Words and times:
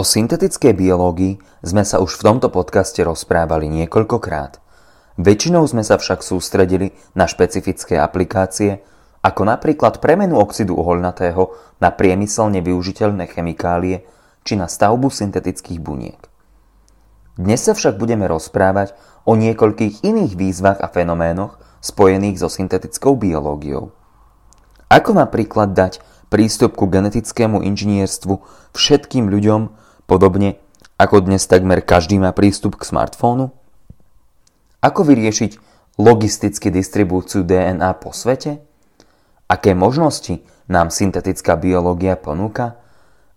O 0.00 0.04
syntetickej 0.04 0.80
biológii 0.80 1.60
sme 1.60 1.84
sa 1.84 2.00
už 2.00 2.16
v 2.16 2.32
tomto 2.32 2.48
podcaste 2.48 3.04
rozprávali 3.04 3.68
niekoľkokrát. 3.68 4.56
Väčšinou 5.20 5.60
sme 5.68 5.84
sa 5.84 6.00
však 6.00 6.24
sústredili 6.24 6.96
na 7.12 7.28
špecifické 7.28 8.00
aplikácie, 8.00 8.80
ako 9.20 9.44
napríklad 9.44 10.00
premenu 10.00 10.40
oxidu 10.40 10.72
uholnatého 10.80 11.52
na 11.84 11.92
priemyselne 11.92 12.64
využiteľné 12.64 13.28
chemikálie 13.28 14.08
či 14.40 14.56
na 14.56 14.72
stavbu 14.72 15.12
syntetických 15.12 15.84
buniek. 15.84 16.32
Dnes 17.36 17.60
sa 17.60 17.76
však 17.76 18.00
budeme 18.00 18.24
rozprávať 18.24 18.96
o 19.28 19.36
niekoľkých 19.36 20.00
iných 20.00 20.32
výzvach 20.32 20.80
a 20.80 20.88
fenoménoch 20.88 21.60
spojených 21.84 22.40
so 22.40 22.48
syntetickou 22.48 23.20
biológiou. 23.20 23.92
Ako 24.88 25.12
napríklad 25.12 25.76
dať 25.76 26.00
prístup 26.32 26.72
ku 26.80 26.88
genetickému 26.88 27.60
inžinierstvu 27.60 28.40
všetkým 28.72 29.28
ľuďom 29.28 29.89
Podobne 30.10 30.58
ako 30.98 31.22
dnes 31.22 31.46
takmer 31.46 31.86
každý 31.86 32.18
má 32.18 32.34
prístup 32.34 32.74
k 32.74 32.82
smartfónu? 32.82 33.54
Ako 34.82 35.06
vyriešiť 35.06 35.54
logisticky 36.02 36.66
distribúciu 36.74 37.46
DNA 37.46 37.94
po 38.02 38.10
svete? 38.10 38.58
Aké 39.46 39.70
možnosti 39.70 40.42
nám 40.66 40.90
syntetická 40.90 41.54
biológia 41.54 42.18
ponúka? 42.18 42.74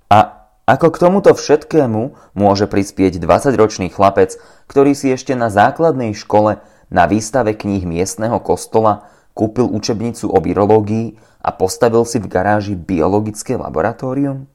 A 0.10 0.50
ako 0.66 0.90
k 0.90 0.98
tomuto 0.98 1.38
všetkému 1.38 2.34
môže 2.34 2.66
prispieť 2.66 3.22
20-ročný 3.22 3.94
chlapec, 3.94 4.42
ktorý 4.66 4.98
si 4.98 5.14
ešte 5.14 5.38
na 5.38 5.54
základnej 5.54 6.18
škole 6.18 6.58
na 6.90 7.04
výstave 7.06 7.54
kníh 7.54 7.86
miestneho 7.86 8.42
kostola 8.42 9.06
kúpil 9.38 9.70
učebnicu 9.70 10.26
o 10.26 10.42
virológii 10.42 11.22
a 11.38 11.54
postavil 11.54 12.02
si 12.02 12.18
v 12.18 12.34
garáži 12.34 12.74
biologické 12.74 13.62
laboratórium? 13.62 14.50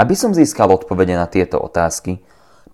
Aby 0.00 0.16
som 0.16 0.32
získal 0.32 0.72
odpovede 0.72 1.12
na 1.12 1.28
tieto 1.28 1.60
otázky, 1.60 2.24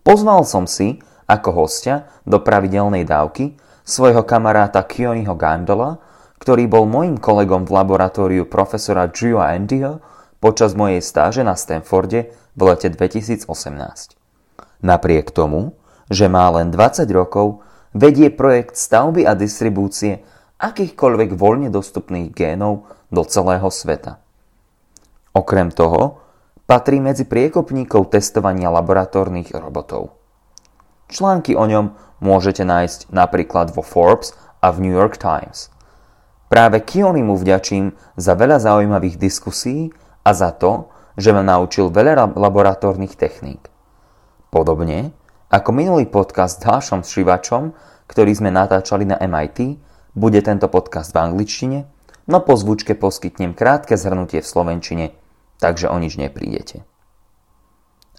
pozval 0.07 0.47
som 0.47 0.71
si 0.71 1.03
ako 1.27 1.67
hostia 1.67 2.07
do 2.23 2.39
pravidelnej 2.39 3.03
dávky 3.03 3.59
svojho 3.83 4.23
kamaráta 4.23 4.87
Kioniho 4.87 5.35
Gandola, 5.35 5.99
ktorý 6.39 6.71
bol 6.71 6.87
môjim 6.87 7.19
kolegom 7.19 7.67
v 7.67 7.75
laboratóriu 7.75 8.47
profesora 8.47 9.11
Drew 9.11 9.43
Andyho 9.43 9.99
počas 10.39 10.79
mojej 10.79 11.03
stáže 11.03 11.43
na 11.43 11.59
Stanforde 11.59 12.31
v 12.55 12.61
lete 12.63 12.95
2018. 12.95 13.51
Napriek 14.87 15.35
tomu, 15.35 15.75
že 16.07 16.31
má 16.31 16.47
len 16.55 16.71
20 16.71 17.11
rokov, 17.11 17.67
vedie 17.91 18.31
projekt 18.31 18.79
stavby 18.79 19.27
a 19.27 19.35
distribúcie 19.35 20.23
akýchkoľvek 20.63 21.35
voľne 21.35 21.75
dostupných 21.75 22.31
génov 22.31 22.87
do 23.11 23.27
celého 23.27 23.67
sveta. 23.67 24.23
Okrem 25.35 25.75
toho, 25.75 26.26
patrí 26.67 26.99
medzi 26.99 27.23
priekopníkov 27.23 28.11
testovania 28.11 28.75
laboratórnych 28.75 29.55
robotov. 29.55 30.19
Články 31.07 31.55
o 31.55 31.63
ňom 31.63 31.95
môžete 32.19 32.67
nájsť 32.67 33.15
napríklad 33.15 33.71
vo 33.71 33.87
Forbes 33.87 34.35
a 34.59 34.75
v 34.75 34.83
New 34.83 34.95
York 34.95 35.23
Times. 35.23 35.71
Práve 36.51 36.83
Kiony 36.83 37.23
mu 37.23 37.39
vďačím 37.39 37.95
za 38.19 38.35
veľa 38.35 38.59
zaujímavých 38.59 39.19
diskusí 39.19 39.95
a 40.27 40.35
za 40.35 40.51
to, 40.51 40.91
že 41.15 41.31
ma 41.31 41.47
naučil 41.47 41.91
veľa 41.91 42.35
laboratórnych 42.35 43.15
techník. 43.15 43.71
Podobne 44.51 45.15
ako 45.47 45.71
minulý 45.71 46.11
podcast 46.11 46.59
s 46.59 46.63
Dášom 46.67 47.07
Šivačom, 47.07 47.71
ktorý 48.11 48.35
sme 48.35 48.51
natáčali 48.51 49.07
na 49.07 49.15
MIT, 49.23 49.79
bude 50.19 50.43
tento 50.43 50.67
podcast 50.67 51.15
v 51.15 51.23
angličtine, 51.23 51.79
no 52.27 52.43
po 52.43 52.59
zvučke 52.59 52.99
poskytnem 52.99 53.55
krátke 53.55 53.95
zhrnutie 53.95 54.43
v 54.43 54.51
slovenčine– 54.51 55.07
takže 55.61 55.89
o 55.89 55.97
nič 55.97 56.21
neprídete. 56.21 56.85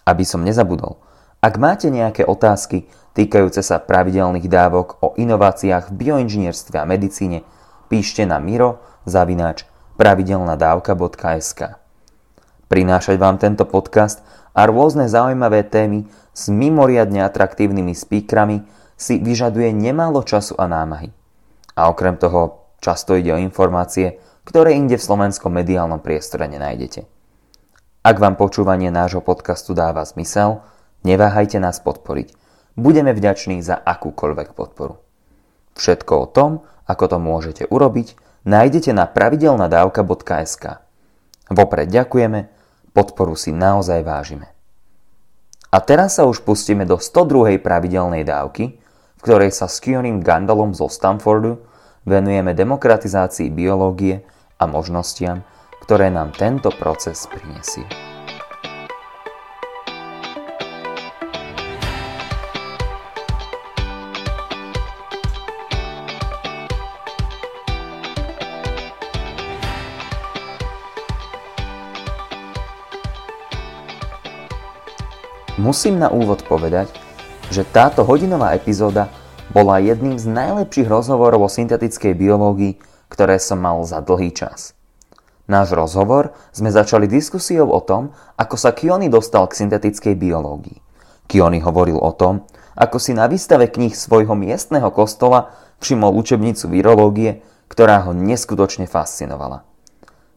Aby 0.08 0.24
som 0.24 0.42
nezabudol, 0.42 0.98
ak 1.38 1.54
máte 1.54 1.86
nejaké 1.86 2.26
otázky 2.26 2.90
týkajúce 3.14 3.62
sa 3.62 3.78
pravidelných 3.78 4.50
dávok 4.50 4.98
o 4.98 5.14
inováciách 5.14 5.94
v 5.94 5.96
bioinžinierstve 6.06 6.82
a 6.82 6.88
medicíne, 6.88 7.46
píšte 7.86 8.26
na 8.26 8.42
miro 8.42 8.82
zavináč 9.06 9.62
pravidelnadávka.sk. 9.94 11.78
Prinášať 12.66 13.16
vám 13.16 13.38
tento 13.38 13.64
podcast 13.70 14.20
a 14.50 14.66
rôzne 14.66 15.06
zaujímavé 15.06 15.62
témy 15.62 16.10
s 16.34 16.50
mimoriadne 16.50 17.22
atraktívnymi 17.22 17.94
speakrami 17.94 18.66
si 18.98 19.22
vyžaduje 19.22 19.70
nemálo 19.70 20.26
času 20.26 20.58
a 20.58 20.66
námahy. 20.66 21.14
A 21.78 21.86
okrem 21.86 22.18
toho 22.18 22.66
často 22.82 23.14
ide 23.14 23.30
o 23.30 23.38
informácie, 23.38 24.18
ktoré 24.42 24.74
inde 24.74 24.98
v 24.98 25.06
slovenskom 25.06 25.54
mediálnom 25.54 26.02
priestore 26.02 26.50
nenájdete. 26.50 27.17
Ak 28.06 28.22
vám 28.22 28.38
počúvanie 28.38 28.94
nášho 28.94 29.18
podcastu 29.18 29.74
dáva 29.74 30.06
zmysel, 30.06 30.62
neváhajte 31.02 31.58
nás 31.58 31.82
podporiť. 31.82 32.30
Budeme 32.78 33.10
vďační 33.10 33.58
za 33.58 33.74
akúkoľvek 33.74 34.54
podporu. 34.54 35.02
Všetko 35.74 36.12
o 36.14 36.26
tom, 36.30 36.50
ako 36.86 37.04
to 37.10 37.18
môžete 37.18 37.64
urobiť, 37.66 38.14
nájdete 38.46 38.94
na 38.94 39.10
pravidelnadavka.sk. 39.10 40.64
Vopred 41.50 41.88
ďakujeme, 41.90 42.46
podporu 42.94 43.34
si 43.34 43.50
naozaj 43.50 44.06
vážime. 44.06 44.46
A 45.74 45.82
teraz 45.82 46.16
sa 46.16 46.24
už 46.24 46.46
pustíme 46.46 46.86
do 46.86 47.02
102. 47.02 47.58
pravidelnej 47.58 48.22
dávky, 48.22 48.78
v 49.18 49.20
ktorej 49.26 49.50
sa 49.50 49.66
s 49.66 49.82
Kionim 49.82 50.22
Gandalom 50.22 50.70
zo 50.70 50.86
Stanfordu 50.86 51.60
venujeme 52.06 52.54
demokratizácii 52.54 53.50
biológie 53.50 54.22
a 54.56 54.70
možnostiam, 54.70 55.42
ktoré 55.88 56.12
nám 56.12 56.36
tento 56.36 56.68
proces 56.68 57.24
prinesie. 57.32 57.88
Musím 75.56 75.96
na 75.96 76.12
úvod 76.12 76.44
povedať, 76.44 76.92
že 77.48 77.64
táto 77.64 78.04
hodinová 78.04 78.52
epizóda 78.52 79.08
bola 79.56 79.80
jedným 79.80 80.20
z 80.20 80.28
najlepších 80.28 80.84
rozhovorov 80.84 81.48
o 81.48 81.48
syntetickej 81.48 82.12
biológii, 82.12 82.76
ktoré 83.08 83.40
som 83.40 83.64
mal 83.64 83.80
za 83.88 84.04
dlhý 84.04 84.36
čas. 84.36 84.77
Náš 85.48 85.72
rozhovor 85.72 86.36
sme 86.52 86.68
začali 86.68 87.08
diskusiou 87.08 87.72
o 87.72 87.80
tom, 87.80 88.12
ako 88.36 88.60
sa 88.60 88.76
Kiony 88.76 89.08
dostal 89.08 89.48
k 89.48 89.64
syntetickej 89.64 90.12
biológii. 90.12 90.78
Kiony 91.24 91.64
hovoril 91.64 91.96
o 91.96 92.12
tom, 92.12 92.44
ako 92.76 93.00
si 93.00 93.16
na 93.16 93.24
výstave 93.24 93.72
kníh 93.72 93.96
svojho 93.96 94.36
miestneho 94.36 94.92
kostola 94.92 95.56
všimol 95.80 96.12
učebnicu 96.20 96.68
virológie, 96.68 97.40
ktorá 97.72 98.04
ho 98.04 98.12
neskutočne 98.12 98.84
fascinovala. 98.84 99.64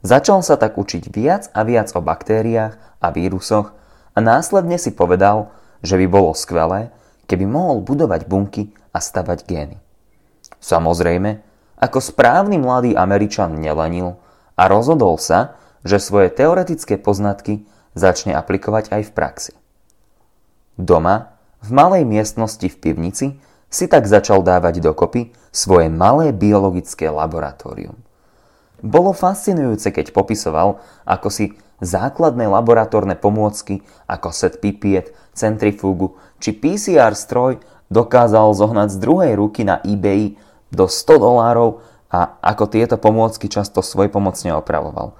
Začal 0.01 0.41
sa 0.41 0.55
tak 0.55 0.79
učiť 0.79 1.13
viac 1.13 1.51
a 1.53 1.61
viac 1.67 1.91
o 1.93 2.01
baktériách 2.01 2.79
a 3.03 3.07
vírusoch 3.11 3.75
a 4.15 4.19
následne 4.23 4.79
si 4.79 4.95
povedal, 4.95 5.51
že 5.83 5.99
by 5.99 6.07
bolo 6.07 6.31
skvelé, 6.33 6.89
keby 7.27 7.45
mohol 7.45 7.83
budovať 7.83 8.25
bunky 8.31 8.71
a 8.95 9.03
stavať 9.03 9.43
gény. 9.43 9.77
Samozrejme, 10.63 11.43
ako 11.83 11.99
správny 11.99 12.57
mladý 12.63 12.91
Američan 12.95 13.59
nelenil 13.59 14.17
a 14.61 14.69
rozhodol 14.69 15.17
sa, 15.17 15.57
že 15.81 15.97
svoje 15.97 16.29
teoretické 16.29 17.01
poznatky 17.01 17.65
začne 17.97 18.37
aplikovať 18.37 18.93
aj 18.93 19.01
v 19.09 19.11
praxi. 19.17 19.53
Doma, 20.77 21.33
v 21.65 21.69
malej 21.73 22.05
miestnosti 22.05 22.69
v 22.69 22.77
pivnici, 22.77 23.41
si 23.71 23.85
tak 23.89 24.05
začal 24.05 24.45
dávať 24.45 24.83
dokopy 24.83 25.33
svoje 25.49 25.89
malé 25.89 26.29
biologické 26.35 27.09
laboratórium. 27.09 27.97
Bolo 28.83 29.15
fascinujúce, 29.15 29.89
keď 29.89 30.13
popisoval, 30.13 30.77
ako 31.07 31.27
si 31.31 31.45
základné 31.81 32.45
laboratórne 32.45 33.17
pomôcky 33.17 33.81
ako 34.05 34.29
set 34.29 34.61
pipiet, 34.61 35.15
centrifúgu 35.33 36.13
či 36.37 36.53
PCR 36.53 37.17
stroj 37.17 37.57
dokázal 37.89 38.53
zohnať 38.53 38.93
z 38.93 38.97
druhej 39.01 39.33
ruky 39.39 39.65
na 39.65 39.81
eBay 39.81 40.37
do 40.69 40.85
100 40.85 41.17
dolárov 41.17 41.83
a 42.11 42.43
ako 42.43 42.67
tieto 42.67 42.99
pomôcky 42.99 43.47
často 43.47 43.79
pomocne 44.11 44.51
opravoval. 44.51 45.15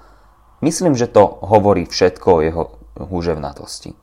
Myslím, 0.60 0.92
že 0.94 1.08
to 1.08 1.40
hovorí 1.40 1.88
všetko 1.88 2.28
o 2.28 2.42
jeho 2.44 2.62
húževnatosti. 3.00 3.96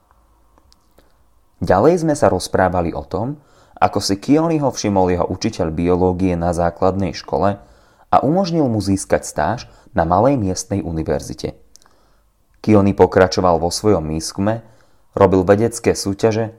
Ďalej 1.61 2.03
sme 2.03 2.15
sa 2.17 2.33
rozprávali 2.33 2.91
o 2.91 3.05
tom, 3.05 3.37
ako 3.79 4.01
si 4.03 4.17
Kioniho 4.19 4.73
všimol 4.73 5.13
jeho 5.13 5.25
učiteľ 5.29 5.71
biológie 5.71 6.35
na 6.35 6.51
základnej 6.51 7.15
škole 7.15 7.61
a 8.09 8.15
umožnil 8.25 8.65
mu 8.67 8.81
získať 8.81 9.23
stáž 9.23 9.59
na 9.95 10.03
malej 10.03 10.35
miestnej 10.35 10.83
univerzite. 10.83 11.55
Kiony 12.59 12.91
pokračoval 12.91 13.61
vo 13.61 13.71
svojom 13.71 14.03
výskume, 14.11 14.65
robil 15.15 15.47
vedecké 15.47 15.95
súťaže, 15.95 16.51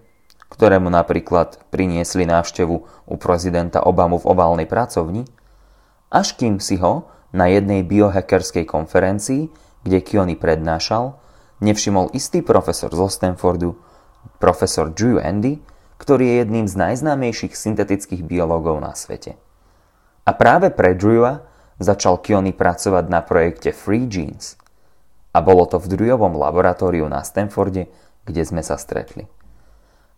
ktoré 0.49 0.81
mu 0.81 0.89
napríklad 0.89 1.61
priniesli 1.69 2.25
návštevu 2.25 2.77
u 3.05 3.15
prezidenta 3.21 3.85
Obamu 3.85 4.17
v 4.23 4.29
oválnej 4.31 4.69
pracovni– 4.71 5.27
až 6.11 6.35
kým 6.37 6.59
si 6.59 6.77
ho 6.83 7.07
na 7.31 7.47
jednej 7.47 7.87
biohackerskej 7.87 8.67
konferencii, 8.67 9.47
kde 9.87 9.99
Kiony 10.03 10.35
prednášal, 10.35 11.17
nevšimol 11.63 12.13
istý 12.13 12.43
profesor 12.43 12.91
zo 12.91 13.07
Stanfordu, 13.07 13.79
profesor 14.43 14.91
Drew 14.91 15.23
Andy, 15.23 15.63
ktorý 16.01 16.25
je 16.27 16.37
jedným 16.45 16.67
z 16.67 16.75
najznámejších 16.77 17.55
syntetických 17.55 18.25
biológov 18.25 18.81
na 18.81 18.97
svete. 18.97 19.37
A 20.25 20.31
práve 20.37 20.73
pre 20.73 20.97
Drewa 20.97 21.45
začal 21.81 22.21
Kiony 22.21 22.53
pracovať 22.53 23.05
na 23.09 23.25
projekte 23.25 23.73
Free 23.73 24.05
Genes. 24.05 24.57
A 25.31 25.39
bolo 25.41 25.65
to 25.65 25.79
v 25.79 25.97
Drewovom 25.97 26.37
laboratóriu 26.37 27.07
na 27.07 27.23
Stanforde, 27.25 27.89
kde 28.27 28.43
sme 28.45 28.61
sa 28.61 28.77
stretli. 28.77 29.31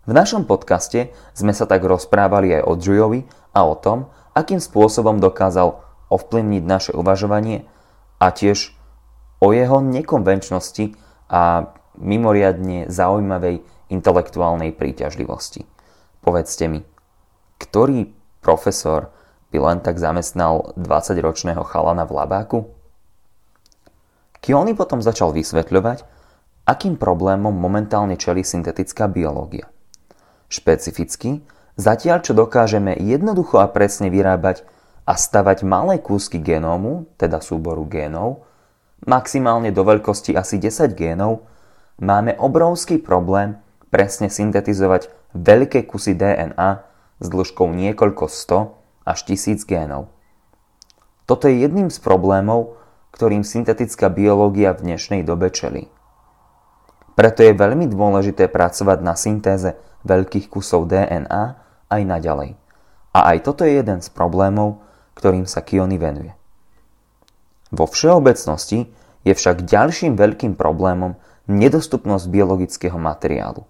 V 0.02 0.10
našom 0.10 0.50
podcaste 0.50 1.14
sme 1.30 1.54
sa 1.54 1.62
tak 1.68 1.86
rozprávali 1.86 2.58
aj 2.58 2.62
o 2.66 2.74
Drewovi 2.74 3.22
a 3.54 3.62
o 3.62 3.78
tom, 3.78 4.10
akým 4.32 4.60
spôsobom 4.60 5.20
dokázal 5.20 5.80
ovplyvniť 6.12 6.62
naše 6.64 6.92
uvažovanie 6.92 7.64
a 8.20 8.28
tiež 8.32 8.76
o 9.40 9.50
jeho 9.50 9.80
nekonvenčnosti 9.80 10.94
a 11.32 11.72
mimoriadne 11.96 12.88
zaujímavej 12.88 13.64
intelektuálnej 13.92 14.72
príťažlivosti. 14.72 15.68
Povedzte 16.24 16.64
mi, 16.68 16.80
ktorý 17.60 18.12
profesor 18.40 19.12
by 19.52 19.58
len 19.60 19.78
tak 19.84 20.00
zamestnal 20.00 20.72
20-ročného 20.80 21.60
chalana 21.68 22.08
v 22.08 22.12
labáku? 22.16 22.58
Kiony 24.42 24.74
potom 24.74 25.04
začal 25.04 25.30
vysvetľovať, 25.36 26.02
akým 26.66 26.96
problémom 26.96 27.52
momentálne 27.52 28.16
čelí 28.16 28.42
syntetická 28.42 29.06
biológia. 29.06 29.68
Špecificky, 30.48 31.44
zatiaľ 31.76 32.24
čo 32.24 32.32
dokážeme 32.36 32.96
jednoducho 32.96 33.60
a 33.60 33.66
presne 33.68 34.12
vyrábať 34.12 34.64
a 35.08 35.18
stavať 35.18 35.66
malé 35.66 35.98
kúsky 35.98 36.38
genómu, 36.38 37.10
teda 37.18 37.42
súboru 37.42 37.82
génov, 37.88 38.46
maximálne 39.02 39.74
do 39.74 39.82
veľkosti 39.82 40.36
asi 40.38 40.62
10 40.62 40.94
génov, 40.94 41.46
máme 41.98 42.38
obrovský 42.38 43.02
problém 43.02 43.58
presne 43.90 44.30
syntetizovať 44.30 45.10
veľké 45.34 45.84
kusy 45.90 46.14
DNA 46.14 46.70
s 47.20 47.26
dĺžkou 47.28 47.68
niekoľko 47.70 48.24
100 48.28 49.08
až 49.08 49.18
tisíc 49.26 49.66
génov. 49.66 50.08
Toto 51.26 51.46
je 51.46 51.62
jedným 51.62 51.90
z 51.90 51.98
problémov, 52.02 52.78
ktorým 53.14 53.44
syntetická 53.46 54.08
biológia 54.08 54.74
v 54.74 54.92
dnešnej 54.92 55.22
dobe 55.22 55.52
čelí. 55.52 55.92
Preto 57.12 57.44
je 57.44 57.52
veľmi 57.52 57.88
dôležité 57.92 58.48
pracovať 58.48 58.98
na 59.04 59.12
syntéze 59.12 59.76
veľkých 60.08 60.48
kusov 60.48 60.88
DNA 60.88 61.44
aj 61.92 62.02
naďalej. 62.02 62.56
A 63.12 63.36
aj 63.36 63.38
toto 63.44 63.68
je 63.68 63.76
jeden 63.76 64.00
z 64.00 64.08
problémov, 64.08 64.80
ktorým 65.12 65.44
sa 65.44 65.60
Kiony 65.60 66.00
venuje. 66.00 66.32
Vo 67.68 67.84
všeobecnosti 67.84 68.88
je 69.24 69.32
však 69.32 69.68
ďalším 69.68 70.16
veľkým 70.16 70.56
problémom 70.56 71.16
nedostupnosť 71.48 72.24
biologického 72.32 72.96
materiálu. 72.96 73.68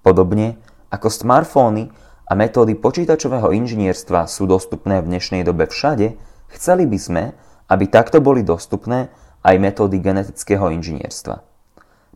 Podobne 0.00 0.56
ako 0.88 1.12
smartfóny 1.12 1.92
a 2.24 2.32
metódy 2.32 2.78
počítačového 2.78 3.52
inžinierstva 3.52 4.24
sú 4.24 4.48
dostupné 4.48 5.04
v 5.04 5.12
dnešnej 5.12 5.42
dobe 5.44 5.68
všade, 5.68 6.16
chceli 6.56 6.84
by 6.88 6.98
sme, 6.98 7.22
aby 7.68 7.84
takto 7.86 8.24
boli 8.24 8.40
dostupné 8.40 9.12
aj 9.44 9.56
metódy 9.60 10.00
genetického 10.00 10.72
inžinierstva. 10.72 11.49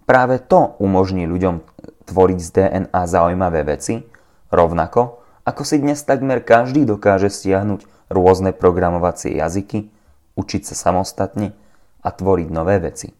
Práve 0.04 0.36
to 0.40 0.76
umožní 0.80 1.24
ľuďom 1.24 1.64
tvoriť 2.04 2.38
z 2.40 2.48
DNA 2.52 3.02
zaujímavé 3.08 3.64
veci, 3.64 4.04
rovnako 4.52 5.24
ako 5.44 5.60
si 5.60 5.76
dnes 5.76 6.00
takmer 6.00 6.40
každý 6.40 6.88
dokáže 6.88 7.28
stiahnuť 7.28 8.08
rôzne 8.08 8.56
programovacie 8.56 9.36
jazyky, 9.36 9.92
učiť 10.40 10.62
sa 10.64 10.74
samostatne 10.88 11.52
a 12.00 12.08
tvoriť 12.08 12.48
nové 12.48 12.80
veci. 12.80 13.12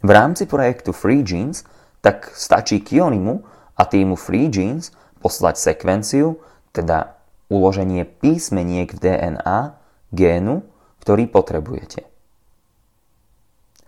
V 0.00 0.10
rámci 0.10 0.46
projektu 0.46 0.94
Free 0.94 1.26
Genes 1.26 1.66
tak 2.00 2.30
stačí 2.32 2.80
Kionimu 2.80 3.42
a 3.74 3.82
týmu 3.82 4.14
Free 4.14 4.46
Genes 4.46 4.94
poslať 5.18 5.58
sekvenciu, 5.58 6.38
teda 6.70 7.18
uloženie 7.50 8.06
písmeniek 8.06 8.94
v 8.94 8.98
DNA 9.02 9.74
génu, 10.14 10.62
ktorý 11.02 11.26
potrebujete. 11.26 12.09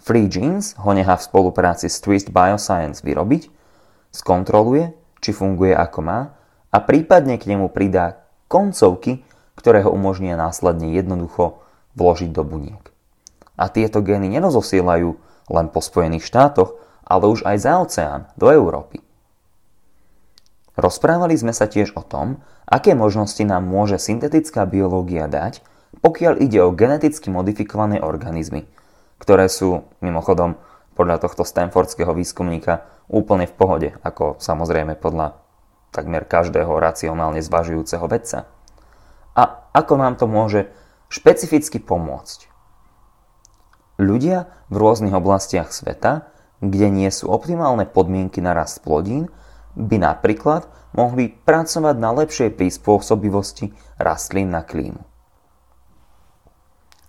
Free 0.02 0.26
Genes 0.26 0.74
ho 0.82 0.90
nechá 0.90 1.14
v 1.14 1.26
spolupráci 1.30 1.86
s 1.86 2.02
Twist 2.02 2.34
Bioscience 2.34 3.06
vyrobiť, 3.06 3.46
skontroluje, 4.10 4.90
či 5.22 5.30
funguje 5.30 5.78
ako 5.78 5.98
má 6.02 6.34
a 6.74 6.76
prípadne 6.82 7.38
k 7.38 7.54
nemu 7.54 7.70
pridá 7.70 8.26
koncovky, 8.50 9.22
ktoré 9.54 9.86
ho 9.86 9.94
umožnia 9.94 10.34
následne 10.34 10.90
jednoducho 10.90 11.62
vložiť 11.94 12.34
do 12.34 12.42
buniek. 12.42 12.82
A 13.54 13.70
tieto 13.70 14.02
gény 14.02 14.26
nerozosielajú 14.26 15.14
len 15.54 15.66
po 15.70 15.78
Spojených 15.78 16.26
štátoch, 16.26 16.74
ale 17.06 17.30
už 17.30 17.46
aj 17.46 17.56
za 17.62 17.72
oceán, 17.78 18.20
do 18.34 18.50
Európy. 18.50 18.98
Rozprávali 20.74 21.38
sme 21.38 21.54
sa 21.54 21.70
tiež 21.70 21.94
o 21.94 22.02
tom, 22.02 22.42
aké 22.66 22.98
možnosti 22.98 23.44
nám 23.46 23.62
môže 23.68 24.02
syntetická 24.02 24.66
biológia 24.66 25.30
dať, 25.30 25.62
pokiaľ 26.02 26.42
ide 26.42 26.58
o 26.58 26.74
geneticky 26.74 27.28
modifikované 27.28 28.02
organizmy, 28.02 28.66
ktoré 29.22 29.46
sú, 29.46 29.86
mimochodom, 30.02 30.58
podľa 30.98 31.22
tohto 31.22 31.46
stanfordského 31.46 32.10
výskumníka 32.10 32.82
úplne 33.06 33.46
v 33.46 33.54
pohode, 33.54 33.88
ako 34.02 34.42
samozrejme 34.42 34.98
podľa 34.98 35.38
takmer 35.94 36.26
každého 36.26 36.74
racionálne 36.82 37.38
zvažujúceho 37.38 38.02
vedca. 38.10 38.50
A 39.38 39.70
ako 39.70 39.94
nám 39.94 40.18
to 40.18 40.26
môže 40.26 40.68
špecificky 41.06 41.78
pomôcť. 41.78 42.50
Ľudia 44.02 44.50
v 44.72 44.74
rôznych 44.74 45.14
oblastiach 45.14 45.70
sveta, 45.70 46.26
kde 46.58 46.90
nie 46.90 47.08
sú 47.14 47.30
optimálne 47.30 47.86
podmienky 47.86 48.42
na 48.42 48.58
rast 48.58 48.82
plodín, 48.82 49.30
by 49.78 50.02
napríklad 50.02 50.66
mohli 50.92 51.32
pracovať 51.32 51.96
na 51.96 52.10
lepšej 52.12 52.52
prispôsobivosti 52.58 53.72
rastlín 53.96 54.52
na 54.52 54.66
klímu. 54.66 55.00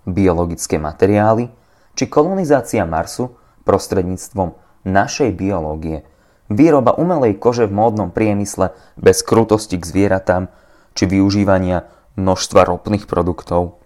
Biologické 0.08 0.80
materiály 0.80 1.63
či 1.94 2.10
kolonizácia 2.10 2.84
Marsu 2.86 3.38
prostredníctvom 3.64 4.54
našej 4.84 5.32
biológie, 5.34 6.04
výroba 6.52 6.94
umelej 6.94 7.40
kože 7.40 7.66
v 7.70 7.76
módnom 7.76 8.10
priemysle 8.12 8.76
bez 9.00 9.24
krutosti 9.24 9.80
k 9.80 9.88
zvieratám 9.88 10.52
či 10.94 11.10
využívania 11.10 11.88
množstva 12.20 12.70
ropných 12.70 13.10
produktov. 13.10 13.82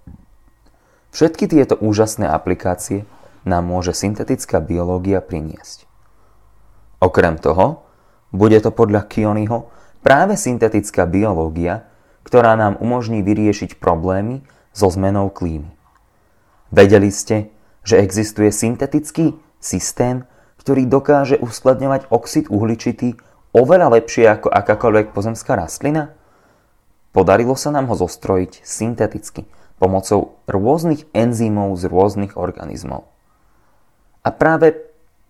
Všetky 1.16 1.48
tieto 1.48 1.80
úžasné 1.80 2.28
aplikácie 2.28 3.08
nám 3.48 3.64
môže 3.64 3.96
syntetická 3.96 4.60
biológia 4.60 5.24
priniesť. 5.24 5.88
Okrem 7.00 7.40
toho, 7.40 7.88
bude 8.36 8.60
to 8.60 8.76
podľa 8.76 9.08
Kionyho 9.08 9.72
práve 10.04 10.36
syntetická 10.36 11.08
biológia, 11.08 11.88
ktorá 12.28 12.60
nám 12.60 12.76
umožní 12.84 13.24
vyriešiť 13.24 13.80
problémy 13.80 14.44
so 14.76 14.92
zmenou 14.92 15.32
klímy. 15.32 15.72
Vedeli 16.76 17.08
ste, 17.08 17.48
že 17.88 18.04
existuje 18.04 18.52
syntetický 18.52 19.40
systém, 19.64 20.28
ktorý 20.60 20.84
dokáže 20.92 21.40
uskladňovať 21.40 22.12
oxid 22.12 22.52
uhličitý 22.52 23.16
oveľa 23.56 23.96
lepšie 23.96 24.28
ako 24.28 24.52
akákoľvek 24.52 25.16
pozemská 25.16 25.56
rastlina? 25.56 26.12
Podarilo 27.16 27.56
sa 27.56 27.72
nám 27.72 27.88
ho 27.88 27.96
zostrojiť 27.96 28.68
synteticky 28.68 29.48
pomocou 29.80 30.36
rôznych 30.52 31.08
enzymov 31.16 31.80
z 31.80 31.88
rôznych 31.88 32.36
organizmov. 32.36 33.08
A 34.28 34.36
práve 34.36 34.76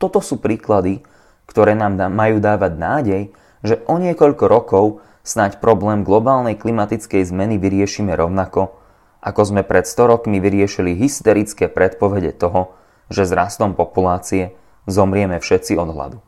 toto 0.01 0.17
sú 0.17 0.41
príklady, 0.41 1.05
ktoré 1.45 1.77
nám 1.77 2.01
majú 2.09 2.41
dávať 2.41 2.73
nádej, 2.73 3.23
že 3.61 3.85
o 3.85 4.01
niekoľko 4.01 4.45
rokov 4.49 4.85
snáď 5.21 5.61
problém 5.61 6.01
globálnej 6.01 6.57
klimatickej 6.57 7.21
zmeny 7.29 7.61
vyriešime 7.61 8.17
rovnako, 8.17 8.73
ako 9.21 9.41
sme 9.53 9.61
pred 9.65 9.83
100 9.83 10.13
rokmi 10.13 10.37
vyriešili 10.37 10.93
hysterické 10.93 11.67
predpovede 11.67 12.33
toho, 12.37 12.73
že 13.09 13.25
s 13.25 13.31
rastom 13.31 13.73
populácie 13.73 14.53
zomrieme 14.85 15.39
všetci 15.41 15.75
od 15.79 15.89
hladu. 15.91 16.19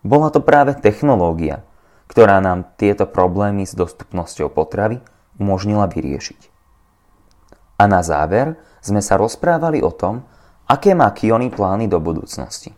Bola 0.00 0.32
to 0.32 0.40
práve 0.40 0.76
technológia, 0.78 1.62
ktorá 2.10 2.42
nám 2.42 2.66
tieto 2.80 3.06
problémy 3.06 3.68
s 3.68 3.76
dostupnosťou 3.76 4.50
potravy 4.50 4.98
umožnila 5.38 5.86
vyriešiť. 5.86 6.50
A 7.80 7.88
na 7.88 8.04
záver 8.04 8.60
sme 8.84 9.00
sa 9.00 9.16
rozprávali 9.16 9.80
o 9.80 9.92
tom, 9.92 10.26
aké 10.68 10.92
má 10.92 11.08
Kiony 11.12 11.48
plány 11.48 11.88
do 11.88 11.96
budúcnosti. 12.02 12.76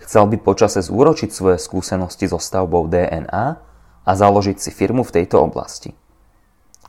Chcel 0.00 0.26
by 0.32 0.36
počase 0.40 0.80
zúročiť 0.80 1.30
svoje 1.30 1.60
skúsenosti 1.60 2.26
so 2.26 2.40
stavbou 2.40 2.88
DNA 2.88 3.46
a 4.00 4.10
založiť 4.10 4.56
si 4.56 4.70
firmu 4.72 5.04
v 5.04 5.14
tejto 5.20 5.44
oblasti. 5.44 5.92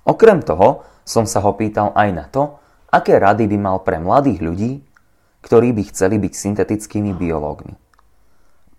Okrem 0.07 0.41
toho 0.41 0.87
som 1.11 1.27
sa 1.27 1.43
ho 1.43 1.51
pýtal 1.59 1.91
aj 1.91 2.09
na 2.15 2.25
to, 2.31 2.55
aké 2.87 3.19
rady 3.19 3.51
by 3.51 3.57
mal 3.59 3.77
pre 3.83 3.99
mladých 3.99 4.39
ľudí, 4.39 4.71
ktorí 5.43 5.75
by 5.75 5.91
chceli 5.91 6.15
byť 6.23 6.31
syntetickými 6.31 7.11
biológmi. 7.11 7.75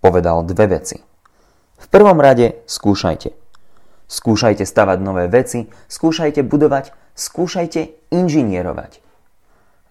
Povedal 0.00 0.40
dve 0.48 0.80
veci. 0.80 0.96
V 1.76 1.86
prvom 1.92 2.16
rade 2.16 2.64
skúšajte. 2.64 3.36
Skúšajte 4.08 4.64
stavať 4.64 4.98
nové 5.04 5.28
veci, 5.28 5.68
skúšajte 5.92 6.40
budovať, 6.40 6.96
skúšajte 7.12 8.08
inžinierovať. 8.08 9.04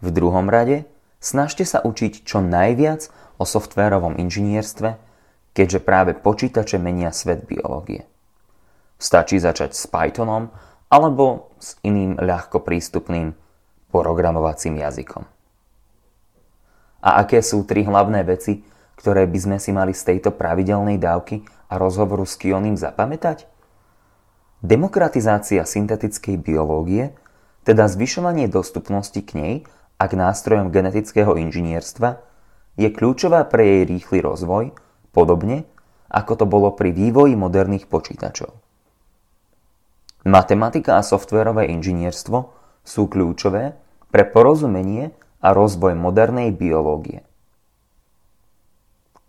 V 0.02 0.08
druhom 0.10 0.50
rade 0.50 0.90
snažte 1.22 1.62
sa 1.62 1.86
učiť 1.86 2.26
čo 2.26 2.42
najviac 2.42 3.14
o 3.38 3.46
softvérovom 3.46 4.18
inžinierstve, 4.18 4.98
keďže 5.54 5.80
práve 5.86 6.18
počítače 6.18 6.82
menia 6.82 7.14
svet 7.14 7.46
biológie. 7.46 8.08
Stačí 9.02 9.42
začať 9.42 9.74
s 9.74 9.90
Pythonom 9.90 10.54
alebo 10.92 11.56
s 11.56 11.80
iným 11.88 12.20
ľahko 12.20 12.60
prístupným 12.68 13.32
programovacím 13.96 14.84
jazykom. 14.84 15.24
A 17.02 17.24
aké 17.24 17.40
sú 17.42 17.64
tri 17.64 17.88
hlavné 17.88 18.22
veci, 18.28 18.62
ktoré 19.00 19.26
by 19.26 19.40
sme 19.40 19.58
si 19.58 19.74
mali 19.74 19.96
z 19.96 20.14
tejto 20.14 20.36
pravidelnej 20.36 21.02
dávky 21.02 21.42
a 21.72 21.82
rozhovoru 21.82 22.28
s 22.28 22.38
Kionim 22.38 22.78
zapamätať? 22.78 23.50
Demokratizácia 24.62 25.66
syntetickej 25.66 26.38
biológie, 26.38 27.18
teda 27.66 27.90
zvyšovanie 27.90 28.46
dostupnosti 28.46 29.18
k 29.18 29.32
nej 29.34 29.56
a 29.98 30.06
k 30.06 30.14
nástrojom 30.14 30.70
genetického 30.70 31.34
inžinierstva, 31.34 32.22
je 32.78 32.90
kľúčová 32.94 33.50
pre 33.50 33.66
jej 33.66 33.84
rýchly 33.90 34.22
rozvoj, 34.22 34.78
podobne 35.10 35.66
ako 36.12 36.44
to 36.44 36.46
bolo 36.46 36.70
pri 36.76 36.94
vývoji 36.94 37.34
moderných 37.34 37.90
počítačov. 37.90 38.61
Matematika 40.22 41.02
a 41.02 41.06
softvérové 41.06 41.74
inžinierstvo 41.74 42.54
sú 42.86 43.10
kľúčové 43.10 43.74
pre 44.14 44.22
porozumenie 44.22 45.18
a 45.42 45.50
rozvoj 45.50 45.98
modernej 45.98 46.54
biológie. 46.54 47.26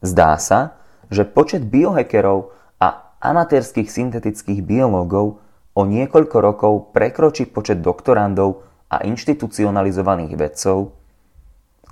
Zdá 0.04 0.37
sa, 0.37 0.76
že 1.08 1.25
počet 1.25 1.64
biohackerov 1.64 2.52
a 2.76 3.16
amatérských 3.25 3.88
syntetických 3.88 4.61
biológov 4.61 5.40
o 5.72 5.82
niekoľko 5.88 6.37
rokov 6.44 6.72
prekročí 6.92 7.49
počet 7.49 7.80
doktorandov 7.80 8.68
a 8.92 9.00
inštitucionalizovaných 9.08 10.37
vedcov 10.37 10.92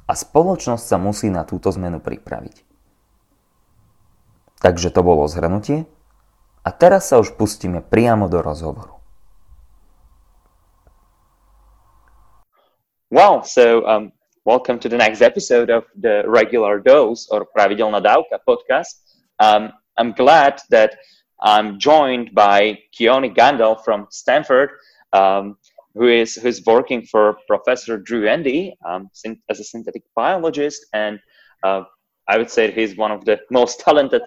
a 0.04 0.12
spoločnosť 0.12 0.84
sa 0.84 1.00
musí 1.00 1.32
na 1.32 1.48
túto 1.48 1.72
zmenu 1.72 2.04
pripraviť. 2.04 2.68
Takže 4.60 4.92
to 4.92 5.00
bolo 5.00 5.24
zhrnutie 5.24 5.88
a 6.64 6.70
teraz 6.70 7.08
sa 7.08 7.16
už 7.16 7.32
pustíme 7.40 7.80
priamo 7.80 8.28
do 8.28 8.44
rozhovoru. 8.44 9.00
Wow, 13.10 13.42
so 13.42 13.82
um, 13.88 14.12
welcome 14.44 14.78
to 14.78 14.88
the 14.88 14.96
next 14.96 15.20
episode 15.20 15.70
of 15.70 15.84
the 15.98 16.22
regular 16.28 16.78
dose 16.78 17.26
or 17.32 17.48
Pravidelna 17.48 17.98
Dávka 17.98 18.38
podcast. 18.46 19.02
Um, 19.40 19.72
I'm 19.98 20.12
glad 20.12 20.60
that 20.70 20.94
I'm 21.42 21.80
joined 21.80 22.34
by 22.34 22.78
Keone 22.94 23.34
Gandalf 23.34 23.82
from 23.82 24.06
Stanford, 24.10 24.70
um, 25.12 25.56
who 25.94 26.06
is 26.06 26.36
who's 26.36 26.62
working 26.64 27.02
for 27.02 27.40
Professor 27.48 27.98
Drew 27.98 28.28
Endy 28.28 28.76
um, 28.86 29.10
as 29.48 29.58
a 29.58 29.64
synthetic 29.64 30.04
biologist, 30.14 30.86
and 30.92 31.18
uh, 31.64 31.82
I 32.28 32.38
would 32.38 32.50
say 32.50 32.70
he's 32.70 32.96
one 32.96 33.10
of 33.10 33.24
the 33.24 33.40
most 33.50 33.80
talented 33.80 34.22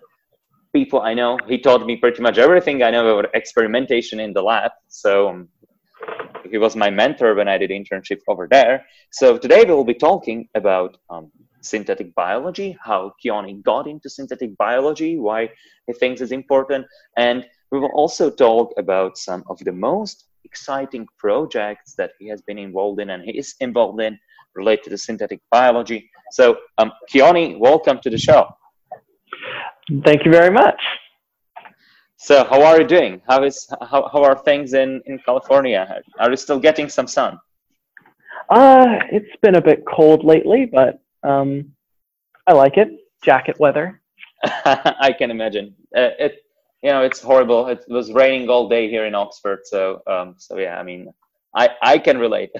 people 0.74 1.01
I 1.01 1.13
know. 1.13 1.38
He 1.48 1.58
taught 1.60 1.86
me 1.86 1.96
pretty 1.98 2.22
much 2.22 2.38
everything 2.38 2.84
I 2.84 2.92
know 2.92 3.08
about 3.08 3.34
experimentation 3.36 4.20
in 4.20 4.34
the 4.34 4.42
lab. 4.42 4.72
So 4.88 5.30
um, 5.30 5.50
he 6.50 6.58
was 6.58 6.75
my 6.75 6.89
mentor 6.89 7.36
when 7.36 7.48
I 7.48 7.58
did 7.58 7.70
internship 7.70 8.20
over 8.27 8.48
there. 8.50 8.86
So 9.12 9.38
today 9.38 9.63
we 9.63 9.74
will 9.74 9.86
be 9.86 9.94
talking 9.94 10.48
about 10.56 10.98
um, 11.10 11.32
synthetic 11.62 12.13
biology, 12.15 12.77
how 12.84 13.13
Keone 13.24 13.62
got 13.63 13.88
into 13.88 14.10
synthetic 14.10 14.58
biology, 14.58 15.18
why 15.18 15.50
he 15.88 15.94
thinks 15.94 16.22
it's 16.22 16.32
important, 16.32 16.86
and 17.18 17.46
we 17.72 17.80
will 17.80 17.92
also 17.94 18.30
talk 18.30 18.74
about 18.77 19.18
some 19.18 19.44
of 19.48 19.58
the 19.60 19.72
most 19.72 20.25
exciting 20.44 21.08
projects 21.18 21.96
that 21.96 22.12
he 22.20 22.27
has 22.27 22.42
been 22.42 22.58
involved 22.58 23.00
in 23.00 23.12
and 23.12 23.24
he 23.24 23.32
is 23.32 23.56
involved 23.62 24.01
in 24.01 24.20
related 24.56 24.89
to 24.92 24.98
synthetic 24.98 25.39
biology. 25.50 26.10
So, 26.32 26.58
um, 26.77 26.92
Keone, 27.12 27.58
welcome 27.60 28.00
to 28.03 28.10
the 28.10 28.18
show. 28.18 28.48
Thank 30.06 30.25
you 30.25 30.32
very 30.32 30.52
much. 30.52 30.82
So, 32.16 32.46
how 32.46 32.63
are 32.63 32.80
you 32.80 32.88
doing? 32.88 33.22
How 33.28 33.44
is 33.44 33.68
how, 33.82 34.08
how 34.12 34.24
are 34.24 34.38
things 34.38 34.74
in 34.74 35.02
in 35.06 35.20
California? 35.20 36.02
Are 36.20 36.30
you 36.30 36.38
still 36.38 36.60
getting 36.60 36.88
some 36.88 37.08
sun? 37.08 37.38
Uh, 38.50 39.00
it's 39.12 39.36
been 39.42 39.56
a 39.56 39.62
bit 39.62 39.84
cold 39.86 40.24
lately, 40.24 40.66
but 40.66 41.02
um, 41.24 41.74
I 42.48 42.54
like 42.54 42.78
it. 42.78 42.90
Jacket 43.24 43.60
weather. 43.60 44.02
I 44.66 45.13
can 45.18 45.32
imagine. 45.32 45.75
Uh, 45.96 46.12
it 46.18 46.46
you 46.82 46.92
know 46.92 47.02
it's 47.02 47.20
horrible. 47.20 47.68
It 47.68 47.84
was 47.90 48.13
raining 48.13 48.50
all 48.50 48.70
day 48.70 48.90
here 48.90 49.06
in 49.06 49.16
Oxford, 49.16 49.60
so 49.66 50.02
um, 50.08 50.36
so 50.38 50.58
yeah. 50.58 50.80
I 50.80 50.84
mean, 50.84 51.13
I 51.54 51.70
I 51.82 51.98
can 51.98 52.18
relate. 52.18 52.52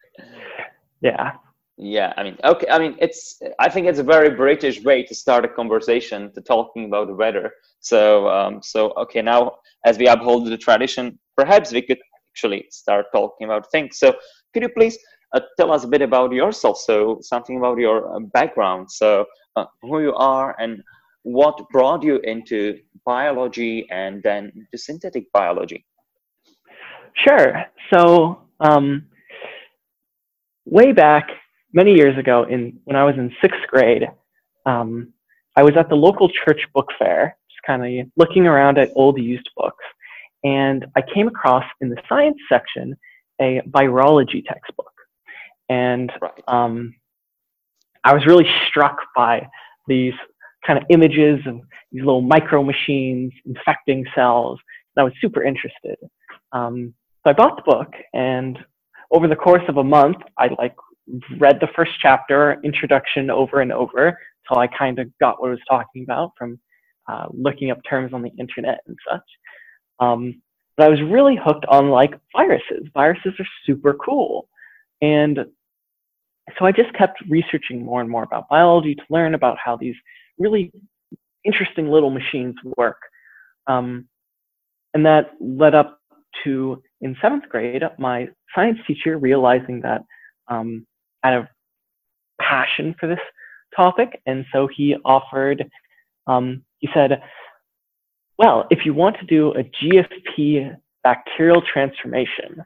yeah, 1.00 1.32
yeah 1.78 2.12
i 2.16 2.22
mean 2.22 2.36
okay 2.44 2.66
i 2.70 2.78
mean 2.78 2.96
it's 3.00 3.40
i 3.58 3.68
think 3.68 3.86
it's 3.86 3.98
a 3.98 4.02
very 4.02 4.30
british 4.30 4.82
way 4.82 5.02
to 5.02 5.14
start 5.14 5.44
a 5.44 5.48
conversation 5.48 6.30
to 6.32 6.40
talking 6.40 6.84
about 6.84 7.06
the 7.06 7.14
weather. 7.14 7.52
So 7.80 8.28
um, 8.28 8.62
so 8.62 8.92
okay 8.96 9.22
now 9.22 9.56
as 9.84 9.98
we 9.98 10.06
uphold 10.06 10.46
the 10.46 10.56
tradition 10.56 11.18
perhaps 11.36 11.72
we 11.72 11.82
could 11.82 11.98
actually 12.32 12.66
start 12.70 13.06
talking 13.12 13.44
about 13.46 13.70
things. 13.70 13.98
So 13.98 14.14
could 14.52 14.62
you 14.62 14.68
please 14.68 14.98
uh, 15.34 15.40
tell 15.58 15.72
us 15.72 15.84
a 15.84 15.88
bit 15.88 16.02
about 16.02 16.32
yourself? 16.32 16.78
So 16.78 17.18
something 17.20 17.58
about 17.58 17.78
your 17.78 18.14
uh, 18.14 18.20
background. 18.32 18.90
So 18.90 19.26
uh, 19.56 19.64
who 19.82 20.00
you 20.00 20.14
are 20.14 20.56
and 20.58 20.82
what 21.24 21.68
brought 21.70 22.02
you 22.02 22.18
into 22.24 22.78
biology 23.04 23.86
and 23.90 24.22
then 24.22 24.52
to 24.72 24.78
synthetic 24.78 25.30
biology? 25.32 25.84
Sure. 27.14 27.64
So 27.92 28.42
um, 28.60 29.06
way 30.64 30.92
back 30.92 31.28
many 31.72 31.94
years 31.94 32.18
ago, 32.18 32.44
in 32.44 32.78
when 32.84 32.96
I 32.96 33.04
was 33.04 33.14
in 33.16 33.34
sixth 33.40 33.60
grade, 33.68 34.08
um, 34.66 35.12
I 35.56 35.62
was 35.62 35.76
at 35.76 35.88
the 35.88 35.94
local 35.94 36.28
church 36.44 36.62
book 36.74 36.88
fair, 36.98 37.36
just 37.50 37.62
kind 37.66 37.84
of 38.00 38.06
looking 38.16 38.46
around 38.46 38.78
at 38.78 38.90
old 38.94 39.18
used 39.18 39.48
books, 39.56 39.84
and 40.44 40.86
I 40.96 41.02
came 41.14 41.28
across 41.28 41.64
in 41.80 41.88
the 41.88 42.00
science 42.08 42.38
section 42.48 42.96
a 43.40 43.60
virology 43.68 44.44
textbook, 44.44 44.92
and 45.68 46.12
um, 46.48 46.94
I 48.04 48.14
was 48.14 48.26
really 48.26 48.48
struck 48.68 48.98
by 49.14 49.46
these 49.86 50.14
kind 50.66 50.78
of 50.78 50.84
images 50.90 51.40
of 51.46 51.60
these 51.90 52.04
little 52.04 52.22
micro 52.22 52.62
machines 52.62 53.32
infecting 53.46 54.04
cells. 54.14 54.58
And 54.94 55.02
I 55.02 55.04
was 55.04 55.12
super 55.20 55.42
interested. 55.42 55.96
Um, 56.52 56.94
so 57.24 57.30
I 57.30 57.32
bought 57.32 57.56
the 57.56 57.62
book, 57.62 57.92
and 58.12 58.58
over 59.10 59.28
the 59.28 59.36
course 59.36 59.62
of 59.68 59.76
a 59.76 59.84
month, 59.84 60.16
I 60.38 60.48
like 60.58 60.74
read 61.38 61.58
the 61.60 61.68
first 61.74 61.92
chapter, 62.00 62.60
introduction 62.64 63.30
over 63.30 63.60
and 63.60 63.72
over, 63.72 64.18
until 64.48 64.60
I 64.60 64.66
kind 64.66 64.98
of 64.98 65.06
got 65.18 65.40
what 65.40 65.48
it 65.48 65.50
was 65.52 65.60
talking 65.68 66.04
about 66.04 66.32
from 66.38 66.58
uh, 67.08 67.26
looking 67.32 67.70
up 67.70 67.78
terms 67.88 68.12
on 68.12 68.22
the 68.22 68.32
internet 68.38 68.80
and 68.86 68.96
such. 69.10 69.20
Um, 70.00 70.40
but 70.76 70.86
I 70.86 70.88
was 70.88 71.00
really 71.02 71.36
hooked 71.42 71.66
on 71.66 71.90
like 71.90 72.18
viruses. 72.36 72.88
Viruses 72.94 73.32
are 73.38 73.46
super 73.66 73.94
cool. 73.94 74.48
And 75.00 75.40
so 76.58 76.64
I 76.64 76.72
just 76.72 76.92
kept 76.94 77.22
researching 77.28 77.84
more 77.84 78.00
and 78.00 78.10
more 78.10 78.22
about 78.22 78.48
biology 78.48 78.94
to 78.94 79.02
learn 79.10 79.34
about 79.34 79.58
how 79.62 79.76
these 79.76 79.94
really 80.38 80.72
interesting 81.44 81.88
little 81.88 82.10
machines 82.10 82.54
work. 82.76 82.98
Um, 83.66 84.08
and 84.94 85.04
that 85.06 85.32
led 85.40 85.74
up 85.74 85.98
to 86.44 86.82
in 87.00 87.16
seventh 87.20 87.48
grade, 87.48 87.82
my 87.98 88.28
science 88.54 88.78
teacher 88.86 89.18
realizing 89.18 89.80
that 89.82 90.02
um, 90.48 90.86
kind 91.22 91.36
of 91.36 91.46
passion 92.40 92.94
for 92.98 93.08
this 93.08 93.18
topic. 93.74 94.20
And 94.26 94.44
so 94.52 94.66
he 94.66 94.96
offered, 95.04 95.64
um, 96.26 96.62
he 96.78 96.88
said, 96.94 97.22
well, 98.38 98.66
if 98.70 98.84
you 98.84 98.94
want 98.94 99.16
to 99.20 99.26
do 99.26 99.52
a 99.54 99.62
GFP 99.62 100.76
bacterial 101.04 101.62
transformation, 101.62 102.64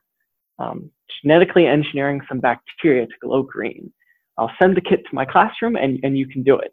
um, 0.58 0.90
genetically 1.22 1.66
engineering 1.66 2.20
some 2.28 2.40
bacteria 2.40 3.06
to 3.06 3.12
glow 3.22 3.42
green, 3.42 3.92
I'll 4.38 4.52
send 4.60 4.76
the 4.76 4.80
kit 4.80 5.00
to 5.08 5.14
my 5.14 5.24
classroom 5.24 5.76
and, 5.76 5.98
and 6.02 6.16
you 6.16 6.26
can 6.26 6.42
do 6.42 6.56
it. 6.58 6.72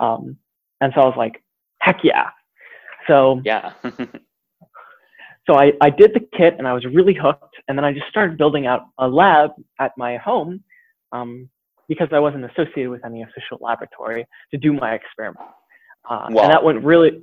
Um, 0.00 0.36
and 0.80 0.92
so 0.94 1.02
I 1.02 1.06
was 1.06 1.14
like, 1.16 1.42
heck 1.80 2.00
yeah. 2.02 2.30
So 3.06 3.40
yeah. 3.44 3.72
so 5.46 5.54
I, 5.54 5.72
I 5.80 5.90
did 5.90 6.12
the 6.14 6.26
kit 6.36 6.56
and 6.58 6.66
I 6.66 6.72
was 6.72 6.84
really 6.84 7.14
hooked. 7.14 7.56
And 7.68 7.76
then 7.76 7.84
I 7.84 7.92
just 7.92 8.08
started 8.08 8.38
building 8.38 8.66
out 8.66 8.86
a 8.98 9.08
lab 9.08 9.50
at 9.80 9.92
my 9.96 10.16
home 10.16 10.62
um, 11.12 11.48
because 11.88 12.08
I 12.12 12.18
wasn't 12.18 12.44
associated 12.44 12.90
with 12.90 13.04
any 13.04 13.22
official 13.22 13.58
laboratory 13.60 14.26
to 14.50 14.58
do 14.58 14.72
my 14.72 14.94
experiment. 14.94 15.46
Uh, 16.08 16.26
wow. 16.30 16.42
And 16.42 16.52
that 16.52 16.62
went 16.62 16.84
really, 16.84 17.22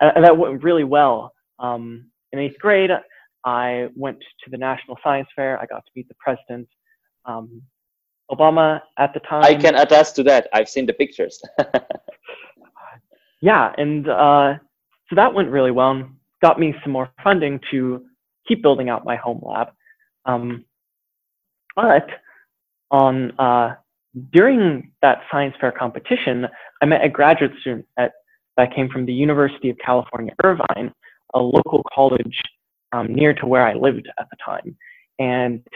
uh, 0.00 0.20
that 0.20 0.36
went 0.36 0.62
really 0.62 0.84
well. 0.84 1.32
Um, 1.58 2.10
in 2.32 2.38
eighth 2.38 2.58
grade, 2.58 2.90
I 3.44 3.88
went 3.96 4.18
to 4.44 4.50
the 4.50 4.58
National 4.58 4.98
Science 5.02 5.28
Fair. 5.34 5.60
I 5.60 5.66
got 5.66 5.84
to 5.84 5.90
meet 5.94 6.08
the 6.08 6.14
president, 6.18 6.68
um, 7.24 7.62
Obama 8.30 8.80
at 8.98 9.14
the 9.14 9.20
time. 9.20 9.42
I 9.42 9.54
can 9.54 9.74
attest 9.74 10.16
to 10.16 10.22
that. 10.24 10.48
I've 10.52 10.68
seen 10.68 10.86
the 10.86 10.92
pictures. 10.92 11.40
yeah, 13.40 13.72
and 13.78 14.08
uh, 14.08 14.54
so 15.08 15.16
that 15.16 15.32
went 15.32 15.50
really 15.50 15.70
well 15.70 15.92
and 15.92 16.10
got 16.42 16.60
me 16.60 16.74
some 16.82 16.92
more 16.92 17.10
funding 17.24 17.60
to 17.70 18.04
keep 18.46 18.62
building 18.62 18.88
out 18.88 19.04
my 19.04 19.16
home 19.16 19.40
lab. 19.42 19.68
Um, 20.26 20.64
but 21.74 22.08
on 22.90 23.32
uh, 23.38 23.74
during 24.32 24.90
that 25.02 25.22
science 25.30 25.54
fair 25.60 25.72
competition, 25.72 26.46
I 26.82 26.86
met 26.86 27.04
a 27.04 27.08
graduate 27.08 27.52
student 27.60 27.86
at, 27.96 28.12
that 28.56 28.74
came 28.74 28.88
from 28.88 29.06
the 29.06 29.12
University 29.12 29.70
of 29.70 29.76
California, 29.78 30.34
Irvine, 30.42 30.92
a 31.34 31.38
local 31.38 31.84
college 31.94 32.40
um, 32.92 33.14
near 33.14 33.34
to 33.34 33.46
where 33.46 33.66
I 33.66 33.74
lived 33.74 34.08
at 34.18 34.26
the 34.30 34.36
time. 34.44 34.76
And 35.18 35.66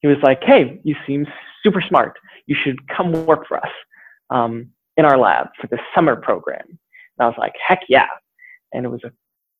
he 0.00 0.08
was 0.08 0.18
like, 0.22 0.42
hey, 0.44 0.80
you 0.84 0.94
seem 1.06 1.26
super 1.62 1.80
smart. 1.80 2.18
You 2.46 2.56
should 2.62 2.76
come 2.88 3.12
work 3.26 3.46
for 3.48 3.56
us 3.56 3.72
um, 4.30 4.70
in 4.96 5.04
our 5.04 5.18
lab 5.18 5.48
for 5.60 5.66
the 5.68 5.78
summer 5.94 6.16
program. 6.16 6.64
And 6.68 7.24
I 7.24 7.26
was 7.26 7.36
like, 7.38 7.54
heck 7.66 7.80
yeah. 7.88 8.06
And 8.72 8.84
it 8.84 8.88
was 8.88 9.02
a, 9.04 9.10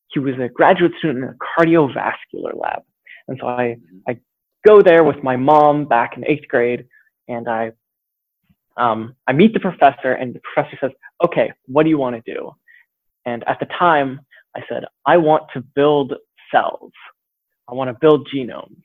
he 0.09 0.19
was 0.21 0.35
a 0.39 0.49
graduate 0.49 0.93
student 0.99 1.25
in 1.25 1.31
a 1.31 1.35
cardiovascular 1.35 2.55
lab. 2.55 2.83
And 3.29 3.39
so 3.41 3.49
I, 3.49 3.77
I 4.09 4.19
go 4.67 4.83
there 4.83 5.05
with 5.05 5.23
my 5.23 5.37
mom 5.37 5.87
back 5.87 6.17
in 6.17 6.27
eighth 6.27 6.49
grade 6.49 6.87
and 7.29 7.49
I, 7.49 7.73
um, 8.77 9.15
I 9.27 9.33
meet 9.33 9.55
the 9.55 9.61
professor 9.61 10.13
and 10.13 10.35
the 10.35 10.41
professor 10.41 10.77
says, 10.81 10.91
okay, 11.25 11.53
what 11.67 11.85
do 11.85 11.89
you 11.89 11.99
want 11.99 12.17
to 12.17 12.35
do? 12.35 12.53
And 13.25 13.43
at 13.49 13.59
the 13.61 13.67
time 13.67 14.21
I 14.57 14.61
said, 14.69 14.85
I 15.07 15.17
want 15.17 15.45
to 15.55 15.61
build 15.61 16.15
cells. 16.53 16.93
I 17.69 17.75
want 17.75 17.91
to 17.91 17.97
build 18.01 18.29
genomes. 18.35 18.83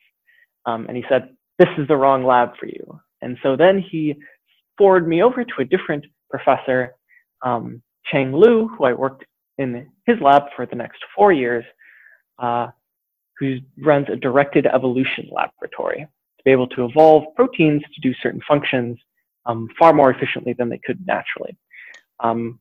Um, 0.66 0.86
and 0.88 0.96
he 0.96 1.04
said, 1.10 1.36
this 1.60 1.70
is 1.78 1.88
the 1.88 1.96
wrong 1.96 2.24
lab 2.26 2.50
for 2.60 2.68
you. 2.68 3.00
And 3.22 3.38
so 3.44 3.56
then 3.56 3.84
he 3.92 4.16
forwarded 4.78 5.08
me 5.08 5.22
over 5.22 5.44
to 5.44 5.54
a 5.60 5.66
different 5.66 6.06
professor, 6.30 6.96
um, 7.44 7.82
Cheng 8.12 8.36
Lu, 8.36 8.68
who 8.68 8.86
I 8.86 8.94
worked 8.94 9.26
in 9.58 9.88
his 10.06 10.18
lab 10.22 10.44
for 10.56 10.66
the 10.66 10.76
next 10.76 11.00
four 11.16 11.32
years, 11.32 11.64
uh, 12.40 12.68
who 13.42 13.58
runs 13.80 14.08
a 14.10 14.16
directed 14.16 14.68
evolution 14.68 15.28
laboratory 15.32 16.02
to 16.38 16.44
be 16.46 16.52
able 16.52 16.68
to 16.68 16.86
evolve 16.86 17.24
proteins 17.36 17.82
to 17.82 18.02
do 18.02 18.14
certain 18.22 18.42
functions 18.48 18.98
um, 19.48 19.68
far 19.80 19.94
more 19.94 20.12
efficiently 20.12 20.54
than 20.54 20.70
they 20.70 20.80
could 20.86 21.00
naturally. 21.08 21.58
Um, 22.20 22.60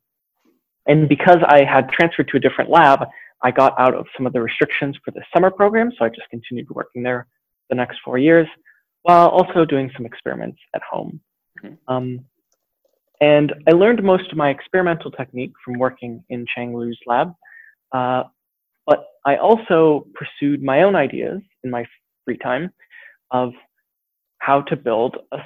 and 0.86 1.06
because 1.06 1.36
I 1.46 1.64
had 1.64 1.90
transferred 1.90 2.28
to 2.28 2.38
a 2.38 2.40
different 2.40 2.70
lab, 2.70 3.06
I 3.42 3.50
got 3.50 3.78
out 3.78 3.94
of 3.94 4.06
some 4.16 4.26
of 4.26 4.32
the 4.32 4.40
restrictions 4.40 4.96
for 5.04 5.10
the 5.10 5.22
summer 5.34 5.50
program, 5.50 5.92
so 5.98 6.06
I 6.06 6.08
just 6.08 6.30
continued 6.30 6.68
working 6.70 7.02
there 7.02 7.26
the 7.68 7.76
next 7.76 7.98
four 8.02 8.16
years, 8.16 8.48
while 9.02 9.28
also 9.28 9.66
doing 9.66 9.90
some 9.94 10.06
experiments 10.06 10.58
at 10.74 10.82
home. 10.90 11.20
Mm-hmm. 11.62 11.94
Um, 11.94 12.24
and 13.20 13.52
I 13.68 13.72
learned 13.72 14.02
most 14.02 14.32
of 14.32 14.38
my 14.38 14.48
experimental 14.48 15.10
technique 15.10 15.52
from 15.62 15.78
working 15.78 16.24
in 16.30 16.46
Cheng 16.54 16.74
Lu's 16.74 16.98
lab, 17.06 17.34
uh, 17.92 18.24
I 19.24 19.36
also 19.36 20.06
pursued 20.14 20.62
my 20.62 20.82
own 20.82 20.96
ideas 20.96 21.40
in 21.62 21.70
my 21.70 21.84
free 22.24 22.38
time 22.38 22.72
of 23.30 23.52
how 24.38 24.62
to 24.62 24.76
build 24.76 25.18
a 25.32 25.38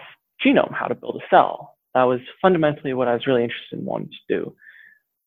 genome, 0.45 0.73
how 0.73 0.87
to 0.87 0.95
build 0.95 1.21
a 1.23 1.27
cell. 1.29 1.77
That 1.95 2.05
was 2.05 2.21
fundamentally 2.41 2.95
what 2.95 3.09
I 3.09 3.15
was 3.15 3.27
really 3.27 3.43
interested 3.43 3.79
in 3.79 3.85
wanting 3.85 4.11
to 4.11 4.37
do. 4.37 4.57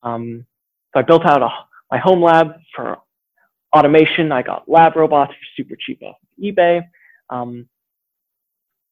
Um, 0.03 0.45
so 0.93 0.99
I 0.99 1.03
built 1.03 1.25
out 1.25 1.41
a 1.41 1.49
my 1.91 1.97
home 1.97 2.21
lab 2.21 2.53
for 2.75 2.97
automation. 3.75 4.31
I 4.31 4.41
got 4.41 4.67
lab 4.67 4.95
robots 4.95 5.33
super 5.55 5.75
cheap 5.79 6.01
off 6.03 6.15
of 6.21 6.43
eBay. 6.43 6.83
Um, 7.29 7.67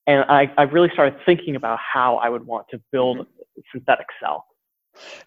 and 0.08 0.24
I, 0.30 0.52
I 0.58 0.64
really 0.64 0.90
started 0.94 1.20
thinking 1.26 1.56
about 1.56 1.80
how 1.80 2.18
I 2.18 2.30
would 2.30 2.46
want 2.46 2.68
to 2.72 2.82
build 2.92 3.18
mm-hmm. 3.18 3.60
a 3.60 3.62
synthetic 3.72 4.08
cell. 4.22 4.46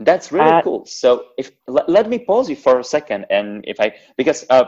That's 0.01 0.33
really 0.33 0.51
At, 0.51 0.65
cool. 0.65 0.87
So 0.87 1.27
if 1.37 1.51
let, 1.67 1.89
let 1.89 2.09
me 2.09 2.19
pause 2.19 2.49
you 2.49 2.57
for 2.57 2.79
a 2.79 2.85
second, 2.85 3.27
and 3.31 3.65
if 3.67 3.81
I 3.81 3.95
because 4.17 4.45
uh, 4.51 4.65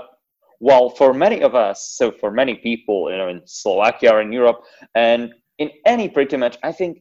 well, 0.61 0.91
for 0.91 1.15
many 1.15 1.41
of 1.41 1.55
us, 1.55 1.95
so 1.97 2.13
for 2.13 2.31
many 2.31 2.55
people, 2.55 3.11
you 3.11 3.17
know, 3.17 3.29
in 3.29 3.41
Slovakia 3.47 4.13
or 4.13 4.21
in 4.21 4.31
Europe, 4.31 4.63
and 4.95 5.33
in 5.59 5.71
any 5.87 6.09
pretty 6.09 6.37
much, 6.37 6.59
I 6.63 6.71
think 6.73 6.99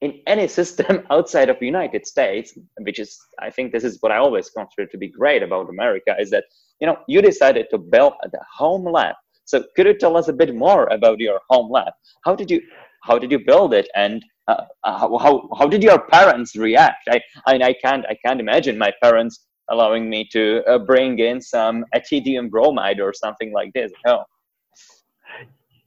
in 0.00 0.20
any 0.26 0.48
system 0.58 1.06
outside 1.10 1.48
of 1.48 1.58
the 1.60 1.66
United 1.66 2.06
States, 2.06 2.58
which 2.80 2.98
is, 2.98 3.16
I 3.40 3.50
think 3.50 3.72
this 3.72 3.84
is 3.84 3.98
what 4.00 4.12
I 4.12 4.16
always 4.16 4.50
consider 4.50 4.86
to 4.86 4.98
be 4.98 5.08
great 5.08 5.42
about 5.44 5.68
America, 5.68 6.16
is 6.18 6.30
that, 6.30 6.44
you 6.80 6.86
know, 6.86 6.98
you 7.06 7.22
decided 7.22 7.66
to 7.70 7.78
build 7.78 8.14
the 8.32 8.40
home 8.56 8.84
lab. 8.84 9.14
So 9.44 9.64
could 9.76 9.86
you 9.86 9.96
tell 9.96 10.16
us 10.16 10.28
a 10.28 10.32
bit 10.32 10.54
more 10.54 10.86
about 10.88 11.20
your 11.20 11.40
home 11.48 11.70
lab? 11.70 11.92
How 12.24 12.34
did 12.34 12.50
you, 12.50 12.60
how 13.04 13.18
did 13.18 13.30
you 13.30 13.38
build 13.38 13.74
it? 13.74 13.88
And 13.94 14.24
uh, 14.48 14.64
how, 14.84 15.18
how, 15.18 15.48
how 15.56 15.66
did 15.66 15.82
your 15.82 15.98
parents 15.98 16.56
react? 16.56 17.08
I, 17.08 17.20
I, 17.46 17.54
I 17.54 17.74
can't, 17.84 18.04
I 18.08 18.16
can't 18.24 18.40
imagine 18.40 18.76
my 18.76 18.92
parents 19.02 19.46
allowing 19.70 20.08
me 20.08 20.26
to 20.32 20.62
uh, 20.66 20.78
bring 20.78 21.18
in 21.18 21.40
some 21.40 21.84
ethidium 21.94 22.50
bromide 22.50 23.00
or 23.00 23.12
something 23.12 23.52
like 23.52 23.72
this. 23.74 23.92
No 24.06 24.24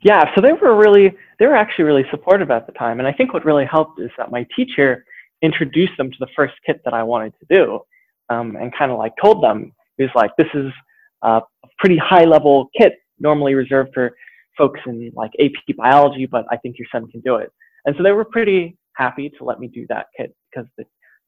yeah, 0.04 0.34
so 0.34 0.41
they 0.41 0.54
were 0.54 0.76
really, 0.76 1.15
they 1.39 1.45
were 1.45 1.56
actually 1.56 1.86
really 1.86 2.06
supportive 2.10 2.50
at 2.50 2.65
the 2.65 2.74
time. 2.74 3.00
And 3.00 3.08
I 3.08 3.12
think 3.12 3.34
what 3.34 3.45
really 3.45 3.65
helped 3.65 4.00
is 4.00 4.10
that 4.17 4.32
my 4.32 4.45
teacher 4.56 5.06
introduced 5.41 5.93
them 5.97 6.10
to 6.10 6.17
the 6.19 6.28
first 6.36 6.54
kit 6.65 6.82
that 6.86 6.93
I 6.93 7.04
wanted 7.04 7.34
to 7.39 7.56
do 7.56 7.80
um, 8.30 8.56
and 8.56 8.76
kind 8.76 8.91
of 8.91 8.97
like 8.97 9.13
told 9.21 9.43
them, 9.43 9.71
he 9.97 10.04
was 10.04 10.12
like, 10.15 10.32
this 10.38 10.47
is 10.54 10.71
a 11.21 11.41
pretty 11.78 11.97
high 11.97 12.24
level 12.24 12.69
kit, 12.76 12.93
normally 13.19 13.54
reserved 13.54 13.91
for 13.93 14.12
folks 14.58 14.80
in 14.88 15.12
like 15.15 15.32
AP 15.39 15.76
biology, 15.78 16.26
but 16.26 16.45
I 16.50 16.58
think 16.58 16.78
your 16.80 16.88
son 16.91 17.08
can 17.12 17.21
do 17.21 17.36
it. 17.36 17.52
And 17.86 17.96
so 17.98 18.04
they 18.04 18.12
were 18.12 18.26
pretty 18.26 18.78
happy 18.94 19.30
to 19.38 19.44
let 19.44 19.60
me 19.60 19.67
do 19.67 19.86
that 19.89 20.08
kit 20.15 20.36
because 20.50 20.67
the 20.78 20.86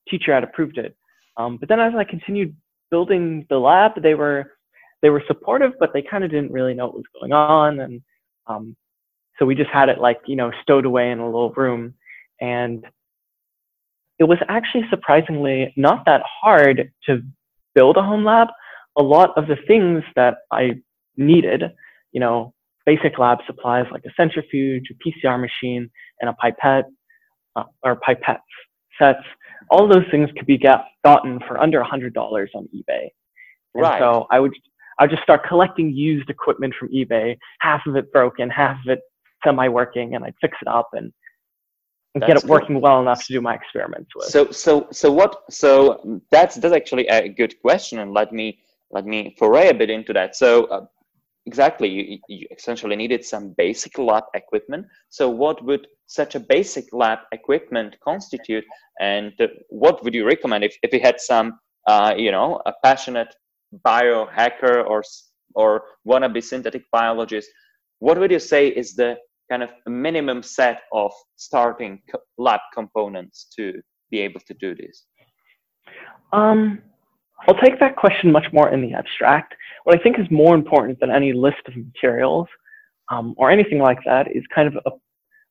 teacher 0.10 0.34
had 0.34 0.44
approved 0.44 0.78
it. 0.78 0.96
Um, 1.38 1.58
but 1.58 1.70
then 1.70 1.80
as 1.80 1.94
I 1.96 2.04
continued 2.04 2.56
building 2.92 3.46
the 3.50 3.58
lab, 3.58 4.02
they 4.02 4.14
were 4.16 4.54
they 5.02 5.10
were 5.10 5.24
supportive, 5.28 5.74
but 5.80 5.92
they 5.94 6.02
kind 6.02 6.24
of 6.24 6.32
didn't 6.32 6.52
really 6.52 6.74
know 6.74 6.86
what 6.86 6.96
was 6.96 7.04
going 7.20 7.34
on. 7.34 7.80
And 7.82 8.02
um, 8.48 8.76
so 9.38 9.46
we 9.46 9.54
just 9.54 9.70
had 9.70 9.90
it 9.90 10.00
like, 10.00 10.22
you 10.26 10.38
know, 10.38 10.52
stowed 10.62 10.86
away 10.86 11.12
in 11.12 11.20
a 11.20 11.26
little 11.26 11.52
room. 11.52 11.94
And 12.40 12.86
it 14.20 14.24
was 14.24 14.38
actually 14.48 14.86
surprisingly 14.90 15.74
not 15.76 16.06
that 16.06 16.22
hard 16.26 16.92
to 17.06 17.22
build 17.76 17.98
a 17.98 18.02
home 18.02 18.24
lab. 18.24 18.48
A 18.98 19.04
lot 19.04 19.38
of 19.38 19.48
the 19.48 19.58
things 19.68 20.04
that 20.16 20.38
I 20.52 20.80
needed, 21.18 21.64
you 22.14 22.22
know, 22.22 22.54
basic 22.86 23.18
lab 23.18 23.40
supplies 23.46 23.86
like 23.92 24.04
a 24.06 24.12
centrifuge, 24.16 24.84
a 24.92 25.10
PCR 25.10 25.40
machine, 25.40 25.90
and 26.22 26.30
a 26.30 26.34
pipette 26.34 26.86
uh, 27.56 27.64
or 27.84 27.96
pipette 27.98 28.42
sets, 29.00 29.24
all 29.70 29.88
those 29.88 30.06
things 30.12 30.30
could 30.38 30.46
be 30.46 30.58
get, 30.58 30.84
gotten 31.04 31.40
for 31.48 31.60
under 31.60 31.82
$100 31.82 32.16
on 32.16 32.70
eBay. 32.76 33.08
And 33.74 33.84
right. 33.84 34.00
so 34.00 34.28
I 34.30 34.40
would 34.40 34.54
I 35.00 35.04
would 35.04 35.10
just 35.10 35.24
start 35.24 35.42
collecting 35.48 35.92
used 35.92 36.30
equipment 36.30 36.74
from 36.80 36.90
eBay, 36.90 37.36
half 37.62 37.82
of 37.88 37.96
it 37.96 38.12
broken, 38.12 38.50
half 38.50 38.78
of 38.86 38.92
it 38.92 39.00
semi-working, 39.44 40.16
and 40.16 40.24
I'd 40.24 40.36
fix 40.40 40.56
it 40.62 40.68
up 40.68 40.90
and, 40.94 41.12
and 42.14 42.24
get 42.24 42.38
it 42.38 42.44
working 42.44 42.80
well 42.80 43.02
enough 43.02 43.26
to 43.26 43.34
do 43.34 43.42
my 43.42 43.56
experiments 43.56 44.12
with. 44.16 44.28
So, 44.28 44.52
so, 44.52 44.88
so 44.92 45.12
what? 45.12 45.44
So 45.50 46.22
that's 46.30 46.56
that's 46.56 46.76
actually 46.76 47.08
a 47.08 47.28
good 47.28 47.60
question, 47.62 48.00
and 48.00 48.14
let 48.14 48.32
me 48.32 48.60
let 48.92 49.06
me 49.06 49.36
foray 49.40 49.70
a 49.70 49.74
bit 49.74 49.90
into 49.90 50.14
that. 50.14 50.36
So, 50.36 50.66
uh, 50.66 50.86
exactly, 51.46 51.90
you, 51.90 52.20
you 52.28 52.48
essentially 52.58 52.96
needed 52.96 53.24
some 53.26 53.54
basic 53.58 53.98
lab 53.98 54.24
equipment. 54.34 54.86
So, 55.10 55.30
what 55.30 55.64
would 55.66 55.88
such 56.08 56.36
a 56.36 56.40
basic 56.40 56.86
lab 56.94 57.20
equipment 57.32 57.96
constitute, 58.04 58.66
and 59.00 59.34
uh, 59.40 59.48
what 59.70 60.04
would 60.04 60.14
you 60.14 60.26
recommend 60.26 60.64
if 60.64 60.76
if 60.84 60.94
you 60.94 61.00
had 61.00 61.20
some, 61.20 61.60
uh, 61.88 62.14
you 62.18 62.32
know, 62.32 62.62
a 62.66 62.74
passionate 62.84 63.34
biohacker 63.86 64.86
or 64.88 65.04
or 65.56 65.84
wannabe 66.08 66.44
synthetic 66.44 66.84
biologist, 66.92 67.50
what 68.00 68.18
would 68.18 68.32
you 68.32 68.40
say 68.40 68.68
is 68.68 68.96
the 68.96 69.18
kind 69.50 69.64
of 69.64 69.70
minimum 69.88 70.42
set 70.42 70.82
of 70.92 71.12
starting 71.36 72.02
lab 72.38 72.60
components 72.74 73.48
to 73.56 73.82
be 74.10 74.20
able 74.20 74.40
to 74.48 74.54
do 74.56 74.76
this? 74.76 75.06
Um, 76.32 76.82
I'll 77.48 77.60
take 77.60 77.80
that 77.80 77.96
question 77.96 78.32
much 78.32 78.46
more 78.54 78.70
in 78.70 78.82
the 78.82 78.94
abstract. 78.94 79.54
What 79.84 80.00
I 80.00 80.02
think 80.02 80.20
is 80.20 80.26
more 80.32 80.56
important 80.56 81.00
than 81.00 81.12
any 81.12 81.34
list 81.34 81.58
of 81.68 81.76
materials 81.76 82.48
um, 83.10 83.34
or 83.38 83.52
anything 83.52 83.80
like 83.80 84.00
that 84.06 84.34
is 84.34 84.44
kind 84.54 84.68
of 84.68 84.76
a, 84.86 84.90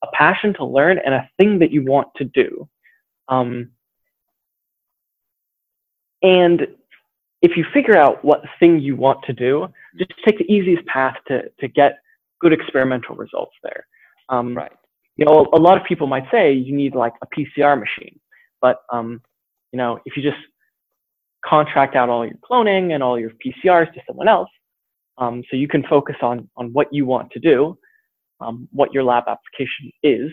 a, 0.02 0.10
passion 0.14 0.54
to 0.54 0.64
learn 0.64 0.98
and 1.04 1.14
a 1.14 1.28
thing 1.38 1.58
that 1.58 1.70
you 1.70 1.84
want 1.84 2.08
to 2.16 2.24
do. 2.24 2.68
Um, 3.28 3.70
and 6.22 6.66
if 7.42 7.56
you 7.56 7.64
figure 7.74 7.96
out 7.96 8.24
what 8.24 8.42
thing 8.58 8.78
you 8.78 8.96
want 8.96 9.22
to 9.24 9.32
do, 9.32 9.68
just 9.98 10.12
take 10.24 10.38
the 10.38 10.50
easiest 10.50 10.86
path 10.86 11.16
to, 11.28 11.42
to 11.60 11.68
get 11.68 11.98
good 12.40 12.52
experimental 12.52 13.16
results 13.16 13.54
there. 13.62 13.86
Um, 14.28 14.56
right. 14.56 14.72
You 15.16 15.26
know, 15.26 15.48
a, 15.52 15.58
lot 15.58 15.78
of 15.78 15.84
people 15.84 16.06
might 16.06 16.24
say 16.30 16.52
you 16.52 16.74
need 16.74 16.94
like 16.94 17.12
a 17.22 17.26
PCR 17.26 17.78
machine, 17.78 18.18
but 18.62 18.78
um, 18.90 19.20
you 19.72 19.76
know, 19.76 19.98
if 20.06 20.16
you 20.16 20.22
just 20.22 20.42
contract 21.44 21.96
out 21.96 22.08
all 22.08 22.24
your 22.24 22.36
cloning 22.48 22.92
and 22.94 23.02
all 23.02 23.18
your 23.18 23.30
PCRs 23.44 23.92
to 23.94 24.00
someone 24.06 24.28
else, 24.28 24.50
um, 25.18 25.42
so 25.50 25.56
you 25.56 25.68
can 25.68 25.82
focus 25.84 26.16
on 26.22 26.48
on 26.56 26.72
what 26.72 26.92
you 26.92 27.06
want 27.06 27.30
to 27.32 27.40
do, 27.40 27.76
um, 28.40 28.68
what 28.72 28.92
your 28.92 29.04
lab 29.04 29.24
application 29.28 29.90
is, 30.02 30.30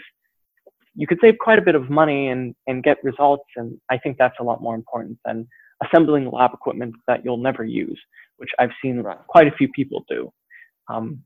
you 0.99 1.07
could 1.07 1.19
save 1.21 1.37
quite 1.39 1.57
a 1.57 1.61
bit 1.61 1.75
of 1.75 1.89
money 1.89 2.27
and 2.27 2.53
and 2.67 2.83
get 2.83 2.97
results. 3.03 3.45
And 3.55 3.79
I 3.89 3.97
think 3.97 4.17
that's 4.17 4.35
a 4.39 4.43
lot 4.43 4.61
more 4.61 4.75
important 4.75 5.17
than 5.25 5.47
assembling 5.85 6.29
lab 6.29 6.51
equipment 6.53 6.93
that 7.07 7.23
you'll 7.23 7.37
never 7.37 7.63
use, 7.63 7.99
which 8.37 8.49
I've 8.59 8.71
seen 8.81 9.03
quite 9.27 9.47
a 9.47 9.51
few 9.51 9.69
people 9.69 10.03
do. 10.09 10.31
Um, 10.89 11.23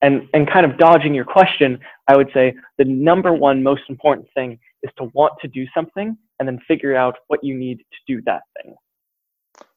and 0.00 0.28
and 0.32 0.50
kind 0.50 0.64
of 0.64 0.78
dodging 0.78 1.14
your 1.14 1.26
question, 1.26 1.78
I 2.08 2.16
would 2.16 2.30
say 2.32 2.54
the 2.78 2.84
number 2.84 3.34
one 3.34 3.62
most 3.62 3.82
important 3.88 4.28
thing 4.34 4.58
is 4.82 4.90
to 4.98 5.10
want 5.12 5.34
to 5.42 5.48
do 5.48 5.66
something 5.74 6.16
and 6.38 6.48
then 6.48 6.58
figure 6.66 6.96
out 6.96 7.16
what 7.28 7.44
you 7.44 7.54
need 7.54 7.78
to 7.78 8.14
do 8.14 8.22
that 8.22 8.42
thing. 8.56 8.74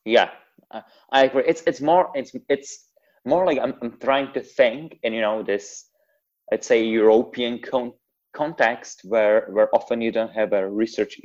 Yeah, 0.06 0.30
I 1.12 1.26
agree. 1.26 1.44
It's 1.48 1.63
it's 1.68 1.82
more 1.82 2.12
it's 2.15 2.34
it's 2.50 2.89
more 3.26 3.46
like 3.46 3.60
I'm, 3.60 3.76
I'm 3.82 3.98
trying 4.00 4.34
to 4.34 4.41
think 4.41 5.00
in 5.04 5.13
you 5.13 5.22
know 5.22 5.44
this 5.44 5.86
let's 6.52 6.68
say 6.68 6.84
European 6.84 7.60
con- 7.60 7.94
context 8.36 9.02
where 9.06 9.48
where 9.52 9.74
often 9.76 10.02
you 10.02 10.12
don't 10.12 10.32
have 10.34 10.54
a 10.54 10.70
research 10.70 11.20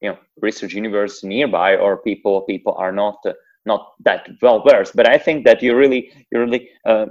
you 0.00 0.10
know 0.10 0.18
research 0.40 0.72
universe 0.74 1.24
nearby 1.24 1.76
or 1.76 1.98
people 2.02 2.42
people 2.42 2.74
are 2.78 2.92
not 2.92 3.16
uh, 3.26 3.32
not 3.66 3.92
that 4.04 4.28
well 4.42 4.62
versed. 4.68 4.96
But 4.96 5.08
I 5.08 5.18
think 5.18 5.44
that 5.46 5.62
you 5.62 5.76
really 5.76 6.12
you 6.32 6.40
really 6.40 6.70
uh, 6.86 7.06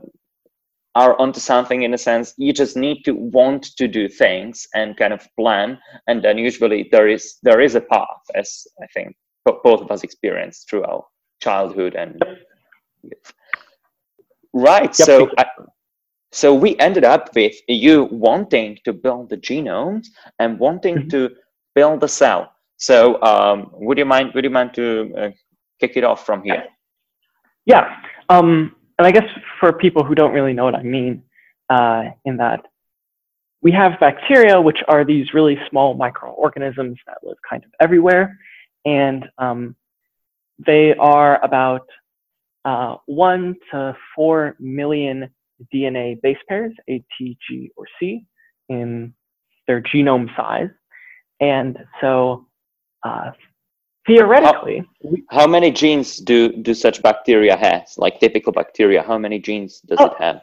are 0.96 1.18
onto 1.20 1.40
something 1.40 1.84
in 1.84 1.94
a 1.94 1.98
sense. 1.98 2.34
You 2.38 2.54
just 2.54 2.76
need 2.78 3.04
to 3.06 3.14
want 3.16 3.64
to 3.78 3.88
do 3.88 4.10
things 4.10 4.68
and 4.76 4.98
kind 4.98 5.14
of 5.14 5.28
plan, 5.40 5.80
and 6.08 6.24
then 6.24 6.38
usually 6.38 6.90
there 6.92 7.08
is 7.08 7.38
there 7.44 7.62
is 7.62 7.76
a 7.76 7.82
path, 7.82 8.24
as 8.36 8.68
I 8.82 8.88
think 8.94 9.16
both 9.46 9.82
of 9.82 9.92
us 9.92 10.04
experienced 10.04 10.70
through 10.70 10.84
our 10.84 11.04
childhood 11.42 11.96
and. 11.96 12.22
Right. 14.54 14.94
Yep. 15.00 15.08
So. 15.08 15.30
I, 15.38 15.46
so 16.34 16.54
we 16.54 16.78
ended 16.80 17.04
up 17.04 17.36
with 17.36 17.56
you 17.68 18.06
wanting 18.06 18.80
to 18.86 18.94
build 18.94 19.30
the 19.30 19.38
genomes 19.38 20.08
and 20.40 20.58
wanting 20.60 20.96
mm-hmm. 20.96 21.10
to 21.10 21.30
build 21.76 22.00
the 22.00 22.08
cell. 22.08 22.54
So 22.78 23.22
um, 23.22 23.70
would 23.74 23.98
you 23.98 24.06
mind? 24.06 24.32
Would 24.34 24.44
you 24.44 24.50
mind 24.50 24.74
to 24.76 25.14
uh, 25.18 25.30
kick 25.80 25.98
it 25.98 26.04
off 26.04 26.26
from 26.26 26.42
here? 26.44 26.64
Yeah. 27.66 27.98
Um, 28.30 28.76
and 28.98 29.06
I 29.08 29.12
guess 29.12 29.28
for 29.60 29.74
people 29.74 30.04
who 30.04 30.16
don't 30.16 30.32
really 30.32 30.54
know 30.54 30.64
what 30.64 30.76
I 30.76 30.84
mean, 30.84 31.24
uh, 31.70 32.04
in 32.26 32.38
that 32.38 32.62
we 33.62 33.72
have 33.74 34.00
bacteria, 34.00 34.60
which 34.60 34.80
are 34.88 35.04
these 35.04 35.34
really 35.34 35.58
small 35.70 35.94
microorganisms 35.94 36.98
that 37.06 37.18
live 37.24 37.38
kind 37.48 37.64
of 37.64 37.72
everywhere, 37.80 38.40
and 38.86 39.28
um, 39.38 39.76
they 40.66 40.94
are 40.96 41.44
about 41.44 41.88
uh, 42.66 42.96
one 43.06 43.56
to 43.72 43.96
four 44.16 44.56
million 44.60 45.30
DNA 45.74 46.20
base 46.22 46.38
pairs, 46.48 46.74
A, 46.90 47.04
T, 47.18 47.38
G, 47.48 47.72
or 47.76 47.86
C, 48.00 48.26
in 48.70 49.14
their 49.68 49.82
genome 49.82 50.36
size. 50.36 50.70
And 51.40 51.78
so 52.00 52.48
uh, 53.04 53.32
theoretically, 54.08 54.84
how, 55.30 55.42
how, 55.42 55.48
many 55.48 55.72
genes 55.72 56.18
do, 56.18 56.52
do 56.52 56.74
such 56.74 57.02
bacteria 57.02 57.58
has? 57.58 57.98
Like 57.98 58.20
typical 58.20 58.52
bacteria, 58.52 59.02
how 59.02 59.18
many 59.18 59.40
genes 59.40 59.82
does 59.82 59.98
oh, 60.00 60.06
it 60.06 60.14
have? 60.20 60.42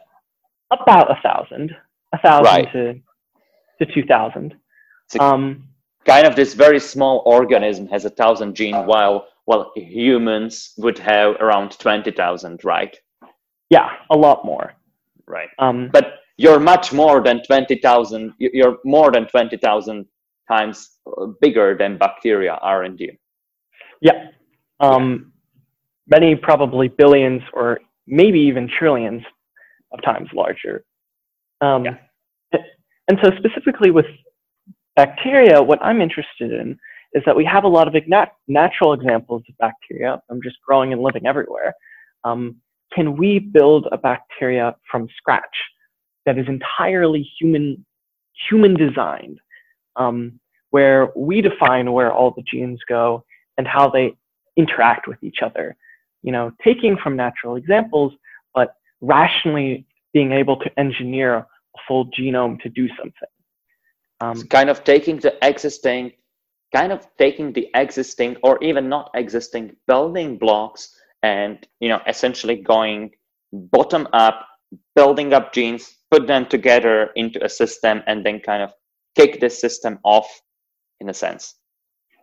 About 0.71 1.09
a 1.11 1.19
thousand, 1.21 1.71
a 2.13 2.17
thousand 2.19 2.45
right. 2.45 2.71
to, 2.73 3.85
to 3.85 3.93
2,000. 3.93 4.55
Um, 5.19 5.69
kind 6.05 6.27
of 6.27 6.35
this 6.35 6.53
very 6.53 6.79
small 6.79 7.23
organism 7.25 7.87
has 7.87 8.05
a 8.05 8.09
thousand 8.09 8.55
genes 8.55 8.85
while 8.85 9.27
well 9.49 9.71
humans 9.75 10.73
would 10.77 10.99
have 10.99 11.35
around 11.41 11.77
20,000 11.79 12.63
right? 12.63 12.95
Yeah 13.69 13.89
a 14.11 14.17
lot 14.17 14.45
more. 14.45 14.73
Right. 15.27 15.49
Um, 15.57 15.89
but 15.91 16.05
you're 16.37 16.59
much 16.59 16.93
more 16.93 17.21
than 17.21 17.41
20,000 17.43 18.33
you're 18.37 18.77
more 18.85 19.11
than 19.11 19.27
20,000 19.27 20.05
times 20.47 20.97
bigger 21.41 21.75
than 21.77 21.97
bacteria 21.97 22.53
are 22.61 22.83
in 22.83 22.95
you? 22.97 23.13
Yeah. 24.01 24.27
Um, 24.79 25.33
many 26.07 26.35
probably 26.35 26.87
billions 26.87 27.41
or 27.53 27.79
maybe 28.07 28.39
even 28.39 28.69
trillions 28.79 29.23
of 29.91 30.01
times 30.03 30.29
larger. 30.33 30.85
Um, 31.61 31.85
yeah. 31.85 31.97
and 33.07 33.17
so 33.23 33.31
specifically 33.37 33.91
with 33.91 34.05
bacteria 34.95 35.61
what 35.61 35.79
i'm 35.81 36.01
interested 36.01 36.51
in 36.61 36.77
is 37.13 37.23
that 37.25 37.35
we 37.35 37.45
have 37.45 37.63
a 37.63 37.67
lot 37.67 37.87
of 37.87 38.07
nat- 38.07 38.33
natural 38.47 38.93
examples 38.93 39.43
of 39.49 39.57
bacteria 39.57 40.21
from 40.27 40.41
just 40.41 40.57
growing 40.65 40.93
and 40.93 41.01
living 41.01 41.25
everywhere. 41.25 41.73
Um, 42.23 42.57
can 42.93 43.17
we 43.17 43.39
build 43.39 43.87
a 43.91 43.97
bacteria 43.97 44.75
from 44.89 45.07
scratch 45.17 45.43
that 46.25 46.37
is 46.37 46.47
entirely 46.47 47.27
human 47.39 47.85
human 48.49 48.73
designed, 48.73 49.39
um, 49.95 50.39
where 50.69 51.11
we 51.15 51.41
define 51.41 51.91
where 51.91 52.11
all 52.11 52.31
the 52.31 52.43
genes 52.43 52.79
go 52.87 53.23
and 53.57 53.67
how 53.67 53.89
they 53.89 54.13
interact 54.55 55.07
with 55.07 55.21
each 55.23 55.39
other? 55.43 55.75
You 56.21 56.31
know, 56.31 56.51
taking 56.63 56.97
from 56.97 57.15
natural 57.15 57.55
examples, 57.55 58.13
but 58.53 58.75
rationally 59.01 59.85
being 60.13 60.31
able 60.31 60.57
to 60.57 60.79
engineer 60.79 61.35
a 61.35 61.45
full 61.87 62.07
genome 62.11 62.59
to 62.61 62.69
do 62.69 62.87
something. 62.89 63.29
Um, 64.21 64.43
kind 64.47 64.69
of 64.69 64.83
taking 64.83 65.17
the 65.17 65.37
existing 65.47 66.11
kind 66.73 66.91
of 66.91 67.07
taking 67.17 67.51
the 67.53 67.67
existing 67.73 68.37
or 68.43 68.63
even 68.63 68.89
not 68.89 69.09
existing 69.15 69.75
building 69.87 70.37
blocks 70.37 70.95
and 71.23 71.67
you 71.79 71.89
know 71.89 71.99
essentially 72.07 72.55
going 72.55 73.11
bottom 73.51 74.07
up 74.13 74.47
building 74.95 75.33
up 75.33 75.51
genes 75.53 75.97
put 76.11 76.27
them 76.27 76.45
together 76.45 77.09
into 77.15 77.43
a 77.43 77.49
system 77.49 78.01
and 78.07 78.25
then 78.25 78.39
kind 78.39 78.63
of 78.63 78.71
kick 79.15 79.39
this 79.39 79.59
system 79.59 79.99
off 80.03 80.27
in 80.99 81.09
a 81.09 81.13
sense. 81.13 81.55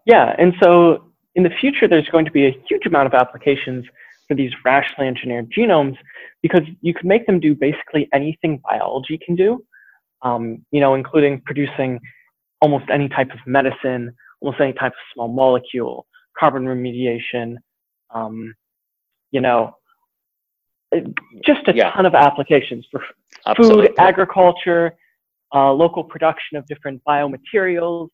Yeah 0.05 0.35
and 0.39 0.55
so 0.63 1.13
in 1.35 1.43
the 1.43 1.51
future 1.61 1.89
there's 1.89 2.09
going 2.09 2.25
to 2.25 2.31
be 2.31 2.47
a 2.47 2.57
huge 2.69 2.87
amount 2.87 3.07
of 3.07 3.15
applications 3.15 3.85
for 4.29 4.35
these 4.35 4.53
rationally 4.65 5.09
engineered 5.09 5.51
genomes 5.51 5.97
because 6.43 6.63
you 6.81 6.95
can 6.95 7.09
make 7.09 7.27
them 7.27 7.41
do 7.41 7.55
basically 7.55 8.09
anything 8.13 8.61
biology 8.69 9.19
can 9.25 9.35
do 9.35 9.65
um, 10.23 10.65
you 10.71 10.81
know 10.81 10.95
including 10.95 11.43
producing 11.45 11.99
almost 12.61 12.85
any 12.91 13.09
type 13.09 13.31
of 13.33 13.39
medicine 13.47 14.15
almost 14.41 14.61
any 14.61 14.73
type 14.73 14.93
of 14.93 14.99
small 15.15 15.29
molecule, 15.29 16.07
carbon 16.39 16.65
remediation, 16.65 17.57
um, 18.15 18.55
you 19.31 19.41
know, 19.41 19.75
just 21.45 21.67
a 21.69 21.75
yeah. 21.75 21.91
ton 21.93 22.07
of 22.07 22.15
applications 22.15 22.87
for 22.91 23.03
Absolutely. 23.47 23.89
food, 23.89 23.95
agriculture, 23.99 24.97
uh, 25.55 25.73
local 25.73 26.05
production 26.05 26.57
of 26.57 26.67
different 26.67 27.01
biomaterials, 27.09 28.09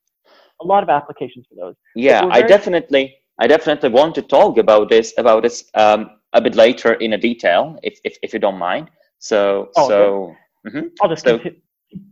a 0.60 0.66
lot 0.66 0.82
of 0.82 0.88
applications 0.88 1.46
for 1.48 1.54
those. 1.54 1.74
Yeah, 1.94 2.26
I 2.30 2.42
definitely, 2.42 3.16
I 3.38 3.46
definitely 3.46 3.90
want 3.90 4.14
to 4.16 4.22
talk 4.22 4.58
about 4.58 4.88
this, 4.88 5.12
about 5.18 5.42
this 5.42 5.64
um, 5.74 6.10
a 6.32 6.40
bit 6.40 6.54
later 6.54 6.94
in 6.94 7.12
a 7.12 7.18
detail, 7.18 7.78
if, 7.82 7.98
if, 8.04 8.16
if 8.22 8.32
you 8.32 8.38
don't 8.38 8.58
mind. 8.58 8.90
So, 9.18 9.70
oh, 9.76 9.88
so, 9.88 10.34
mm-hmm. 10.66 10.88
I'll 11.00 11.08
just 11.08 11.24
so, 11.24 11.38
continue, 11.38 11.60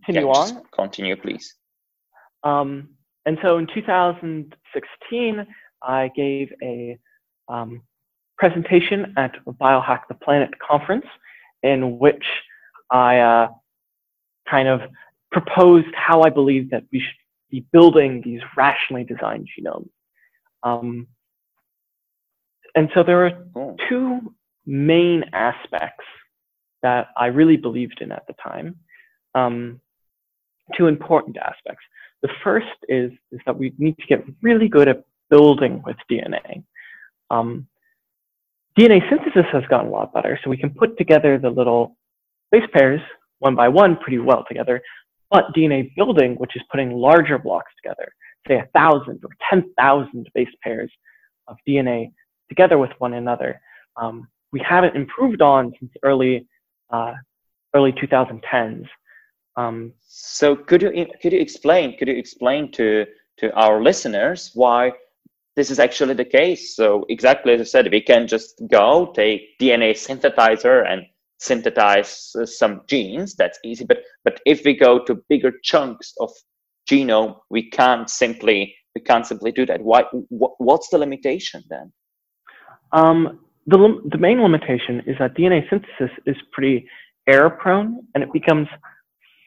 yeah, 0.09 0.23
on. 0.23 0.62
Continue, 0.73 1.16
please. 1.16 1.55
Um, 2.44 2.90
and 3.26 3.38
so 3.42 3.59
in 3.59 3.66
2016, 3.72 5.46
I 5.83 6.11
gave 6.14 6.52
a 6.62 6.98
um, 7.48 7.83
presentation 8.38 9.12
at 9.16 9.37
Biohack 9.46 10.00
the 10.09 10.14
Planet 10.14 10.50
conference 10.59 11.06
in 11.62 11.98
which 11.98 12.24
I 12.90 13.18
uh, 13.18 13.48
kind 14.48 14.68
of 14.68 14.80
proposed 15.30 15.94
how 15.94 16.22
I 16.22 16.30
believe 16.30 16.70
that 16.70 16.85
we 16.92 17.00
should 17.00 17.14
be 17.50 17.66
building 17.72 18.22
these 18.24 18.40
rationally 18.56 19.04
designed 19.04 19.48
genomes. 19.59 19.90
Um, 20.62 21.09
and 22.74 22.88
so 22.94 23.02
there 23.02 23.16
were 23.16 23.46
oh. 23.56 23.76
two 23.88 24.35
main 24.66 25.24
aspects 25.33 26.04
that 26.83 27.09
I 27.16 27.26
really 27.26 27.56
believed 27.56 28.00
in 28.00 28.12
at 28.12 28.26
the 28.26 28.35
time, 28.42 28.76
um, 29.35 29.80
two 30.76 30.87
important 30.87 31.37
aspects. 31.37 31.85
The 32.22 32.30
first 32.44 32.66
is, 32.88 33.12
is 33.33 33.40
that 33.46 33.56
we 33.56 33.72
need 33.78 33.96
to 33.98 34.06
get 34.06 34.24
really 34.42 34.68
good 34.68 34.88
at 34.88 35.04
building 35.30 35.83
with 35.85 35.96
DNA. 36.11 36.64
Um, 37.30 37.66
DNA 38.78 39.00
synthesis 39.09 39.46
has 39.52 39.64
gotten 39.70 39.88
a 39.88 39.90
lot 39.90 40.12
better, 40.12 40.38
so 40.42 40.50
we 40.50 40.56
can 40.56 40.70
put 40.70 40.98
together 40.98 41.38
the 41.38 41.50
little 41.50 41.96
base 42.50 42.68
pairs 42.72 43.00
one 43.38 43.54
by 43.54 43.68
one 43.68 43.96
pretty 43.96 44.18
well 44.18 44.44
together. 44.46 44.80
But 45.30 45.52
DNA 45.56 45.94
building, 45.94 46.35
which 46.37 46.56
is 46.56 46.62
putting 46.70 46.92
larger 46.92 47.38
blocks 47.38 47.72
together, 47.83 48.12
say 48.48 48.56
a 48.56 48.68
thousand 48.74 49.20
or 49.24 49.30
10,000 49.48 50.28
base 50.35 50.48
pairs 50.62 50.90
of 51.48 51.56
DNA 51.68 52.12
together 52.48 52.78
with 52.78 52.90
one 52.98 53.14
another, 53.14 53.61
um, 53.96 54.28
we 54.52 54.61
haven't 54.61 54.96
improved 54.96 55.40
on 55.42 55.72
since 55.78 55.92
early, 56.02 56.46
uh, 56.90 57.14
early 57.74 57.92
2010s. 57.92 58.87
Um, 59.56 59.92
so 60.06 60.56
could 60.56 60.82
you 60.82 61.06
could 61.20 61.32
you 61.32 61.40
explain 61.40 61.96
could 61.98 62.08
you 62.08 62.16
explain 62.16 62.70
to 62.72 63.06
to 63.38 63.52
our 63.54 63.82
listeners 63.82 64.50
why 64.54 64.92
this 65.56 65.70
is 65.70 65.78
actually 65.78 66.14
the 66.14 66.24
case? 66.24 66.76
So 66.76 67.04
exactly 67.08 67.52
as 67.54 67.60
I 67.60 67.64
said, 67.64 67.90
we 67.90 68.00
can 68.00 68.26
just 68.26 68.62
go 68.70 69.12
take 69.14 69.58
DNA 69.60 69.92
synthesizer 69.92 70.86
and 70.88 71.02
synthesize 71.38 72.32
uh, 72.38 72.46
some 72.46 72.82
genes. 72.86 73.34
That's 73.34 73.58
easy. 73.64 73.84
But 73.84 73.98
but 74.24 74.40
if 74.46 74.64
we 74.64 74.74
go 74.76 75.02
to 75.04 75.22
bigger 75.28 75.52
chunks 75.62 76.14
of 76.20 76.30
genome, 76.88 77.36
we 77.50 77.70
can't 77.70 78.08
simply 78.08 78.74
we 78.94 79.00
can't 79.00 79.26
simply 79.26 79.52
do 79.52 79.66
that. 79.66 79.82
Why? 79.82 80.02
Wh- 80.30 80.58
what's 80.58 80.88
the 80.88 80.98
limitation 80.98 81.62
then? 81.68 81.92
Um, 82.92 83.40
the 83.66 84.00
the 84.10 84.18
main 84.18 84.40
limitation 84.42 85.02
is 85.06 85.16
that 85.18 85.36
DNA 85.36 85.68
synthesis 85.68 86.16
is 86.26 86.36
pretty 86.52 86.86
error 87.26 87.50
prone 87.50 88.00
and 88.14 88.22
it 88.24 88.32
becomes 88.32 88.68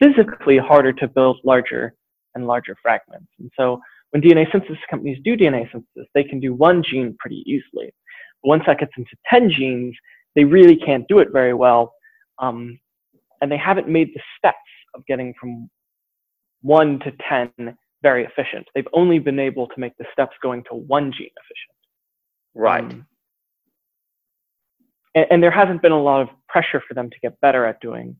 physically 0.02 0.58
harder 0.58 0.92
to 0.92 1.08
build 1.08 1.38
larger 1.44 1.94
and 2.34 2.46
larger 2.46 2.76
fragments. 2.82 3.28
And 3.38 3.50
so 3.56 3.80
when 4.10 4.22
DNA 4.22 4.50
synthesis 4.50 4.78
companies 4.90 5.18
do 5.24 5.36
DNA 5.36 5.70
synthesis, 5.72 6.08
they 6.14 6.24
can 6.24 6.40
do 6.40 6.54
one 6.54 6.82
gene 6.82 7.16
pretty 7.18 7.42
easily. 7.46 7.92
But 8.42 8.48
once 8.48 8.62
that 8.66 8.78
gets 8.78 8.92
into 8.96 9.16
10 9.28 9.50
genes, 9.50 9.94
they 10.34 10.44
really 10.44 10.76
can't 10.76 11.06
do 11.08 11.18
it 11.18 11.28
very 11.32 11.54
well. 11.54 11.92
Um, 12.38 12.78
and 13.40 13.50
they 13.50 13.56
haven't 13.56 13.88
made 13.88 14.12
the 14.14 14.20
steps 14.38 14.56
of 14.94 15.04
getting 15.06 15.34
from 15.40 15.68
one 16.62 16.98
to 17.00 17.12
10 17.28 17.76
very 18.02 18.24
efficient. 18.24 18.66
They've 18.74 18.88
only 18.92 19.18
been 19.18 19.38
able 19.38 19.66
to 19.66 19.74
make 19.78 19.96
the 19.98 20.06
steps 20.12 20.36
going 20.42 20.62
to 20.70 20.76
one 20.76 21.12
gene 21.12 21.30
efficient. 21.42 21.74
Right. 22.54 22.84
Um, 22.84 23.06
and, 25.14 25.26
and 25.30 25.42
there 25.42 25.50
hasn't 25.50 25.82
been 25.82 25.92
a 25.92 26.02
lot 26.02 26.22
of 26.22 26.28
pressure 26.48 26.82
for 26.86 26.94
them 26.94 27.10
to 27.10 27.16
get 27.22 27.40
better 27.40 27.64
at 27.64 27.80
doing 27.80 28.16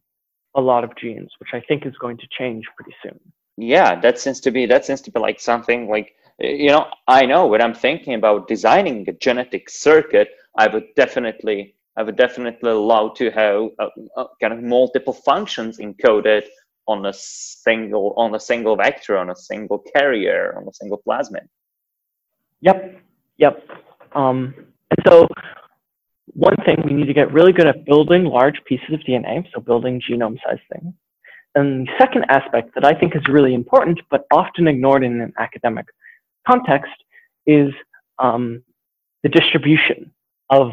a 0.54 0.60
lot 0.60 0.84
of 0.84 0.94
genes, 0.96 1.30
which 1.38 1.50
I 1.52 1.60
think 1.60 1.86
is 1.86 1.96
going 1.98 2.16
to 2.18 2.26
change 2.38 2.64
pretty 2.76 2.94
soon. 3.02 3.18
Yeah, 3.56 3.98
that 4.00 4.18
seems 4.18 4.40
to 4.40 4.50
be 4.50 4.66
that 4.66 4.84
seems 4.84 5.00
to 5.02 5.10
be 5.12 5.20
like 5.20 5.40
something 5.40 5.88
like 5.88 6.14
you 6.40 6.68
know 6.68 6.86
I 7.06 7.24
know 7.26 7.46
when 7.46 7.62
I'm 7.62 7.74
thinking 7.74 8.14
about 8.14 8.48
designing 8.48 9.08
a 9.08 9.12
genetic 9.12 9.70
circuit, 9.70 10.28
I 10.56 10.66
would 10.66 10.86
definitely 10.96 11.74
I 11.96 12.02
would 12.02 12.16
definitely 12.16 12.72
love 12.72 13.14
to 13.16 13.30
have 13.30 13.68
a, 13.78 13.88
a 14.16 14.26
kind 14.40 14.52
of 14.52 14.62
multiple 14.62 15.12
functions 15.12 15.78
encoded 15.78 16.42
on 16.86 17.06
a 17.06 17.12
single 17.12 18.14
on 18.16 18.34
a 18.34 18.40
single 18.40 18.76
vector 18.76 19.16
on 19.16 19.30
a 19.30 19.36
single 19.36 19.78
carrier 19.94 20.54
on 20.56 20.66
a 20.68 20.72
single 20.72 21.00
plasmid. 21.06 21.46
Yep, 22.60 23.00
yep. 23.36 23.68
Um, 24.12 24.54
and 24.90 24.98
so 25.06 25.28
one 26.26 26.56
thing, 26.64 26.82
we 26.84 26.92
need 26.92 27.06
to 27.06 27.12
get 27.12 27.32
really 27.32 27.52
good 27.52 27.66
at 27.66 27.84
building 27.84 28.24
large 28.24 28.60
pieces 28.66 28.92
of 28.92 29.00
DNA, 29.00 29.44
so 29.54 29.60
building 29.60 30.00
genome-sized 30.00 30.62
things. 30.72 30.94
And 31.54 31.86
the 31.86 31.92
second 31.98 32.24
aspect 32.28 32.74
that 32.74 32.84
I 32.84 32.94
think 32.94 33.14
is 33.14 33.22
really 33.28 33.54
important, 33.54 34.00
but 34.10 34.26
often 34.32 34.66
ignored 34.66 35.04
in 35.04 35.20
an 35.20 35.32
academic 35.38 35.86
context, 36.46 36.92
is 37.46 37.72
um, 38.18 38.62
the 39.22 39.28
distribution 39.28 40.10
of 40.50 40.72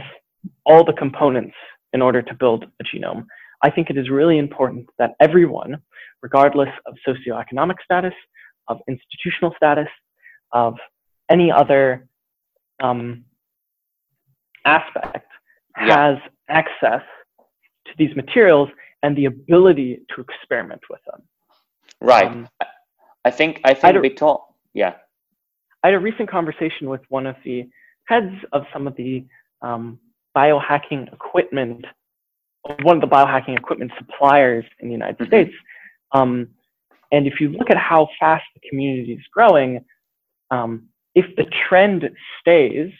all 0.65 0.83
the 0.83 0.93
components 0.93 1.55
in 1.93 2.01
order 2.01 2.21
to 2.21 2.33
build 2.33 2.65
a 2.79 2.83
genome. 2.83 3.25
I 3.63 3.69
think 3.69 3.89
it 3.89 3.97
is 3.97 4.09
really 4.09 4.37
important 4.37 4.89
that 4.97 5.11
everyone, 5.19 5.81
regardless 6.21 6.69
of 6.85 6.95
socioeconomic 7.07 7.75
status, 7.83 8.13
of 8.67 8.79
institutional 8.87 9.53
status, 9.55 9.89
of 10.51 10.75
any 11.29 11.51
other 11.51 12.07
um, 12.81 13.25
aspect, 14.65 15.30
yeah. 15.77 16.11
has 16.11 16.17
access 16.49 17.01
to 17.85 17.91
these 17.97 18.15
materials 18.15 18.69
and 19.03 19.17
the 19.17 19.25
ability 19.25 20.01
to 20.15 20.21
experiment 20.21 20.81
with 20.89 20.99
them. 21.05 21.21
Right. 21.99 22.27
Um, 22.27 22.49
I 23.25 23.31
think 23.31 23.61
I 23.63 23.73
think 23.73 23.95
I 23.95 23.99
we 23.99 24.09
talk. 24.09 24.53
Yeah. 24.73 24.95
I 25.83 25.87
had 25.87 25.95
a 25.95 25.99
recent 25.99 26.29
conversation 26.29 26.89
with 26.89 27.01
one 27.09 27.25
of 27.25 27.35
the 27.43 27.67
heads 28.05 28.33
of 28.53 28.65
some 28.73 28.87
of 28.87 28.95
the 28.95 29.25
um, 29.61 29.99
biohacking 30.35 31.11
equipment, 31.11 31.85
one 32.83 32.97
of 32.97 33.01
the 33.01 33.15
biohacking 33.15 33.57
equipment 33.57 33.91
suppliers 33.97 34.65
in 34.79 34.87
the 34.87 34.93
United 34.93 35.17
mm-hmm. 35.17 35.27
States. 35.27 35.53
Um, 36.11 36.49
and 37.11 37.27
if 37.27 37.39
you 37.39 37.49
look 37.49 37.69
at 37.69 37.77
how 37.77 38.07
fast 38.19 38.45
the 38.53 38.67
community 38.69 39.13
is 39.13 39.25
growing, 39.33 39.83
um, 40.49 40.87
if 41.15 41.25
the 41.35 41.45
trend 41.67 42.09
stays 42.39 42.91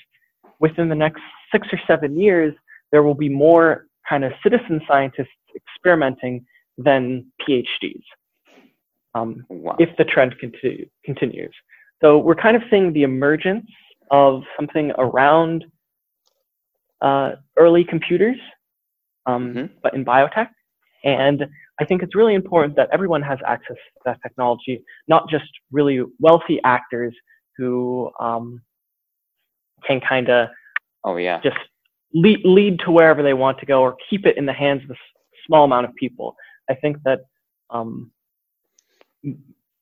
within 0.62 0.88
the 0.88 0.96
next 0.96 1.22
six 1.52 1.68
or 1.74 1.80
seven 1.86 2.18
years, 2.20 2.54
there 2.92 3.04
will 3.04 3.16
be 3.16 3.30
more 3.30 3.88
kind 4.08 4.24
of 4.24 4.32
citizen 4.44 4.82
scientists 4.88 5.28
experimenting 5.56 6.46
than 6.78 7.26
PhDs 7.42 8.04
um, 9.16 9.46
wow. 9.50 9.76
if 9.80 9.90
the 9.98 10.06
trend 10.06 10.38
continue, 10.40 10.88
continues. 11.04 11.54
So 12.02 12.18
we're 12.18 12.36
kind 12.36 12.56
of 12.56 12.64
seeing 12.70 12.94
the 12.94 13.04
emergence 13.04 13.66
of 14.10 14.44
something 14.58 14.92
around 14.98 15.66
uh, 17.02 17.34
early 17.58 17.84
computers, 17.84 18.38
um, 19.26 19.54
mm-hmm. 19.54 19.66
but 19.84 19.94
in 19.94 20.06
biotech. 20.06 20.50
And 21.04 21.46
I 21.80 21.86
think 21.86 22.04
it's 22.04 22.16
really 22.16 22.36
important 22.36 22.76
that 22.76 22.90
everyone 22.92 23.22
has 23.24 23.40
access 23.46 23.76
to 23.76 24.00
that 24.06 24.20
technology, 24.22 24.84
not 25.08 25.30
just 25.30 25.50
really 25.72 26.04
wealthy 26.20 26.60
actors 26.64 27.14
who 27.58 28.12
um, 28.20 28.62
can 29.86 30.00
kind 30.00 30.30
of 30.30 30.50
oh 31.04 31.18
yeah 31.18 31.40
just 31.42 31.58
lead, 32.14 32.42
lead 32.44 32.80
to 32.80 32.92
wherever 32.92 33.24
they 33.24 33.34
want 33.34 33.60
to 33.60 33.66
go 33.66 33.82
or 33.82 33.96
keep 34.10 34.26
it 34.26 34.38
in 34.38 34.46
the 34.46 34.54
hands 34.54 34.84
of 34.84 34.92
a 34.92 34.96
small 35.46 35.64
amount 35.64 35.86
of 35.86 35.96
people. 35.96 36.36
I 36.70 36.76
think 36.76 36.98
that 37.04 37.22
um, 37.70 38.12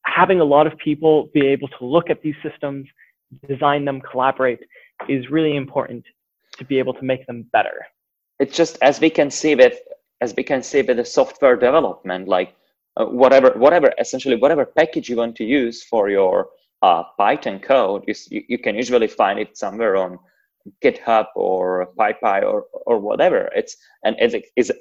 having 0.05 0.39
a 0.39 0.43
lot 0.43 0.67
of 0.67 0.77
people 0.77 1.29
be 1.33 1.45
able 1.47 1.67
to 1.67 1.85
look 1.85 2.09
at 2.09 2.21
these 2.21 2.35
systems, 2.43 2.87
design 3.47 3.85
them, 3.85 4.01
collaborate 4.01 4.59
is 5.07 5.29
really 5.29 5.55
important 5.55 6.03
to 6.57 6.65
be 6.65 6.79
able 6.79 6.93
to 6.93 7.03
make 7.03 7.25
them 7.27 7.45
better. 7.53 7.85
It's 8.39 8.55
just 8.55 8.77
as 8.81 8.99
we 8.99 9.09
can 9.09 9.29
see 9.29 9.55
with 9.55 9.79
as 10.21 10.33
we 10.35 10.43
can 10.43 10.61
see 10.61 10.81
with 10.81 10.97
the 10.97 11.05
software 11.05 11.55
development, 11.55 12.27
like 12.27 12.53
uh, 12.97 13.05
whatever 13.05 13.51
whatever 13.51 13.93
essentially 13.99 14.35
whatever 14.35 14.65
package 14.65 15.09
you 15.09 15.17
want 15.17 15.35
to 15.37 15.45
use 15.45 15.83
for 15.83 16.09
your 16.09 16.47
uh, 16.81 17.03
Python 17.17 17.59
code, 17.59 18.03
you, 18.07 18.43
you 18.47 18.57
can 18.57 18.75
usually 18.75 19.07
find 19.07 19.39
it 19.39 19.57
somewhere 19.57 19.97
on 19.97 20.19
GitHub 20.83 21.27
or 21.35 21.87
PyPI 21.97 22.43
or 22.43 22.65
or 22.85 22.99
whatever. 22.99 23.49
It's 23.55 23.75
and 24.03 24.15
it's, 24.19 24.35
it's 24.55 24.71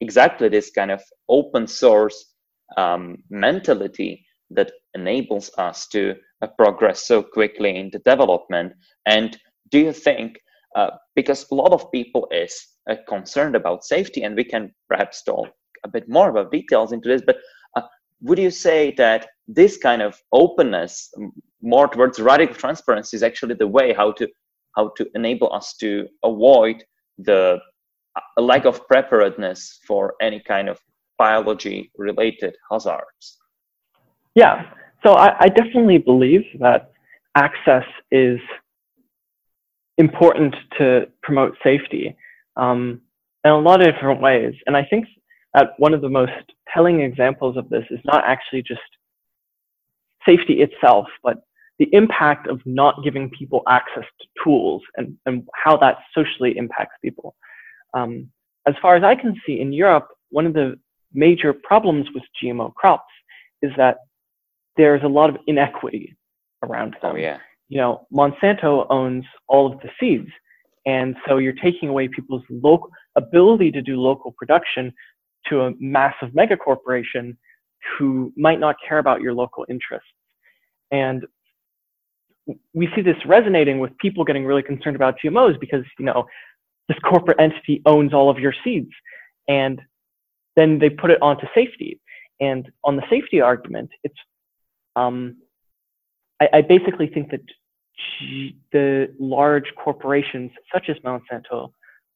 exactly 0.00 0.48
this 0.48 0.70
kind 0.70 0.90
of 0.90 1.02
open 1.28 1.66
source 1.66 2.34
um, 2.76 3.18
mentality 3.30 4.24
that 4.50 4.72
enables 4.94 5.50
us 5.58 5.88
to 5.88 6.14
uh, 6.42 6.46
progress 6.58 7.06
so 7.06 7.22
quickly 7.22 7.76
in 7.76 7.90
the 7.92 7.98
development. 8.00 8.72
And 9.06 9.36
do 9.70 9.78
you 9.78 9.92
think, 9.92 10.38
uh, 10.76 10.90
because 11.16 11.46
a 11.50 11.54
lot 11.54 11.72
of 11.72 11.90
people 11.90 12.28
is 12.30 12.54
uh, 12.90 12.96
concerned 13.08 13.56
about 13.56 13.84
safety, 13.84 14.22
and 14.22 14.36
we 14.36 14.44
can 14.44 14.72
perhaps 14.88 15.22
talk 15.22 15.48
a 15.84 15.88
bit 15.88 16.08
more 16.08 16.30
about 16.30 16.52
details 16.52 16.92
into 16.92 17.08
this, 17.08 17.22
but 17.26 17.36
would 18.24 18.38
you 18.38 18.50
say 18.50 18.92
that 18.96 19.28
this 19.46 19.76
kind 19.76 20.02
of 20.02 20.20
openness 20.32 21.12
more 21.60 21.86
towards 21.88 22.18
radical 22.18 22.54
transparency 22.54 23.16
is 23.16 23.22
actually 23.22 23.54
the 23.54 23.66
way 23.66 23.92
how 23.92 24.10
to 24.12 24.26
how 24.76 24.88
to 24.96 25.06
enable 25.14 25.52
us 25.52 25.74
to 25.74 26.08
avoid 26.24 26.82
the 27.18 27.58
lack 28.36 28.64
of 28.64 28.86
preparedness 28.88 29.78
for 29.86 30.14
any 30.20 30.40
kind 30.40 30.68
of 30.68 30.78
biology 31.18 31.90
related 31.96 32.56
hazards? 32.70 33.38
Yeah. 34.34 34.70
So 35.04 35.12
I, 35.12 35.36
I, 35.38 35.48
definitely 35.48 35.98
believe 35.98 36.44
that 36.58 36.90
access 37.36 37.84
is 38.10 38.40
important 39.98 40.56
to 40.78 41.06
promote 41.22 41.56
safety 41.62 42.16
um, 42.56 43.00
in 43.44 43.52
a 43.52 43.58
lot 43.58 43.80
of 43.80 43.94
different 43.94 44.20
ways. 44.20 44.54
And 44.66 44.76
i 44.76 44.84
think 44.84 45.06
that 45.54 45.70
one 45.78 45.94
of 45.94 46.00
the 46.00 46.08
most 46.08 46.32
telling 46.72 47.00
examples 47.00 47.56
of 47.56 47.68
this 47.68 47.84
is 47.90 48.00
not 48.04 48.24
actually 48.24 48.62
just 48.62 48.80
safety 50.26 50.62
itself 50.62 51.06
but 51.22 51.38
the 51.78 51.88
impact 51.92 52.46
of 52.46 52.60
not 52.64 53.02
giving 53.02 53.30
people 53.30 53.62
access 53.68 54.04
to 54.20 54.26
tools 54.42 54.82
and, 54.96 55.16
and 55.26 55.46
how 55.54 55.76
that 55.76 55.98
socially 56.14 56.56
impacts 56.56 56.94
people. 57.02 57.34
Um, 57.94 58.30
as 58.66 58.74
far 58.80 58.96
as 58.96 59.02
I 59.02 59.14
can 59.14 59.34
see 59.44 59.60
in 59.60 59.72
Europe, 59.72 60.08
one 60.30 60.46
of 60.46 60.54
the 60.54 60.78
major 61.12 61.52
problems 61.52 62.06
with 62.14 62.22
GMO 62.42 62.72
crops 62.74 63.12
is 63.62 63.72
that 63.76 63.98
there's 64.76 65.02
a 65.02 65.08
lot 65.08 65.30
of 65.30 65.36
inequity 65.46 66.16
around 66.62 66.96
them. 67.02 67.12
Oh, 67.14 67.16
yeah. 67.16 67.38
You 67.68 67.78
know, 67.78 68.06
Monsanto 68.12 68.86
owns 68.90 69.24
all 69.48 69.72
of 69.72 69.80
the 69.80 69.90
seeds. 69.98 70.30
And 70.86 71.16
so 71.26 71.38
you're 71.38 71.54
taking 71.54 71.88
away 71.88 72.08
people's 72.08 72.42
local 72.50 72.90
ability 73.16 73.70
to 73.72 73.82
do 73.82 73.96
local 73.96 74.34
production 74.36 74.92
to 75.48 75.62
a 75.62 75.72
massive 75.78 76.34
mega 76.34 76.56
corporation 76.56 77.36
who 77.98 78.32
might 78.36 78.60
not 78.60 78.76
care 78.86 78.98
about 78.98 79.20
your 79.20 79.34
local 79.34 79.66
interests. 79.68 80.08
And 80.90 81.26
we 82.72 82.88
see 82.94 83.02
this 83.02 83.16
resonating 83.26 83.78
with 83.78 83.96
people 83.98 84.24
getting 84.24 84.44
really 84.44 84.62
concerned 84.62 84.96
about 84.96 85.16
GMOs 85.22 85.58
because, 85.58 85.84
you 85.98 86.04
know, 86.04 86.26
this 86.88 86.98
corporate 86.98 87.40
entity 87.40 87.82
owns 87.86 88.12
all 88.12 88.28
of 88.28 88.38
your 88.38 88.54
seeds. 88.62 88.90
And 89.48 89.80
then 90.56 90.78
they 90.78 90.90
put 90.90 91.10
it 91.10 91.20
onto 91.22 91.46
safety. 91.54 92.00
And 92.40 92.70
on 92.84 92.96
the 92.96 93.04
safety 93.08 93.40
argument, 93.40 93.90
it's, 94.02 94.14
um, 94.96 95.36
I, 96.40 96.48
I 96.54 96.60
basically 96.62 97.06
think 97.06 97.30
that 97.30 97.40
G- 98.18 98.56
the 98.72 99.14
large 99.20 99.72
corporations 99.76 100.50
such 100.72 100.88
as 100.88 100.96
Monsanto 100.98 101.70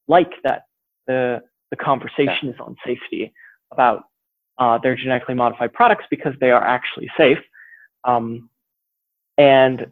like 0.08 0.32
that 0.42 0.62
the, 1.06 1.40
the 1.70 1.76
conversation 1.76 2.44
yeah. 2.44 2.50
is 2.50 2.56
on 2.60 2.76
safety 2.84 3.32
about 3.72 4.04
uh, 4.58 4.78
their 4.78 4.96
genetically 4.96 5.34
modified 5.34 5.72
products 5.72 6.04
because 6.10 6.32
they 6.40 6.50
are 6.50 6.62
actually 6.62 7.10
safe. 7.16 7.38
Um, 8.04 8.48
and 9.36 9.90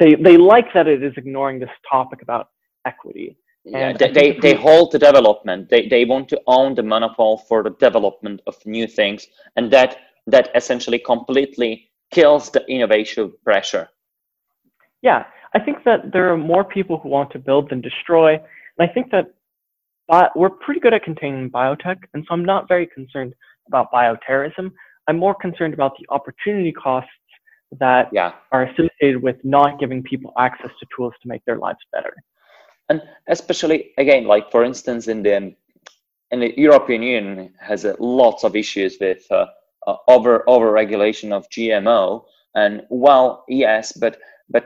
they 0.00 0.14
they 0.14 0.36
like 0.36 0.72
that 0.74 0.86
it 0.86 1.02
is 1.02 1.12
ignoring 1.16 1.58
this 1.58 1.70
topic 1.90 2.22
about 2.22 2.48
equity 2.84 3.36
yeah, 3.64 3.92
they, 3.92 4.10
they, 4.10 4.38
they 4.38 4.54
hold 4.54 4.92
the 4.92 4.98
development. 4.98 5.68
They, 5.68 5.86
they 5.86 6.04
want 6.04 6.28
to 6.30 6.40
own 6.46 6.74
the 6.74 6.82
monopoly 6.82 7.42
for 7.48 7.62
the 7.62 7.70
development 7.70 8.40
of 8.46 8.56
new 8.66 8.86
things. 8.86 9.26
And 9.56 9.70
that, 9.72 9.98
that 10.26 10.50
essentially 10.54 10.98
completely 10.98 11.90
kills 12.10 12.50
the 12.50 12.64
innovation 12.66 13.32
pressure. 13.44 13.88
Yeah, 15.00 15.24
I 15.54 15.60
think 15.60 15.84
that 15.84 16.12
there 16.12 16.32
are 16.32 16.36
more 16.36 16.64
people 16.64 16.98
who 16.98 17.08
want 17.08 17.30
to 17.32 17.38
build 17.38 17.70
than 17.70 17.80
destroy. 17.80 18.34
And 18.34 18.90
I 18.90 18.92
think 18.92 19.10
that 19.12 19.32
we're 20.36 20.50
pretty 20.50 20.80
good 20.80 20.94
at 20.94 21.04
containing 21.04 21.50
biotech. 21.50 21.98
And 22.14 22.24
so 22.26 22.34
I'm 22.34 22.44
not 22.44 22.68
very 22.68 22.86
concerned 22.86 23.34
about 23.68 23.90
bioterrorism. 23.92 24.72
I'm 25.08 25.18
more 25.18 25.34
concerned 25.34 25.74
about 25.74 25.92
the 25.98 26.06
opportunity 26.10 26.72
costs 26.72 27.10
that 27.78 28.08
yeah. 28.12 28.32
are 28.52 28.64
associated 28.64 29.22
with 29.22 29.36
not 29.44 29.80
giving 29.80 30.02
people 30.02 30.32
access 30.38 30.70
to 30.80 30.86
tools 30.94 31.14
to 31.22 31.28
make 31.28 31.44
their 31.44 31.58
lives 31.58 31.78
better. 31.92 32.14
And 32.88 33.02
especially 33.28 33.92
again, 33.98 34.26
like 34.26 34.50
for 34.50 34.64
instance, 34.64 35.08
in 35.08 35.22
the 35.22 35.54
in 36.30 36.40
the 36.40 36.52
European 36.56 37.02
Union 37.02 37.54
has 37.60 37.84
uh, 37.84 37.94
lots 37.98 38.44
of 38.44 38.56
issues 38.56 38.98
with 39.00 39.24
uh, 39.30 39.46
uh, 39.86 39.96
over 40.08 40.48
over 40.48 40.70
regulation 40.70 41.32
of 41.32 41.48
GMO. 41.50 42.24
And 42.54 42.82
well, 42.90 43.44
yes, 43.48 43.92
but 43.92 44.18
but 44.50 44.64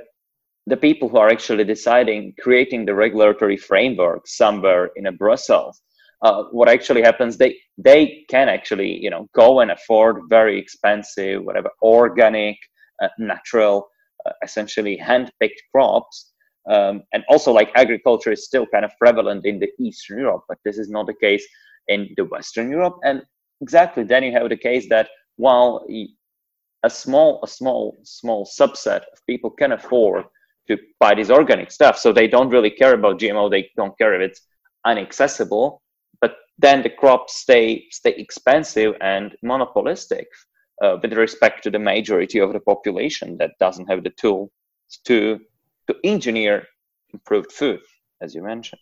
the 0.66 0.76
people 0.76 1.08
who 1.08 1.16
are 1.18 1.28
actually 1.28 1.64
deciding 1.64 2.34
creating 2.40 2.84
the 2.84 2.94
regulatory 2.94 3.56
framework 3.56 4.26
somewhere 4.26 4.90
in 4.96 5.06
a 5.06 5.12
Brussels 5.12 5.80
uh, 6.22 6.44
what 6.50 6.68
actually 6.68 7.02
happens 7.02 7.36
they 7.36 7.56
they 7.78 8.24
can 8.28 8.48
actually 8.48 8.98
you 9.02 9.10
know 9.10 9.28
go 9.34 9.60
and 9.60 9.70
afford 9.70 10.22
very 10.28 10.58
expensive 10.58 11.42
whatever 11.44 11.70
organic 11.82 12.56
uh, 13.02 13.08
natural 13.18 13.86
uh, 14.24 14.32
essentially 14.42 14.96
hand-picked 14.96 15.62
crops. 15.72 16.32
Um, 16.68 17.02
and 17.12 17.22
also 17.28 17.52
like 17.52 17.70
agriculture 17.76 18.32
is 18.32 18.44
still 18.44 18.66
kind 18.66 18.84
of 18.84 18.90
prevalent 18.98 19.46
in 19.46 19.60
the 19.60 19.70
eastern 19.78 20.18
europe 20.18 20.42
but 20.48 20.58
this 20.64 20.78
is 20.78 20.90
not 20.90 21.06
the 21.06 21.14
case 21.14 21.46
in 21.88 22.08
the 22.16 22.24
western 22.24 22.70
europe. 22.70 22.96
And 23.04 23.22
exactly 23.60 24.02
then 24.02 24.24
you 24.24 24.32
have 24.32 24.48
the 24.48 24.56
case 24.56 24.88
that 24.88 25.08
while 25.36 25.86
a 26.82 26.90
small 26.90 27.40
a 27.44 27.48
small 27.48 27.96
small 28.02 28.46
subset 28.46 29.02
of 29.12 29.26
people 29.28 29.50
can 29.50 29.72
afford 29.72 30.24
to 30.68 30.76
buy 31.00 31.14
this 31.14 31.30
organic 31.30 31.70
stuff 31.70 31.98
so 31.98 32.12
they 32.12 32.28
don't 32.28 32.50
really 32.50 32.70
care 32.70 32.94
about 32.94 33.18
gmo 33.18 33.50
they 33.50 33.70
don't 33.76 33.96
care 33.98 34.14
if 34.14 34.30
it's 34.30 34.42
inaccessible 34.86 35.82
but 36.20 36.36
then 36.58 36.82
the 36.82 36.90
crops 36.90 37.36
stay 37.36 37.86
stay 37.90 38.14
expensive 38.16 38.94
and 39.00 39.36
monopolistic 39.42 40.28
uh, 40.82 40.96
with 41.02 41.12
respect 41.12 41.62
to 41.62 41.70
the 41.70 41.78
majority 41.78 42.38
of 42.38 42.52
the 42.52 42.60
population 42.60 43.36
that 43.38 43.52
doesn't 43.58 43.86
have 43.86 44.02
the 44.04 44.10
tools 44.10 44.50
to 45.04 45.40
to 45.86 45.94
engineer 46.04 46.66
improved 47.12 47.52
food, 47.52 47.80
as 48.20 48.34
you 48.34 48.42
mentioned. 48.42 48.80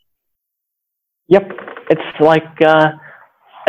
Yep, 1.28 1.50
it's 1.90 2.20
like 2.20 2.60
uh, 2.62 2.92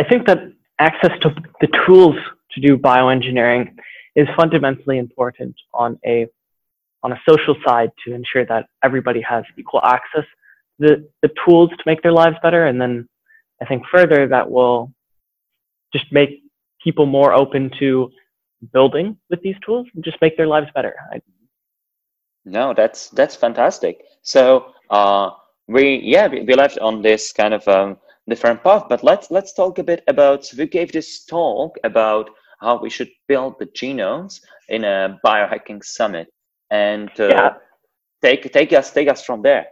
I 0.00 0.04
think 0.08 0.26
that 0.26 0.38
access 0.78 1.12
to 1.22 1.34
the 1.60 1.68
tools 1.86 2.16
to 2.52 2.60
do 2.60 2.76
bioengineering 2.76 3.76
is 4.14 4.26
fundamentally 4.36 4.98
important 4.98 5.54
on 5.72 5.98
a 6.04 6.26
on 7.06 7.12
a 7.12 7.20
social 7.30 7.56
side 7.66 7.90
to 8.02 8.08
ensure 8.20 8.44
that 8.52 8.64
everybody 8.82 9.22
has 9.32 9.44
equal 9.60 9.82
access 9.96 10.26
the, 10.78 10.92
the 11.22 11.30
tools 11.42 11.70
to 11.70 11.84
make 11.90 12.00
their 12.02 12.16
lives 12.22 12.36
better 12.42 12.62
and 12.66 12.76
then 12.82 12.94
I 13.62 13.64
think 13.64 13.84
further 13.96 14.28
that 14.28 14.50
will 14.50 14.92
just 15.92 16.06
make 16.12 16.30
people 16.82 17.06
more 17.06 17.32
open 17.32 17.70
to 17.78 18.10
building 18.72 19.16
with 19.30 19.40
these 19.42 19.56
tools 19.64 19.86
and 19.94 20.04
just 20.04 20.20
make 20.20 20.36
their 20.36 20.46
lives 20.46 20.68
better. 20.74 20.94
I, 21.12 21.20
no, 22.44 22.74
that's 22.74 23.10
that's 23.10 23.34
fantastic. 23.34 24.04
So 24.22 24.72
uh, 24.90 25.30
we 25.68 26.00
yeah 26.04 26.28
we, 26.28 26.42
we 26.42 26.54
left 26.54 26.78
on 26.78 27.02
this 27.02 27.32
kind 27.32 27.54
of 27.54 27.66
um, 27.66 27.96
different 28.28 28.62
path, 28.62 28.84
but 28.88 29.02
let's 29.02 29.30
let's 29.30 29.52
talk 29.52 29.78
a 29.78 29.84
bit 29.84 30.02
about. 30.06 30.48
We 30.56 30.66
gave 30.66 30.92
this 30.92 31.24
talk 31.24 31.76
about 31.82 32.30
how 32.60 32.80
we 32.80 32.90
should 32.90 33.10
build 33.28 33.58
the 33.58 33.66
genomes 33.66 34.40
in 34.68 34.84
a 34.84 35.18
biohacking 35.24 35.84
summit, 35.84 36.28
and 36.70 37.10
uh, 37.18 37.28
yeah. 37.28 37.54
take 38.22 38.52
take 38.52 38.72
us 38.72 38.92
take 38.92 39.08
us 39.08 39.24
from 39.24 39.42
there. 39.42 39.66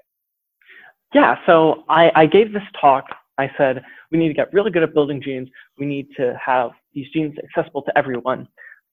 Yeah, 1.15 1.37
so 1.47 1.85
I, 1.89 2.11
I 2.15 2.27
gave 2.27 2.53
this 2.53 2.65
talk 2.81 3.05
I 3.39 3.51
said, 3.57 3.83
we 4.11 4.19
need 4.19 4.29
to 4.29 4.35
get 4.35 4.53
really 4.53 4.71
good 4.71 4.83
at 4.83 4.95
building 4.95 5.21
genes. 5.21 5.49
We 5.79 5.87
need 5.87 6.09
to 6.17 6.39
have 6.45 6.71
these 6.93 7.09
genes 7.13 7.35
accessible 7.43 7.83
to 7.83 7.99
everyone. 7.99 8.47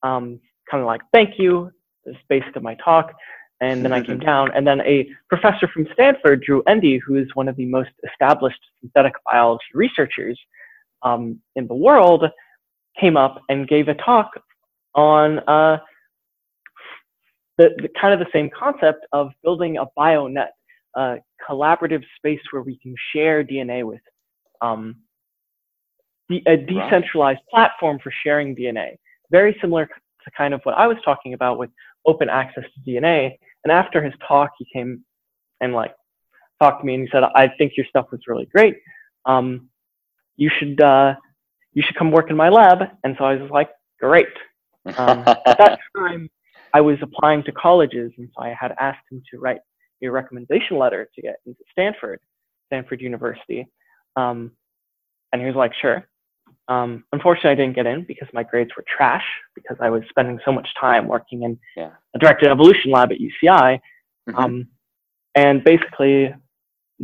Um, 0.03 0.39
kind 0.69 0.81
of 0.81 0.87
like, 0.87 1.01
thank 1.13 1.37
you, 1.37 1.71
This 2.05 2.15
is 2.15 2.21
based 2.27 2.55
on 2.55 2.63
my 2.63 2.75
talk. 2.75 3.13
And 3.59 3.85
then 3.85 3.93
I 3.93 4.01
came 4.01 4.17
down, 4.31 4.51
and 4.55 4.65
then 4.65 4.81
a 4.81 5.07
professor 5.29 5.67
from 5.67 5.87
Stanford, 5.93 6.41
Drew 6.41 6.63
Endy, 6.63 6.97
who 6.97 7.15
is 7.15 7.27
one 7.35 7.47
of 7.47 7.55
the 7.55 7.65
most 7.65 7.91
established 8.09 8.59
synthetic 8.79 9.13
biology 9.31 9.63
researchers 9.75 10.39
um, 11.03 11.39
in 11.55 11.67
the 11.67 11.75
world, 11.75 12.25
came 12.99 13.17
up 13.17 13.41
and 13.49 13.67
gave 13.67 13.87
a 13.87 13.93
talk 13.93 14.31
on 14.95 15.39
uh, 15.47 15.77
the, 17.61 17.69
the, 17.81 17.89
kind 17.99 18.13
of 18.13 18.19
the 18.19 18.31
same 18.33 18.49
concept 18.49 19.05
of 19.11 19.31
building 19.43 19.77
a 19.77 19.85
bionet, 19.97 20.49
a 20.95 21.17
collaborative 21.47 22.03
space 22.17 22.41
where 22.51 22.63
we 22.63 22.77
can 22.79 22.95
share 23.13 23.43
DNA 23.43 23.85
with 23.85 24.01
um, 24.61 24.95
the, 26.27 26.41
a 26.47 26.57
decentralized 26.57 27.39
right. 27.39 27.49
platform 27.51 27.99
for 28.01 28.11
sharing 28.23 28.55
DNA. 28.55 28.97
Very 29.29 29.55
similar 29.61 29.85
to 29.85 30.31
kind 30.35 30.53
of 30.53 30.61
what 30.63 30.75
I 30.75 30.87
was 30.87 30.97
talking 31.05 31.33
about 31.33 31.59
with 31.59 31.69
open 32.05 32.29
access 32.29 32.63
to 32.63 32.91
DNA. 32.91 33.37
And 33.63 33.71
after 33.71 34.03
his 34.03 34.13
talk, 34.27 34.51
he 34.57 34.65
came 34.73 35.03
and 35.61 35.73
like 35.73 35.93
talked 36.59 36.81
to 36.81 36.85
me 36.85 36.95
and 36.95 37.03
he 37.03 37.09
said, 37.11 37.23
"I 37.35 37.47
think 37.57 37.73
your 37.77 37.85
stuff 37.85 38.07
was 38.11 38.21
really 38.27 38.45
great. 38.45 38.77
Um, 39.25 39.69
you 40.35 40.49
should 40.57 40.81
uh, 40.81 41.13
you 41.73 41.83
should 41.83 41.95
come 41.95 42.11
work 42.11 42.31
in 42.31 42.35
my 42.35 42.49
lab." 42.49 42.79
And 43.03 43.15
so 43.19 43.25
I 43.25 43.35
was 43.35 43.51
like, 43.51 43.69
"Great." 43.99 44.27
Um, 44.97 45.23
at 45.45 45.57
that 45.59 45.79
time, 45.97 46.29
I 46.73 46.81
was 46.81 46.97
applying 47.01 47.43
to 47.43 47.51
colleges, 47.51 48.11
and 48.17 48.29
so 48.35 48.43
I 48.43 48.55
had 48.59 48.73
asked 48.79 49.05
him 49.11 49.21
to 49.31 49.39
write 49.39 49.59
a 50.03 50.09
recommendation 50.09 50.77
letter 50.77 51.09
to 51.15 51.21
get 51.21 51.35
into 51.45 51.59
Stanford, 51.71 52.19
Stanford 52.67 53.01
University. 53.01 53.67
Um, 54.15 54.51
and 55.31 55.41
he 55.41 55.47
was 55.47 55.55
like, 55.55 55.73
sure. 55.79 56.07
Um, 56.67 57.03
unfortunately, 57.11 57.51
I 57.51 57.55
didn't 57.55 57.75
get 57.75 57.85
in 57.85 58.05
because 58.07 58.27
my 58.33 58.43
grades 58.43 58.71
were 58.75 58.85
trash 58.95 59.23
because 59.55 59.77
I 59.79 59.89
was 59.89 60.03
spending 60.09 60.39
so 60.45 60.51
much 60.51 60.67
time 60.79 61.07
working 61.07 61.43
in 61.43 61.59
yeah. 61.75 61.91
a 62.15 62.19
directed 62.19 62.49
evolution 62.49 62.91
lab 62.91 63.11
at 63.11 63.17
UCI. 63.19 63.79
Mm-hmm. 64.29 64.35
Um, 64.35 64.67
and 65.35 65.63
basically, 65.63 66.33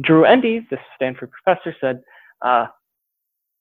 Drew 0.02 0.26
Endy, 0.26 0.66
this 0.70 0.80
Stanford 0.96 1.32
professor, 1.32 1.76
said, 1.82 2.02
uh, 2.42 2.68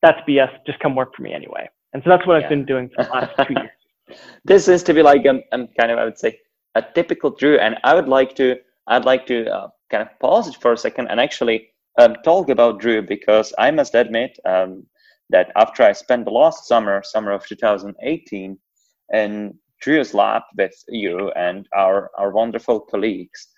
that's 0.03 0.19
BS, 0.29 0.51
just 0.67 0.79
come 0.81 0.95
work 0.95 1.15
for 1.17 1.23
me 1.23 1.33
anyway. 1.33 1.69
And 1.93 2.03
so 2.05 2.11
that's 2.11 2.27
what 2.27 2.39
yeah. 2.39 2.45
I've 2.45 2.51
been 2.51 2.67
doing 2.67 2.91
for 2.95 3.05
the 3.05 3.11
last 3.11 3.33
two 3.47 3.55
years. 3.57 3.71
This 4.45 4.69
is 4.69 4.83
to 4.85 4.95
be 4.95 5.03
like, 5.03 5.27
um, 5.27 5.43
kind 5.79 5.91
of, 5.91 5.99
I 5.99 6.05
would 6.05 6.19
say, 6.19 6.39
a 6.75 6.83
typical 6.95 7.31
Drew. 7.31 7.59
And 7.59 7.77
I 7.85 7.95
would 7.95 8.09
like 8.09 8.35
to, 8.37 8.57
I'd 8.87 9.05
like 9.05 9.27
to 9.27 9.49
uh, 9.49 9.69
kind 9.91 10.03
of 10.03 10.09
pause 10.21 10.49
it 10.49 10.57
for 10.61 10.73
a 10.73 10.77
second 10.77 11.09
and 11.09 11.21
actually 11.21 11.69
um, 11.99 12.17
talk 12.25 12.49
about 12.49 12.81
Drew 12.81 13.03
because 13.03 13.53
I 13.59 13.71
must 13.71 13.95
admit 13.95 14.39
um, 14.45 14.87
that 15.31 15.51
after 15.57 15.83
I 15.83 15.93
spent 15.93 16.25
the 16.25 16.31
last 16.31 16.67
summer, 16.67 17.03
summer 17.05 17.33
of 17.33 17.47
2018, 17.47 18.59
in 19.13 19.59
Drew's 19.81 20.15
lab 20.15 20.43
with 20.57 20.75
you 20.89 21.31
and 21.33 21.67
our, 21.75 22.11
our 22.19 22.33
wonderful 22.33 22.81
colleagues, 22.81 23.49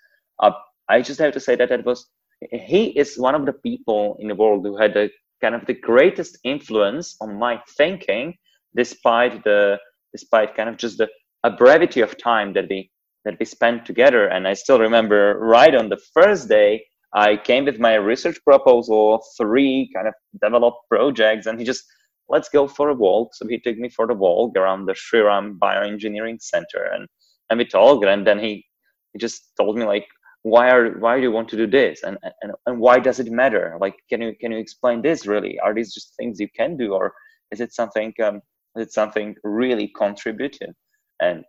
uh, 0.41 0.51
I 0.87 1.01
just 1.01 1.19
have 1.19 1.33
to 1.33 1.39
say 1.39 1.55
that 1.55 1.71
it 1.71 1.85
was 1.85 2.07
he 2.51 2.87
is 2.97 3.17
one 3.17 3.35
of 3.35 3.45
the 3.45 3.53
people 3.53 4.15
in 4.19 4.27
the 4.27 4.35
world 4.35 4.65
who 4.65 4.77
had 4.77 4.93
the 4.93 5.09
kind 5.41 5.55
of 5.55 5.65
the 5.65 5.73
greatest 5.73 6.37
influence 6.43 7.17
on 7.21 7.37
my 7.37 7.61
thinking, 7.77 8.35
despite 8.75 9.43
the 9.43 9.77
despite 10.11 10.55
kind 10.55 10.69
of 10.69 10.77
just 10.77 10.97
the 10.97 11.07
a 11.43 11.51
brevity 11.51 12.01
of 12.01 12.17
time 12.17 12.53
that 12.53 12.67
we 12.69 12.91
that 13.25 13.37
we 13.39 13.45
spent 13.45 13.85
together. 13.85 14.27
And 14.27 14.47
I 14.47 14.53
still 14.53 14.79
remember 14.79 15.37
right 15.39 15.75
on 15.75 15.89
the 15.89 15.99
first 16.13 16.49
day 16.49 16.85
I 17.13 17.37
came 17.37 17.65
with 17.65 17.79
my 17.79 17.95
research 17.95 18.37
proposal, 18.43 19.23
three 19.37 19.89
kind 19.95 20.07
of 20.07 20.13
developed 20.41 20.87
projects, 20.89 21.47
and 21.47 21.59
he 21.59 21.65
just 21.65 21.83
let's 22.27 22.49
go 22.49 22.67
for 22.67 22.89
a 22.89 22.93
walk. 22.93 23.33
So 23.33 23.47
he 23.47 23.59
took 23.59 23.77
me 23.77 23.89
for 23.89 24.05
the 24.05 24.13
walk 24.13 24.55
around 24.55 24.85
the 24.85 24.93
Shriram 24.93 25.57
Bioengineering 25.57 26.41
Center, 26.41 26.83
and 26.93 27.07
and 27.49 27.57
we 27.57 27.65
talked, 27.65 28.05
and 28.05 28.25
then 28.27 28.39
he 28.39 28.65
he 29.13 29.19
just 29.19 29.51
told 29.57 29.77
me 29.77 29.85
like 29.85 30.05
why 30.43 30.69
are 30.69 30.97
why 30.99 31.17
do 31.17 31.23
you 31.23 31.31
want 31.31 31.49
to 31.49 31.57
do 31.57 31.67
this 31.67 32.03
and, 32.03 32.17
and 32.41 32.53
and 32.65 32.79
why 32.79 32.97
does 32.97 33.19
it 33.19 33.29
matter 33.29 33.77
like 33.81 33.95
can 34.09 34.21
you 34.21 34.33
can 34.39 34.51
you 34.53 34.57
explain 34.57 35.01
this 35.01 35.27
really 35.27 35.59
are 35.59 35.73
these 35.73 35.93
just 35.93 36.15
things 36.15 36.39
you 36.39 36.47
can 36.55 36.77
do 36.77 36.93
or 36.93 37.13
is 37.51 37.59
it 37.59 37.73
something 37.73 38.13
um 38.23 38.41
it 38.75 38.91
something 38.91 39.35
really 39.43 39.91
contributive 39.95 40.73
and 41.21 41.43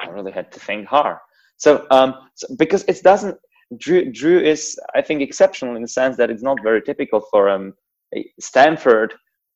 i 0.00 0.06
really 0.06 0.32
had 0.32 0.50
to 0.52 0.60
think 0.60 0.86
hard 0.86 1.18
so 1.56 1.86
um 1.90 2.14
so 2.34 2.46
because 2.56 2.84
it 2.84 3.02
doesn't 3.02 3.36
Drew, 3.78 4.10
Drew 4.12 4.40
is, 4.40 4.78
I 4.94 5.02
think, 5.02 5.22
exceptional 5.22 5.76
in 5.76 5.82
the 5.82 5.88
sense 5.88 6.16
that 6.16 6.30
it's 6.30 6.42
not 6.42 6.58
very 6.62 6.82
typical 6.82 7.20
for 7.30 7.48
um, 7.48 7.74
a 8.14 8.30
Stanford 8.40 9.14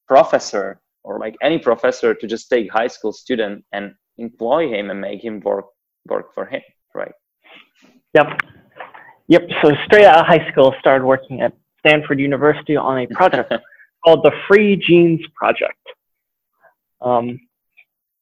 professor 0.08 0.80
or 1.04 1.18
like 1.18 1.36
any 1.42 1.58
professor 1.58 2.14
to 2.14 2.26
just 2.26 2.48
take 2.48 2.70
high 2.70 2.86
school 2.86 3.12
student 3.12 3.64
and 3.72 3.94
employ 4.18 4.68
him 4.68 4.90
and 4.90 5.00
make 5.00 5.22
him 5.24 5.40
work 5.40 5.66
work 6.08 6.32
for 6.34 6.46
him, 6.46 6.62
right? 6.94 7.12
Yep, 8.14 8.26
yep. 9.28 9.42
So 9.62 9.72
straight 9.84 10.04
out 10.04 10.20
of 10.20 10.26
high 10.26 10.48
school, 10.50 10.74
started 10.80 11.04
working 11.04 11.40
at 11.40 11.52
Stanford 11.80 12.20
University 12.20 12.76
on 12.76 12.98
a 12.98 13.06
project 13.08 13.52
called 14.04 14.22
the 14.22 14.32
Free 14.48 14.76
Genes 14.76 15.20
Project. 15.34 15.76
Um, 17.00 17.40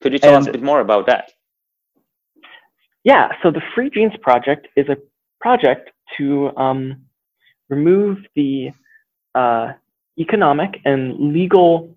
Could 0.03 0.13
you 0.13 0.19
tell 0.19 0.37
us 0.37 0.47
a 0.47 0.53
bit 0.53 0.63
more 0.63 0.81
about 0.81 1.07
that? 1.07 1.31
Yeah, 3.05 3.29
so 3.43 3.51
the 3.51 3.63
Free 3.75 3.91
Genes 3.91 4.17
Project 4.23 4.69
is 4.77 4.89
a 4.89 4.97
project 5.41 5.91
to 6.17 6.57
um, 6.57 7.03
remove 7.69 8.19
the 8.35 8.71
uh, 9.35 9.73
economic 10.19 10.81
and 10.85 11.33
legal 11.33 11.95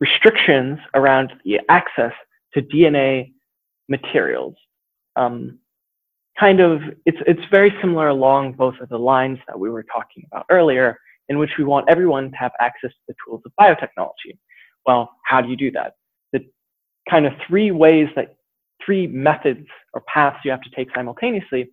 restrictions 0.00 0.78
around 0.94 1.32
the 1.44 1.60
access 1.68 2.12
to 2.54 2.62
DNA 2.62 3.32
materials. 3.88 4.56
Um, 5.16 5.58
kind 6.38 6.60
of, 6.60 6.82
it's, 7.06 7.18
it's 7.26 7.44
very 7.50 7.72
similar 7.80 8.08
along 8.08 8.54
both 8.54 8.74
of 8.80 8.88
the 8.88 8.98
lines 8.98 9.38
that 9.46 9.58
we 9.58 9.70
were 9.70 9.84
talking 9.84 10.24
about 10.30 10.46
earlier, 10.50 10.98
in 11.28 11.38
which 11.38 11.50
we 11.56 11.64
want 11.64 11.88
everyone 11.88 12.30
to 12.30 12.36
have 12.36 12.52
access 12.60 12.90
to 12.90 13.02
the 13.08 13.14
tools 13.24 13.42
of 13.46 13.52
biotechnology. 13.60 14.36
Well, 14.86 15.10
how 15.24 15.40
do 15.40 15.48
you 15.48 15.56
do 15.56 15.70
that? 15.72 15.94
The 16.32 16.46
kind 17.08 17.26
of 17.26 17.32
three 17.46 17.70
ways 17.70 18.08
that, 18.16 18.36
three 18.84 19.06
methods 19.06 19.66
or 19.94 20.02
paths 20.12 20.38
you 20.44 20.50
have 20.50 20.60
to 20.62 20.70
take 20.76 20.88
simultaneously 20.94 21.70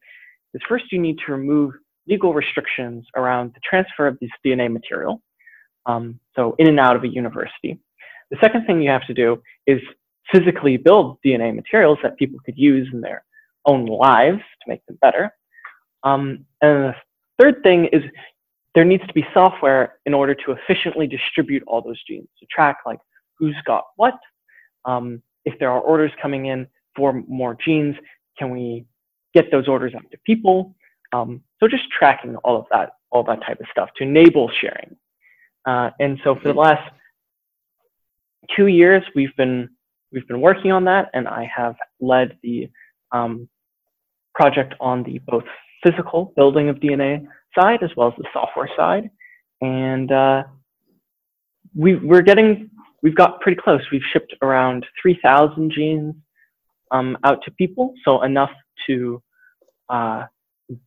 is 0.53 0.62
first 0.68 0.86
you 0.91 0.99
need 0.99 1.18
to 1.26 1.32
remove 1.32 1.74
legal 2.07 2.34
restrictions 2.34 3.05
around 3.16 3.51
the 3.53 3.59
transfer 3.68 4.07
of 4.07 4.18
this 4.20 4.30
DNA 4.45 4.72
material, 4.72 5.22
um, 5.86 6.20
so 6.36 6.55
in 6.57 6.68
and 6.68 6.80
out 6.80 6.95
of 6.95 7.03
a 7.03 7.07
university. 7.07 7.80
The 8.30 8.38
second 8.41 8.66
thing 8.66 8.82
you 8.82 8.89
have 8.89 9.05
to 9.07 9.14
do 9.14 9.41
is 9.68 9.82
physically 10.32 10.78
build 10.78 11.18
DNA 11.26 11.53
materials 11.53 11.99
that 12.03 12.18
people 12.18 12.39
could 12.45 12.57
use 12.57 12.88
in 12.93 13.01
their 13.01 13.24
own 13.66 13.86
lives 13.86 14.39
to 14.39 14.70
make 14.70 14.86
them 14.86 14.97
better. 15.01 15.34
Um, 16.03 16.45
and 16.62 16.86
the 16.86 16.95
third 17.39 17.62
thing 17.64 17.86
is 17.91 18.03
there 18.74 18.86
needs 18.86 19.05
to 19.07 19.13
be 19.13 19.26
software 19.34 19.95
in 20.05 20.13
order 20.13 20.34
to 20.34 20.51
efficiently 20.51 21.07
distribute 21.07 21.63
all 21.67 21.82
those 21.82 22.01
genes 22.07 22.28
to 22.39 22.45
track 22.49 22.78
like 22.86 22.99
who's 23.38 23.55
got 23.65 23.86
what. 23.97 24.17
Um, 24.86 25.22
if 25.45 25.57
there 25.59 25.72
are 25.72 25.80
orders 25.80 26.11
coming 26.22 26.45
in 26.45 26.67
for 26.95 27.24
more 27.28 27.57
genes, 27.65 27.95
can 28.38 28.49
we 28.51 28.86
get 29.34 29.51
those 29.51 29.67
orders 29.67 29.93
out 29.95 30.09
to 30.11 30.17
people? 30.26 30.76
Um, 31.13 31.41
so 31.59 31.67
just 31.67 31.84
tracking 31.91 32.36
all 32.38 32.57
of 32.57 32.65
that, 32.72 32.93
all 33.11 33.24
that 33.24 33.41
type 33.45 33.59
of 33.59 33.65
stuff 33.72 33.89
to 33.97 34.03
enable 34.03 34.49
sharing. 34.61 34.95
Uh, 35.65 35.89
and 35.99 36.19
so 36.24 36.36
for 36.36 36.47
the 36.47 36.59
last 36.59 36.91
two 38.55 38.67
years, 38.67 39.03
we've 39.15 39.36
been 39.36 39.69
we've 40.11 40.28
been 40.28 40.41
working 40.41 40.72
on 40.72 40.86
that, 40.86 41.09
and 41.13 41.28
I 41.28 41.49
have 41.55 41.76
led 41.99 42.38
the 42.41 42.69
um, 43.11 43.47
project 44.34 44.74
on 44.80 45.03
the 45.03 45.19
both 45.28 45.43
physical 45.84 46.34
building 46.36 46.69
of 46.69 46.78
DNA 46.78 47.26
side 47.58 47.84
as 47.84 47.89
well 47.95 48.08
as 48.08 48.14
the 48.18 48.28
software 48.34 48.70
side. 48.76 49.10
And 49.62 50.12
uh, 50.12 50.43
we 51.76 51.95
we're 51.95 52.22
getting 52.22 52.70
we've 53.02 53.16
got 53.16 53.39
pretty 53.41 53.60
close. 53.62 53.82
We've 53.91 54.02
shipped 54.12 54.36
around 54.41 54.86
3,000 55.02 55.72
genes 55.72 56.16
um, 56.91 57.18
out 57.24 57.39
to 57.45 57.52
people, 57.52 57.93
so 58.06 58.22
enough 58.24 58.52
to 58.88 59.22
uh, 59.89 60.26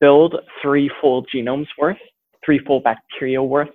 build 0.00 0.36
three 0.62 0.90
full 1.00 1.24
genomes 1.34 1.66
worth, 1.78 1.98
three 2.44 2.58
full 2.60 2.80
bacteria 2.80 3.42
worth 3.42 3.70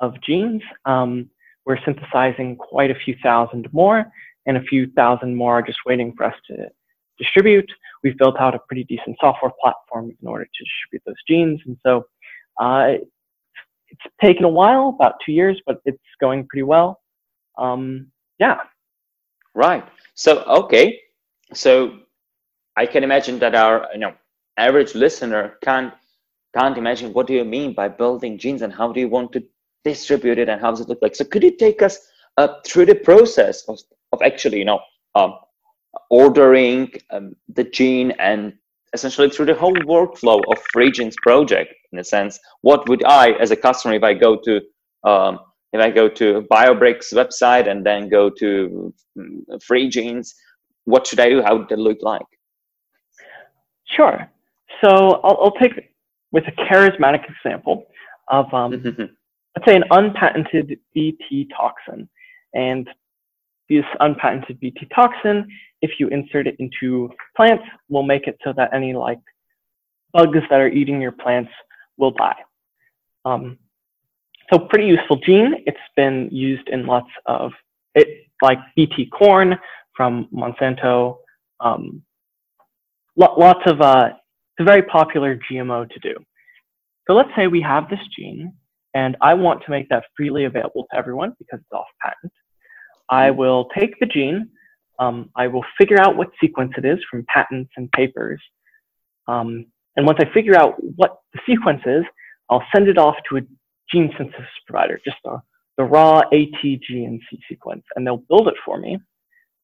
of 0.00 0.14
genes. 0.22 0.62
Um, 0.84 1.30
we're 1.66 1.78
synthesizing 1.84 2.56
quite 2.56 2.90
a 2.90 2.94
few 3.04 3.16
thousand 3.22 3.68
more, 3.72 4.06
and 4.46 4.56
a 4.56 4.62
few 4.62 4.90
thousand 4.92 5.34
more 5.34 5.58
are 5.58 5.62
just 5.62 5.78
waiting 5.84 6.14
for 6.16 6.24
us 6.24 6.34
to 6.46 6.68
distribute. 7.18 7.70
We've 8.02 8.16
built 8.16 8.36
out 8.38 8.54
a 8.54 8.60
pretty 8.60 8.84
decent 8.84 9.16
software 9.20 9.52
platform 9.60 10.16
in 10.20 10.28
order 10.28 10.44
to 10.44 10.64
distribute 10.64 11.02
those 11.06 11.22
genes, 11.28 11.60
and 11.66 11.76
so 11.84 12.06
uh, 12.60 12.98
it's 13.88 14.14
taken 14.20 14.44
a 14.44 14.48
while, 14.48 14.88
about 14.88 15.14
two 15.24 15.32
years, 15.32 15.60
but 15.66 15.80
it's 15.84 15.98
going 16.20 16.46
pretty 16.46 16.62
well. 16.62 17.00
Um, 17.56 18.08
yeah. 18.38 18.58
Right. 19.54 19.84
So 20.14 20.42
okay. 20.44 21.00
So 21.54 22.00
I 22.76 22.86
can 22.86 23.02
imagine 23.02 23.38
that 23.40 23.54
our 23.54 23.88
you 23.92 23.98
know 23.98 24.14
average 24.56 24.94
listener 24.94 25.56
can't 25.62 25.92
can't 26.56 26.78
imagine 26.78 27.12
what 27.12 27.26
do 27.26 27.34
you 27.34 27.44
mean 27.44 27.72
by 27.72 27.88
building 27.88 28.38
genes 28.38 28.62
and 28.62 28.72
how 28.72 28.92
do 28.92 29.00
you 29.00 29.08
want 29.08 29.32
to 29.32 29.42
distribute 29.84 30.38
it 30.38 30.48
and 30.48 30.60
how 30.60 30.70
does 30.70 30.80
it 30.80 30.88
look 30.88 30.98
like 31.00 31.14
so 31.14 31.24
could 31.24 31.42
you 31.42 31.56
take 31.56 31.82
us 31.82 31.98
uh, 32.36 32.48
through 32.66 32.86
the 32.86 32.94
process 32.94 33.62
of, 33.68 33.78
of 34.12 34.20
actually 34.22 34.58
you 34.58 34.64
know 34.64 34.80
um, 35.14 35.34
ordering 36.10 36.90
um, 37.10 37.34
the 37.54 37.64
gene 37.64 38.12
and 38.18 38.52
essentially 38.94 39.28
through 39.28 39.46
the 39.46 39.54
whole 39.54 39.74
workflow 39.74 40.40
of 40.50 40.58
free 40.72 40.90
genes 40.90 41.16
project 41.22 41.74
in 41.92 41.98
a 41.98 42.04
sense 42.04 42.38
what 42.62 42.88
would 42.88 43.04
i 43.04 43.32
as 43.32 43.50
a 43.50 43.56
customer 43.56 43.94
if 43.94 44.02
i 44.02 44.14
go 44.14 44.36
to 44.36 44.60
um, 45.04 45.38
if 45.72 45.80
i 45.80 45.90
go 45.90 46.08
to 46.08 46.46
biobricks 46.50 47.12
website 47.12 47.68
and 47.68 47.84
then 47.84 48.08
go 48.08 48.30
to 48.30 48.92
mm, 49.18 49.62
free 49.62 49.88
genes 49.88 50.34
what 50.84 51.06
should 51.06 51.20
i 51.20 51.28
do 51.28 51.42
how 51.42 51.56
would 51.56 51.70
it 51.70 51.78
look 51.78 51.98
like 52.02 52.26
sure 53.84 54.30
so 54.82 55.20
I'll, 55.24 55.38
I'll 55.42 55.52
take 55.52 55.92
with 56.32 56.44
a 56.46 56.52
charismatic 56.52 57.24
example 57.28 57.86
of, 58.28 58.52
um, 58.52 58.72
mm-hmm. 58.72 59.02
let's 59.56 59.66
say, 59.66 59.76
an 59.76 59.84
unpatented 59.90 60.78
BT 60.94 61.48
toxin. 61.56 62.08
And 62.54 62.88
this 63.68 63.84
unpatented 64.00 64.60
BT 64.60 64.86
toxin, 64.94 65.48
if 65.82 65.92
you 65.98 66.08
insert 66.08 66.46
it 66.46 66.56
into 66.58 67.10
plants, 67.36 67.64
we'll 67.88 68.02
make 68.02 68.26
it 68.26 68.38
so 68.44 68.52
that 68.56 68.74
any 68.74 68.94
like 68.94 69.20
bugs 70.12 70.38
that 70.50 70.60
are 70.60 70.68
eating 70.68 71.00
your 71.00 71.12
plants 71.12 71.50
will 71.96 72.10
die. 72.12 72.36
Um, 73.24 73.58
so 74.52 74.58
pretty 74.58 74.86
useful 74.86 75.16
gene. 75.16 75.54
It's 75.66 75.78
been 75.96 76.28
used 76.32 76.68
in 76.68 76.86
lots 76.86 77.10
of 77.26 77.52
it, 77.94 78.26
like 78.40 78.58
BT 78.76 79.06
corn 79.06 79.56
from 79.96 80.28
Monsanto. 80.32 81.18
Um, 81.60 82.02
lots 83.16 83.60
of 83.66 83.80
uh, 83.80 84.10
it's 84.58 84.60
a 84.60 84.64
very 84.64 84.82
popular 84.82 85.38
GMO 85.50 85.88
to 85.88 85.98
do. 86.00 86.14
So 87.06 87.14
let's 87.14 87.30
say 87.36 87.46
we 87.46 87.60
have 87.62 87.88
this 87.88 88.00
gene 88.16 88.52
and 88.94 89.16
I 89.20 89.34
want 89.34 89.62
to 89.64 89.70
make 89.70 89.88
that 89.90 90.04
freely 90.16 90.44
available 90.44 90.86
to 90.90 90.96
everyone 90.96 91.34
because 91.38 91.60
it's 91.60 91.72
off 91.72 91.86
patent. 92.02 92.32
I 93.10 93.30
will 93.30 93.68
take 93.78 93.98
the 94.00 94.06
gene, 94.06 94.50
um, 94.98 95.30
I 95.36 95.46
will 95.46 95.64
figure 95.78 96.00
out 96.00 96.16
what 96.16 96.30
sequence 96.40 96.72
it 96.76 96.84
is 96.84 96.98
from 97.10 97.24
patents 97.32 97.70
and 97.76 97.90
papers. 97.92 98.40
Um, 99.26 99.66
and 99.96 100.06
once 100.06 100.18
I 100.20 100.32
figure 100.32 100.56
out 100.56 100.76
what 100.96 101.20
the 101.32 101.40
sequence 101.46 101.82
is, 101.86 102.04
I'll 102.50 102.64
send 102.74 102.88
it 102.88 102.98
off 102.98 103.16
to 103.28 103.38
a 103.38 103.40
gene 103.90 104.12
synthesis 104.16 104.46
provider, 104.66 105.00
just 105.04 105.16
the, 105.24 105.40
the 105.76 105.84
raw 105.84 106.22
ATGNC 106.32 107.20
sequence, 107.48 107.84
and 107.94 108.06
they'll 108.06 108.24
build 108.28 108.48
it 108.48 108.54
for 108.64 108.78
me 108.78 108.98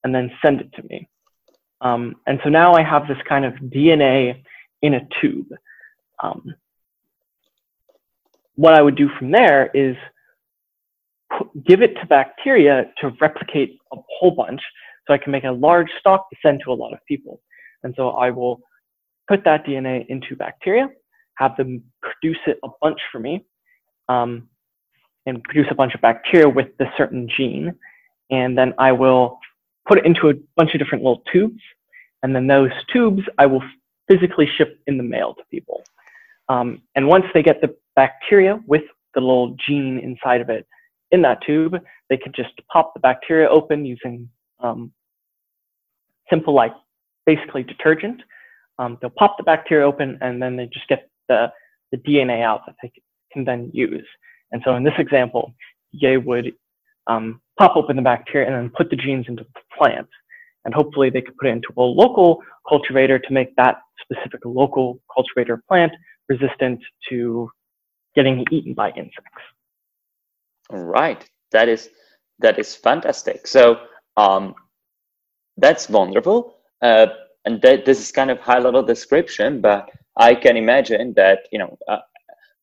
and 0.03 0.13
then 0.13 0.31
send 0.43 0.61
it 0.61 0.71
to 0.73 0.83
me. 0.83 1.09
Um, 1.81 2.15
and 2.27 2.39
so 2.43 2.49
now 2.49 2.73
I 2.73 2.83
have 2.83 3.07
this 3.07 3.17
kind 3.27 3.43
of 3.43 3.53
DNA 3.55 4.43
in 4.81 4.93
a 4.93 5.07
tube. 5.19 5.47
Um, 6.21 6.53
what 8.55 8.73
I 8.73 8.81
would 8.81 8.95
do 8.95 9.09
from 9.19 9.31
there 9.31 9.69
is 9.73 9.95
give 11.65 11.81
it 11.81 11.95
to 11.95 12.05
bacteria 12.07 12.91
to 13.01 13.11
replicate 13.19 13.77
a 13.91 13.97
whole 14.19 14.31
bunch 14.31 14.61
so 15.07 15.13
I 15.13 15.17
can 15.17 15.31
make 15.31 15.43
a 15.43 15.51
large 15.51 15.89
stock 15.99 16.29
to 16.29 16.35
send 16.41 16.61
to 16.65 16.71
a 16.71 16.73
lot 16.73 16.93
of 16.93 16.99
people. 17.07 17.41
And 17.83 17.93
so 17.95 18.09
I 18.09 18.31
will 18.31 18.61
put 19.27 19.43
that 19.45 19.65
DNA 19.65 20.05
into 20.07 20.35
bacteria, 20.35 20.89
have 21.35 21.55
them 21.57 21.83
produce 22.01 22.39
it 22.47 22.59
a 22.63 22.69
bunch 22.81 22.99
for 23.11 23.19
me, 23.19 23.45
um, 24.09 24.49
and 25.25 25.43
produce 25.43 25.67
a 25.71 25.75
bunch 25.75 25.93
of 25.95 26.01
bacteria 26.01 26.47
with 26.47 26.67
the 26.77 26.85
certain 26.97 27.27
gene. 27.27 27.73
And 28.29 28.57
then 28.57 28.73
I 28.77 28.91
will 28.91 29.39
put 29.87 29.97
it 29.97 30.05
into 30.05 30.29
a 30.29 30.33
bunch 30.55 30.73
of 30.73 30.79
different 30.79 31.03
little 31.03 31.23
tubes. 31.31 31.61
And 32.23 32.35
then 32.35 32.47
those 32.47 32.71
tubes 32.91 33.23
I 33.37 33.45
will 33.45 33.63
physically 34.07 34.47
ship 34.57 34.79
in 34.87 34.97
the 34.97 35.03
mail 35.03 35.33
to 35.35 35.43
people. 35.51 35.83
Um, 36.49 36.81
and 36.95 37.07
once 37.07 37.25
they 37.33 37.41
get 37.43 37.61
the 37.61 37.75
bacteria 37.95 38.59
with 38.67 38.83
the 39.13 39.21
little 39.21 39.55
gene 39.65 39.99
inside 39.99 40.41
of 40.41 40.49
it 40.49 40.67
in 41.11 41.21
that 41.23 41.41
tube, 41.45 41.75
they 42.09 42.17
could 42.17 42.33
just 42.33 42.51
pop 42.71 42.93
the 42.93 42.99
bacteria 42.99 43.49
open 43.49 43.85
using 43.85 44.29
um, 44.65 44.91
simple, 46.29 46.53
like 46.53 46.73
basically 47.25 47.63
detergent. 47.63 48.21
Um, 48.79 48.97
they'll 49.01 49.09
pop 49.09 49.37
the 49.37 49.43
bacteria 49.43 49.85
open 49.85 50.17
and 50.21 50.41
then 50.41 50.55
they 50.55 50.65
just 50.65 50.87
get 50.87 51.09
the, 51.29 51.51
the 51.91 51.97
DNA 51.97 52.43
out 52.43 52.61
that 52.65 52.75
they 52.81 52.91
can 53.31 53.45
then 53.45 53.71
use. 53.73 54.07
And 54.51 54.61
so 54.65 54.75
in 54.75 54.83
this 54.83 54.93
example, 54.97 55.53
they 56.01 56.17
would 56.17 56.53
um, 57.07 57.41
pop 57.57 57.75
open 57.75 57.95
the 57.95 58.01
bacteria 58.01 58.47
and 58.47 58.55
then 58.55 58.71
put 58.75 58.89
the 58.89 58.95
genes 58.95 59.25
into 59.27 59.43
the 59.43 59.61
plant 59.77 60.07
and 60.65 60.73
hopefully 60.73 61.09
they 61.09 61.21
could 61.21 61.37
put 61.37 61.47
it 61.47 61.51
into 61.51 61.69
a 61.77 61.81
local 61.81 62.41
cultivator 62.67 63.19
to 63.19 63.33
make 63.33 63.55
that 63.55 63.77
specific 64.01 64.41
local 64.43 64.99
cultivator 65.13 65.63
plant 65.67 65.93
resistant 66.27 66.81
to 67.09 67.49
getting 68.15 68.43
eaten 68.51 68.73
by 68.73 68.89
insects. 68.89 69.43
All 70.71 70.83
right, 70.83 71.23
that 71.51 71.69
is 71.69 71.89
that 72.39 72.57
is 72.59 72.75
fantastic. 72.75 73.47
So 73.47 73.79
um, 74.17 74.55
that's 75.57 75.89
wonderful, 75.89 76.55
uh, 76.81 77.07
and 77.45 77.61
that 77.61 77.85
this 77.85 77.99
is 77.99 78.11
kind 78.11 78.31
of 78.31 78.39
high 78.39 78.59
level 78.59 78.83
description, 78.83 79.61
but 79.61 79.89
I 80.17 80.35
can 80.35 80.57
imagine 80.57 81.13
that 81.15 81.47
you 81.51 81.59
know 81.59 81.77
uh, 81.87 81.99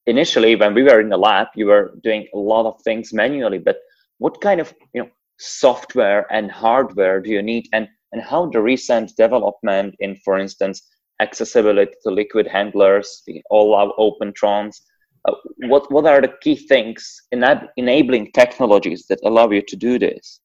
initially 0.06 0.56
when 0.56 0.74
we 0.74 0.82
were 0.82 1.00
in 1.00 1.08
the 1.08 1.16
lab, 1.16 1.48
you 1.54 1.66
were 1.66 1.94
doing 2.02 2.26
a 2.34 2.38
lot 2.38 2.66
of 2.66 2.80
things 2.82 3.12
manually, 3.12 3.58
but 3.58 3.78
what 4.18 4.40
kind 4.40 4.60
of 4.60 4.72
you 4.94 5.02
know 5.02 5.10
software 5.38 6.26
and 6.32 6.50
hardware 6.50 7.20
do 7.20 7.30
you 7.30 7.42
need 7.42 7.68
and 7.72 7.88
and 8.12 8.22
how 8.22 8.46
the 8.46 8.60
recent 8.60 9.16
development 9.16 9.94
in 9.98 10.14
for 10.24 10.38
instance 10.38 10.82
accessibility 11.20 11.92
to 12.02 12.10
liquid 12.10 12.46
handlers 12.46 13.22
the 13.26 13.42
all 13.50 13.74
our 13.74 13.92
opentrons 13.98 14.82
uh, 15.28 15.34
what 15.68 15.90
what 15.90 16.06
are 16.06 16.20
the 16.20 16.32
key 16.42 16.54
things 16.54 17.22
in 17.32 17.44
enabling 17.76 18.30
technologies 18.32 19.06
that 19.08 19.18
allow 19.24 19.50
you 19.50 19.62
to 19.62 19.76
do 19.76 19.98
this 19.98 20.40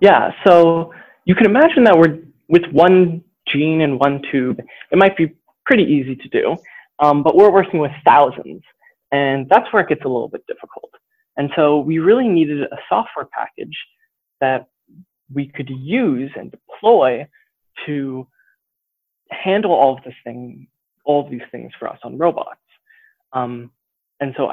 yeah 0.00 0.30
so 0.46 0.92
you 1.24 1.34
can 1.34 1.46
imagine 1.46 1.84
that 1.84 1.96
we're 1.96 2.18
with 2.48 2.64
one 2.72 3.22
gene 3.48 3.80
and 3.82 3.98
one 3.98 4.22
tube 4.30 4.60
it 4.90 4.98
might 4.98 5.16
be 5.16 5.34
pretty 5.64 5.84
easy 5.84 6.16
to 6.16 6.28
do 6.28 6.56
um, 6.98 7.22
but 7.22 7.34
we're 7.36 7.50
working 7.50 7.80
with 7.80 7.92
thousands 8.04 8.62
and 9.12 9.48
that's 9.48 9.72
where 9.72 9.82
it 9.82 9.88
gets 9.88 10.04
a 10.04 10.08
little 10.08 10.28
bit 10.28 10.44
difficult 10.46 10.90
and 11.36 11.50
so 11.56 11.78
we 11.78 11.98
really 11.98 12.28
needed 12.28 12.62
a 12.62 12.76
software 12.88 13.26
package 13.26 13.76
that 14.40 14.68
we 15.32 15.46
could 15.46 15.70
use 15.70 16.30
and 16.36 16.50
deploy 16.50 17.26
to 17.86 18.26
handle 19.30 19.72
all 19.72 19.96
of 19.96 20.04
this 20.04 20.14
thing, 20.24 20.66
all 21.04 21.24
of 21.24 21.30
these 21.30 21.40
things 21.50 21.72
for 21.78 21.88
us 21.88 21.98
on 22.04 22.18
robots. 22.18 22.60
Um, 23.32 23.70
and 24.20 24.34
so 24.36 24.50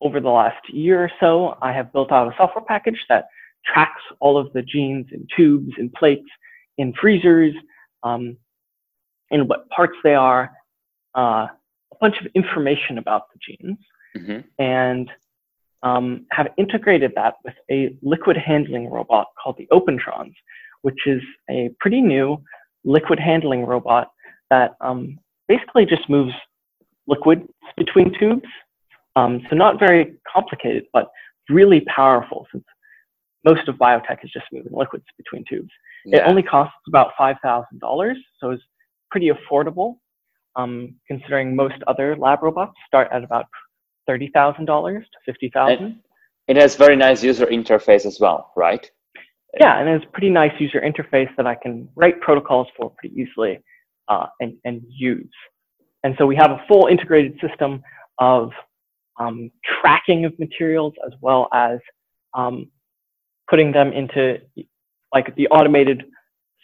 over 0.00 0.20
the 0.20 0.28
last 0.28 0.72
year 0.72 1.02
or 1.02 1.10
so, 1.18 1.56
I 1.60 1.72
have 1.72 1.92
built 1.92 2.12
out 2.12 2.28
a 2.28 2.36
software 2.36 2.64
package 2.64 3.04
that 3.08 3.28
tracks 3.64 4.02
all 4.20 4.38
of 4.38 4.52
the 4.52 4.62
genes 4.62 5.06
in 5.12 5.26
tubes, 5.36 5.72
in 5.78 5.90
plates, 5.90 6.28
in 6.76 6.92
freezers, 6.94 7.54
um, 8.02 8.36
in 9.30 9.46
what 9.48 9.68
parts 9.70 9.96
they 10.02 10.14
are, 10.14 10.50
uh, 11.16 11.46
a 11.92 11.96
bunch 12.00 12.18
of 12.20 12.26
information 12.34 12.98
about 12.98 13.24
the 13.32 13.38
genes. 13.40 13.78
Mm-hmm. 14.16 14.62
And 14.62 15.10
um, 15.82 16.26
have 16.30 16.48
integrated 16.56 17.12
that 17.14 17.34
with 17.44 17.54
a 17.70 17.94
liquid 18.02 18.36
handling 18.36 18.90
robot 18.90 19.28
called 19.42 19.56
the 19.58 19.68
Opentrons, 19.72 20.34
which 20.82 21.06
is 21.06 21.22
a 21.50 21.70
pretty 21.78 22.00
new 22.00 22.42
liquid 22.84 23.18
handling 23.18 23.64
robot 23.64 24.10
that 24.50 24.76
um, 24.80 25.18
basically 25.46 25.86
just 25.86 26.08
moves 26.08 26.32
liquids 27.06 27.42
between 27.76 28.16
tubes. 28.18 28.48
Um, 29.16 29.42
so 29.48 29.56
not 29.56 29.78
very 29.78 30.14
complicated, 30.32 30.84
but 30.92 31.10
really 31.48 31.80
powerful 31.82 32.46
since 32.52 32.64
most 33.44 33.68
of 33.68 33.76
biotech 33.76 34.24
is 34.24 34.30
just 34.32 34.46
moving 34.52 34.72
liquids 34.72 35.04
between 35.16 35.44
tubes. 35.48 35.70
Yeah. 36.04 36.18
It 36.18 36.28
only 36.28 36.42
costs 36.42 36.74
about 36.86 37.12
$5,000, 37.18 38.14
so 38.40 38.50
it's 38.50 38.62
pretty 39.10 39.30
affordable 39.30 39.96
um, 40.56 40.94
considering 41.06 41.54
most 41.54 41.76
other 41.86 42.16
lab 42.16 42.42
robots 42.42 42.74
start 42.86 43.08
at 43.12 43.22
about 43.24 43.46
thirty 44.06 44.30
thousand 44.34 44.64
dollars 44.64 45.04
to 45.26 45.32
$50,000. 45.32 45.96
It 46.48 46.56
has 46.56 46.76
very 46.76 46.96
nice 46.96 47.22
user 47.22 47.46
interface 47.46 48.06
as 48.06 48.18
well, 48.20 48.52
right? 48.56 48.90
Yeah, 49.60 49.78
and 49.78 49.88
it's 49.88 50.04
pretty 50.12 50.30
nice 50.30 50.52
user 50.58 50.80
interface 50.80 51.28
that 51.36 51.46
I 51.46 51.54
can 51.54 51.88
write 51.94 52.20
protocols 52.20 52.68
for 52.76 52.90
pretty 52.98 53.14
easily 53.20 53.60
uh, 54.08 54.26
and, 54.40 54.54
and 54.64 54.82
use. 54.88 55.30
And 56.04 56.14
so 56.18 56.26
we 56.26 56.36
have 56.36 56.50
a 56.50 56.64
full 56.66 56.86
integrated 56.86 57.38
system 57.40 57.82
of 58.18 58.50
um, 59.18 59.50
tracking 59.80 60.24
of 60.24 60.38
materials 60.38 60.94
as 61.06 61.12
well 61.20 61.48
as 61.52 61.78
um, 62.34 62.66
putting 63.48 63.72
them 63.72 63.92
into 63.92 64.38
like 65.12 65.34
the 65.36 65.48
automated 65.48 66.04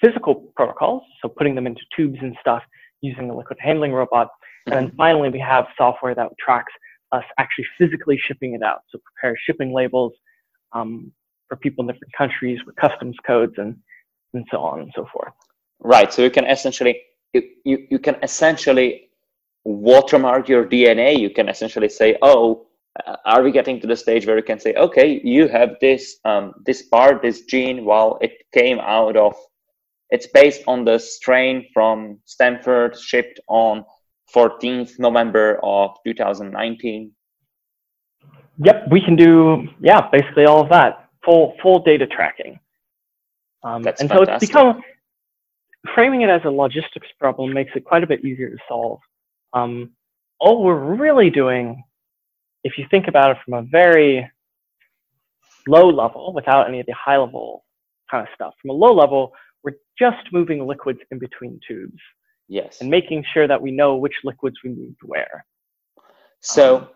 physical 0.03 0.53
protocols, 0.57 1.03
so 1.23 1.29
putting 1.29 1.55
them 1.55 1.67
into 1.67 1.81
tubes 1.97 2.19
and 2.21 2.37
stuff 2.41 2.63
using 3.01 3.29
the 3.29 3.35
liquid 3.35 3.59
handling 3.61 3.93
robot. 3.93 4.29
And 4.67 4.75
then 4.75 4.93
finally, 4.97 5.31
we 5.31 5.41
have 5.41 5.67
software 5.77 6.15
that 6.15 6.29
tracks 6.39 6.73
us 7.13 7.25
actually 7.39 7.67
physically 7.79 8.19
shipping 8.27 8.55
it 8.55 8.63
out. 8.63 8.81
So 8.91 8.99
prepare 9.05 9.37
shipping 9.47 9.73
labels 9.73 10.13
um, 10.73 11.13
for 11.49 11.57
people 11.57 11.83
in 11.83 11.93
different 11.93 12.13
countries 12.17 12.59
with 12.67 12.75
customs 12.77 13.17
codes 13.27 13.55
and, 13.59 13.77
and 14.33 14.45
so 14.51 14.59
on 14.59 14.81
and 14.81 14.93
so 14.95 15.07
forth. 15.13 15.33
Right. 15.81 16.13
So 16.13 16.23
you 16.23 16.31
can 16.31 16.47
essentially 16.47 17.01
you, 17.65 17.87
you, 17.91 17.99
can 17.99 18.17
essentially 18.23 19.11
watermark 19.65 20.49
your 20.49 20.65
DNA. 20.65 21.19
You 21.19 21.31
can 21.31 21.49
essentially 21.49 21.89
say, 21.89 22.17
oh, 22.23 22.67
are 23.25 23.43
we 23.43 23.51
getting 23.51 23.81
to 23.81 23.87
the 23.87 23.97
stage 23.97 24.27
where 24.27 24.37
we 24.37 24.43
can 24.43 24.61
say, 24.61 24.75
okay, 24.75 25.21
you 25.25 25.49
have 25.49 25.77
this 25.81 26.19
um, 26.25 26.55
this 26.65 26.83
part, 26.83 27.23
this 27.23 27.43
gene, 27.43 27.85
well, 27.85 28.19
it 28.21 28.33
came 28.53 28.79
out 28.79 29.17
of, 29.17 29.35
it's 30.11 30.29
based 30.29 30.63
on 30.67 30.85
the 30.85 30.99
strain 30.99 31.67
from 31.75 32.19
Stanford, 32.25 32.97
shipped 32.99 33.41
on 33.49 33.85
14th 34.35 34.99
November 34.99 35.59
of 35.63 35.91
2019? 36.07 37.11
Yep, 38.59 38.89
we 38.91 39.01
can 39.01 39.17
do 39.17 39.69
yeah, 39.81 40.09
basically 40.11 40.45
all 40.45 40.61
of 40.61 40.69
that. 40.69 41.09
Full 41.25 41.57
full 41.63 41.83
data 41.83 42.07
tracking. 42.07 42.61
Um, 43.65 43.83
That's 43.83 44.01
and 44.01 44.11
fantastic. 44.11 44.31
so 44.31 44.35
it's 44.35 44.47
become 44.47 44.83
framing 45.95 46.23
it 46.23 46.31
as 46.31 46.43
a 46.45 46.51
logistics 46.51 47.09
problem 47.19 47.53
makes 47.53 47.73
it 47.75 47.85
quite 47.85 48.05
a 48.05 48.07
bit 48.07 48.25
easier 48.25 48.51
to 48.51 48.59
solve. 48.69 49.01
Um, 49.53 49.91
all 50.39 50.63
we're 50.63 50.97
really 50.97 51.31
doing, 51.31 51.83
if 52.65 52.79
you 52.79 52.87
think 52.91 53.07
about 53.07 53.31
it 53.31 53.37
from 53.45 53.55
a 53.55 53.63
very 53.63 54.29
low 55.69 55.89
level, 55.89 56.33
without 56.35 56.69
any 56.69 56.81
of 56.81 56.87
the 56.87 56.95
high 56.95 57.19
level 57.19 57.65
kind 58.11 58.27
of 58.27 58.35
stuff, 58.35 58.55
from 58.61 58.71
a 58.71 58.75
low 58.75 58.93
level, 58.93 59.33
we're 59.63 59.77
just 59.99 60.33
moving 60.33 60.67
liquids 60.67 61.01
in 61.11 61.19
between 61.19 61.61
tubes. 61.67 62.01
Yes. 62.49 62.81
And 62.81 62.91
making 62.91 63.25
sure 63.33 63.49
that 63.49 63.61
we 63.61 63.71
know 63.71 63.97
which 63.97 64.15
liquids 64.25 64.57
we 64.63 64.71
moved 64.71 64.99
where. 65.03 65.47
So, 66.41 66.77
um, 66.77 66.89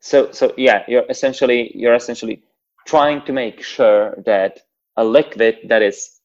so, 0.00 0.30
so 0.30 0.52
yeah, 0.56 0.84
you're 0.86 1.04
essentially 1.08 1.72
you're 1.74 1.94
essentially 1.94 2.42
trying 2.86 3.24
to 3.24 3.32
make 3.32 3.62
sure 3.62 4.14
that 4.26 4.60
a 4.96 5.04
liquid 5.04 5.58
that 5.68 5.82
is 5.82 6.20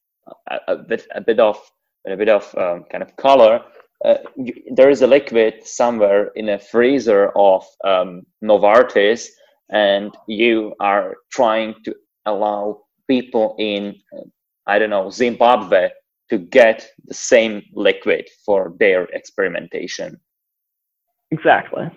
a, 0.48 0.58
a 0.68 0.76
bit 0.76 1.06
a 1.12 1.20
bit 1.20 1.40
of 1.40 1.58
a 2.06 2.16
bit 2.16 2.28
of 2.28 2.54
um, 2.56 2.84
kind 2.90 3.02
of 3.02 3.16
color. 3.16 3.62
Uh, 4.04 4.18
you, 4.36 4.54
there 4.74 4.90
is 4.90 5.02
a 5.02 5.06
liquid 5.06 5.66
somewhere 5.66 6.28
in 6.36 6.50
a 6.50 6.58
freezer 6.58 7.30
of 7.36 7.64
um, 7.84 8.22
Novartis, 8.42 9.26
and 9.70 10.16
you 10.26 10.74
are 10.80 11.16
trying 11.32 11.74
to 11.84 11.94
allow 12.26 12.82
people 13.08 13.56
in, 13.58 13.94
I 14.66 14.78
don't 14.78 14.90
know, 14.90 15.10
Zimbabwe 15.10 15.90
to 16.30 16.38
get 16.38 16.86
the 17.06 17.14
same 17.14 17.62
liquid 17.72 18.28
for 18.44 18.74
their 18.78 19.04
experimentation. 19.14 20.20
Exactly. 21.30 21.90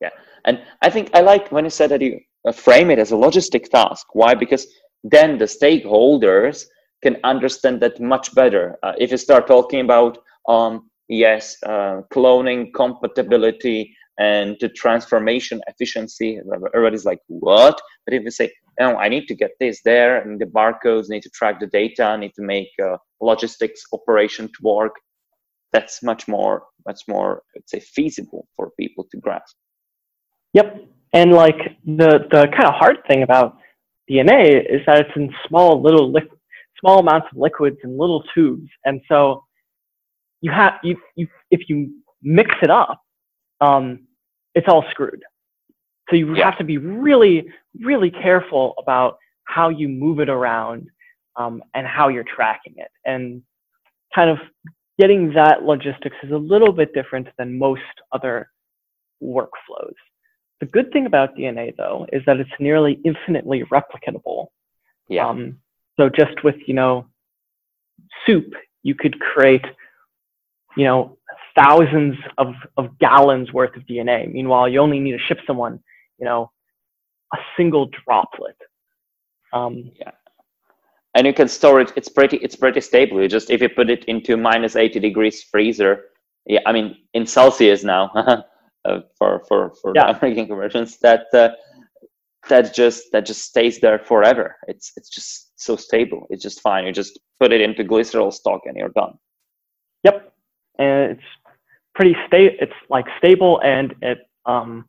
Yeah. 0.00 0.10
And 0.44 0.62
I 0.82 0.90
think 0.90 1.10
I 1.14 1.20
like 1.20 1.50
when 1.50 1.64
you 1.64 1.70
said 1.70 1.90
that 1.90 2.00
you 2.00 2.20
uh, 2.46 2.52
frame 2.52 2.90
it 2.90 2.98
as 2.98 3.12
a 3.12 3.16
logistic 3.16 3.68
task. 3.68 4.06
Why? 4.12 4.34
Because 4.34 4.66
then 5.04 5.38
the 5.38 5.44
stakeholders 5.44 6.64
can 7.02 7.16
understand 7.24 7.80
that 7.80 8.00
much 8.00 8.34
better. 8.34 8.76
Uh, 8.82 8.92
if 8.98 9.10
you 9.10 9.16
start 9.16 9.46
talking 9.46 9.80
about, 9.80 10.18
um, 10.48 10.90
yes, 11.08 11.56
uh, 11.64 12.02
cloning 12.12 12.72
compatibility 12.74 13.94
and 14.18 14.56
the 14.60 14.68
transformation 14.68 15.60
efficiency, 15.68 16.40
everybody's 16.74 17.04
like, 17.04 17.20
what? 17.28 17.80
But 18.04 18.14
if 18.14 18.24
you 18.24 18.30
say, 18.30 18.50
oh, 18.80 18.96
I 18.96 19.08
need 19.08 19.28
to 19.28 19.34
get 19.34 19.52
this 19.60 19.80
there, 19.84 20.20
and 20.20 20.40
the 20.40 20.46
barcodes 20.46 21.08
need 21.08 21.22
to 21.22 21.30
track 21.30 21.60
the 21.60 21.68
data, 21.68 22.16
need 22.18 22.34
to 22.34 22.42
make 22.42 22.68
uh, 22.82 22.96
logistics 23.20 23.82
operation 23.92 24.48
to 24.48 24.58
work, 24.62 24.94
that's 25.72 26.02
much 26.02 26.26
more, 26.26 26.64
much 26.86 27.02
more, 27.06 27.42
let's 27.54 27.70
say, 27.70 27.80
feasible 27.80 28.48
for 28.56 28.70
people 28.78 29.06
to 29.12 29.18
grasp. 29.18 29.54
Yep. 30.54 30.88
And 31.12 31.32
like 31.32 31.76
the, 31.84 32.26
the 32.30 32.48
kind 32.52 32.66
of 32.66 32.74
hard 32.74 32.98
thing 33.06 33.22
about 33.22 33.56
DNA 34.10 34.60
is 34.60 34.80
that 34.86 35.00
it's 35.00 35.16
in 35.16 35.32
small 35.46 35.80
little 35.80 36.10
li- 36.10 36.28
small 36.80 36.98
amounts 37.00 37.28
of 37.30 37.38
liquids 37.38 37.76
in 37.84 37.98
little 37.98 38.24
tubes. 38.34 38.68
And 38.84 39.00
so 39.08 39.44
you 40.40 40.50
have, 40.50 40.74
you, 40.82 40.96
you, 41.16 41.28
if 41.50 41.68
you 41.68 41.92
mix 42.22 42.54
it 42.62 42.70
up, 42.70 43.02
um, 43.60 44.06
it's 44.54 44.66
all 44.68 44.84
screwed. 44.90 45.22
So 46.10 46.16
you 46.16 46.34
yeah. 46.34 46.44
have 46.46 46.58
to 46.58 46.64
be 46.64 46.78
really, 46.78 47.48
really 47.80 48.10
careful 48.10 48.74
about 48.78 49.18
how 49.44 49.68
you 49.68 49.88
move 49.88 50.20
it 50.20 50.28
around 50.28 50.88
um, 51.36 51.62
and 51.74 51.86
how 51.86 52.08
you're 52.08 52.24
tracking 52.24 52.74
it. 52.76 52.90
And 53.04 53.42
kind 54.14 54.30
of 54.30 54.38
getting 54.98 55.32
that 55.34 55.62
logistics 55.62 56.16
is 56.22 56.32
a 56.32 56.36
little 56.36 56.72
bit 56.72 56.92
different 56.94 57.28
than 57.38 57.58
most 57.58 57.82
other 58.12 58.50
workflows. 59.22 59.94
The 60.60 60.66
good 60.66 60.92
thing 60.92 61.06
about 61.06 61.36
DNA, 61.36 61.76
though, 61.76 62.06
is 62.12 62.22
that 62.26 62.40
it's 62.40 62.50
nearly 62.58 63.00
infinitely 63.04 63.62
replicatable. 63.64 64.48
Yeah. 65.08 65.28
Um, 65.28 65.58
so 65.98 66.08
just 66.08 66.42
with, 66.42 66.56
you 66.66 66.74
know, 66.74 67.06
soup, 68.26 68.52
you 68.82 68.94
could 68.94 69.18
create, 69.20 69.64
you 70.78 70.84
know, 70.84 71.18
thousands 71.58 72.14
of, 72.38 72.54
of 72.76 72.96
gallons 73.00 73.52
worth 73.52 73.74
of 73.76 73.82
DNA. 73.82 74.32
Meanwhile, 74.32 74.68
you 74.68 74.78
only 74.78 75.00
need 75.00 75.12
to 75.12 75.18
ship 75.18 75.38
someone, 75.44 75.80
you 76.18 76.24
know, 76.24 76.52
a 77.34 77.38
single 77.56 77.90
droplet. 78.04 78.56
Um, 79.52 79.90
yeah. 79.98 80.12
And 81.14 81.26
you 81.26 81.34
can 81.34 81.48
store 81.48 81.80
it. 81.80 81.92
It's 81.96 82.08
pretty. 82.08 82.36
It's 82.36 82.54
pretty 82.54 82.80
stable. 82.80 83.20
You 83.20 83.28
just 83.28 83.50
if 83.50 83.60
you 83.60 83.68
put 83.68 83.90
it 83.90 84.04
into 84.04 84.36
minus 84.36 84.76
eighty 84.76 85.00
degrees 85.00 85.42
freezer. 85.42 86.04
Yeah, 86.46 86.60
I 86.64 86.72
mean 86.72 86.96
in 87.12 87.26
Celsius 87.26 87.82
now. 87.82 88.12
uh, 88.84 89.00
for 89.16 89.42
for 89.48 89.72
for 89.82 89.92
yeah. 89.96 90.16
American 90.16 90.46
conversions 90.46 90.98
that 90.98 91.26
uh, 91.34 91.48
that 92.48 92.72
just 92.74 93.10
that 93.12 93.26
just 93.26 93.42
stays 93.42 93.80
there 93.80 93.98
forever. 93.98 94.56
It's 94.68 94.92
it's 94.96 95.08
just 95.08 95.50
so 95.56 95.74
stable. 95.74 96.26
It's 96.30 96.42
just 96.42 96.60
fine. 96.60 96.86
You 96.86 96.92
just 96.92 97.18
put 97.40 97.52
it 97.52 97.62
into 97.62 97.82
glycerol 97.82 98.32
stock 98.32 98.60
and 98.66 98.76
you're 98.76 98.90
done. 98.90 99.14
Yep, 100.04 100.32
and 100.78 101.12
it's 101.12 101.22
pretty 101.94 102.16
stable. 102.26 102.56
It's 102.60 102.72
like 102.88 103.06
stable 103.18 103.60
and 103.62 103.94
it 104.02 104.18
um 104.46 104.86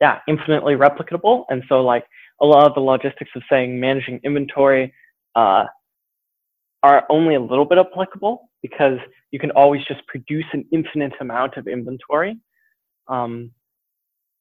yeah 0.00 0.20
infinitely 0.28 0.74
replicable. 0.74 1.44
And 1.48 1.62
so 1.68 1.82
like 1.82 2.04
a 2.40 2.46
lot 2.46 2.66
of 2.66 2.74
the 2.74 2.80
logistics 2.80 3.30
of 3.34 3.42
saying 3.50 3.80
managing 3.80 4.20
inventory 4.22 4.92
uh, 5.34 5.64
are 6.82 7.04
only 7.10 7.34
a 7.34 7.40
little 7.40 7.64
bit 7.64 7.78
applicable 7.78 8.48
because 8.62 8.98
you 9.32 9.38
can 9.38 9.50
always 9.52 9.84
just 9.86 10.06
produce 10.06 10.44
an 10.52 10.64
infinite 10.72 11.12
amount 11.20 11.56
of 11.56 11.66
inventory. 11.66 12.38
Um, 13.08 13.50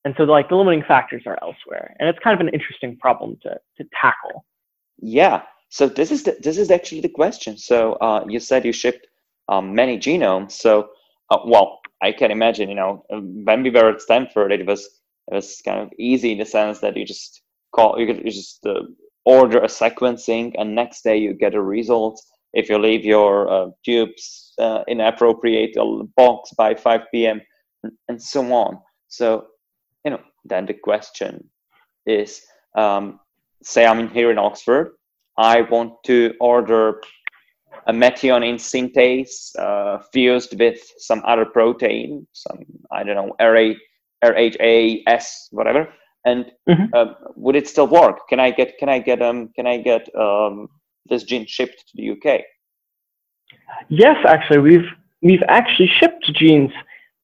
and 0.07 0.15
so 0.17 0.23
like 0.23 0.47
the 0.47 0.55
limiting 0.55 0.83
factors 0.87 1.23
are 1.25 1.37
elsewhere 1.41 1.93
and 1.99 2.07
it's 2.07 2.19
kind 2.19 2.33
of 2.33 2.39
an 2.39 2.53
interesting 2.53 2.95
problem 2.97 3.37
to, 3.43 3.59
to 3.77 3.83
tackle 4.01 4.45
yeah 4.99 5.41
so 5.67 5.89
this 5.89 6.11
is 6.11 6.23
the, 6.23 6.37
this 6.41 6.57
is 6.57 6.71
actually 6.71 7.01
the 7.01 7.09
question 7.09 7.57
so 7.57 7.93
uh, 7.95 8.23
you 8.27 8.39
said 8.39 8.63
you 8.63 8.71
shipped 8.71 9.05
um, 9.49 9.73
many 9.73 9.97
genomes. 9.97 10.53
So 10.53 10.89
uh, 11.29 11.39
well 11.45 11.79
i 12.01 12.11
can 12.11 12.31
imagine 12.31 12.69
you 12.69 12.75
know 12.75 13.03
when 13.09 13.63
we 13.63 13.69
were 13.69 13.89
at 13.89 14.01
stanford 14.01 14.51
it 14.51 14.65
was 14.65 14.85
it 15.29 15.35
was 15.35 15.61
kind 15.65 15.79
of 15.81 15.91
easy 15.99 16.31
in 16.33 16.37
the 16.37 16.45
sense 16.45 16.79
that 16.79 16.95
you 16.95 17.05
just 17.05 17.41
call 17.75 17.99
you 17.99 18.07
could 18.07 18.23
you 18.23 18.31
just 18.31 18.65
uh, 18.65 18.81
order 19.25 19.59
a 19.59 19.67
sequencing 19.67 20.53
and 20.57 20.73
next 20.73 21.03
day 21.03 21.17
you 21.17 21.33
get 21.33 21.53
a 21.53 21.61
result. 21.61 22.21
If 22.53 22.69
you 22.69 22.79
leave 22.79 23.03
your 23.03 23.51
uh, 23.51 23.67
tubes 23.83 24.53
uh, 24.57 24.83
in 24.87 25.01
appropriate 25.01 25.75
box 26.15 26.51
by 26.57 26.75
5 26.75 27.01
p.m 27.13 27.41
and 28.07 28.21
so 28.21 28.41
on. 28.53 28.79
So 29.09 29.47
you 30.05 30.11
know, 30.11 30.21
then 30.45 30.65
the 30.65 30.73
question 30.73 31.49
is, 32.05 32.41
um, 32.75 33.19
say 33.63 33.85
I'm 33.85 34.09
here 34.09 34.31
in 34.31 34.37
Oxford, 34.37 34.91
I 35.37 35.61
want 35.61 35.93
to 36.05 36.33
order 36.39 37.01
a 37.87 37.93
methionine 37.93 38.55
synthase 38.55 39.55
uh, 39.59 39.99
fused 40.11 40.57
with 40.59 40.79
some 40.97 41.21
other 41.25 41.45
protein, 41.45 42.27
some 42.33 42.59
I 42.91 43.03
don't 43.03 43.15
know, 43.15 43.35
RH, 43.39 43.77
RHAS, 44.23 45.47
whatever. 45.51 45.87
And 46.25 46.45
mm-hmm. 46.67 46.85
uh, 46.93 47.13
would 47.35 47.55
it 47.55 47.67
still 47.67 47.87
work? 47.87 48.27
Can 48.27 48.39
I 48.39 48.51
get 48.51 48.77
can 48.77 48.89
I 48.89 48.99
get 48.99 49.21
um 49.21 49.49
can 49.55 49.67
I 49.67 49.77
get 49.77 50.07
um 50.15 50.67
this 51.09 51.23
gene 51.23 51.45
shipped 51.45 51.85
to 51.87 51.93
the 51.95 52.11
UK? 52.11 52.41
Yes, 53.89 54.17
actually, 54.25 54.59
we've 54.59 54.89
we've 55.21 55.43
actually 55.47 55.87
shipped 55.99 56.25
genes 56.33 56.71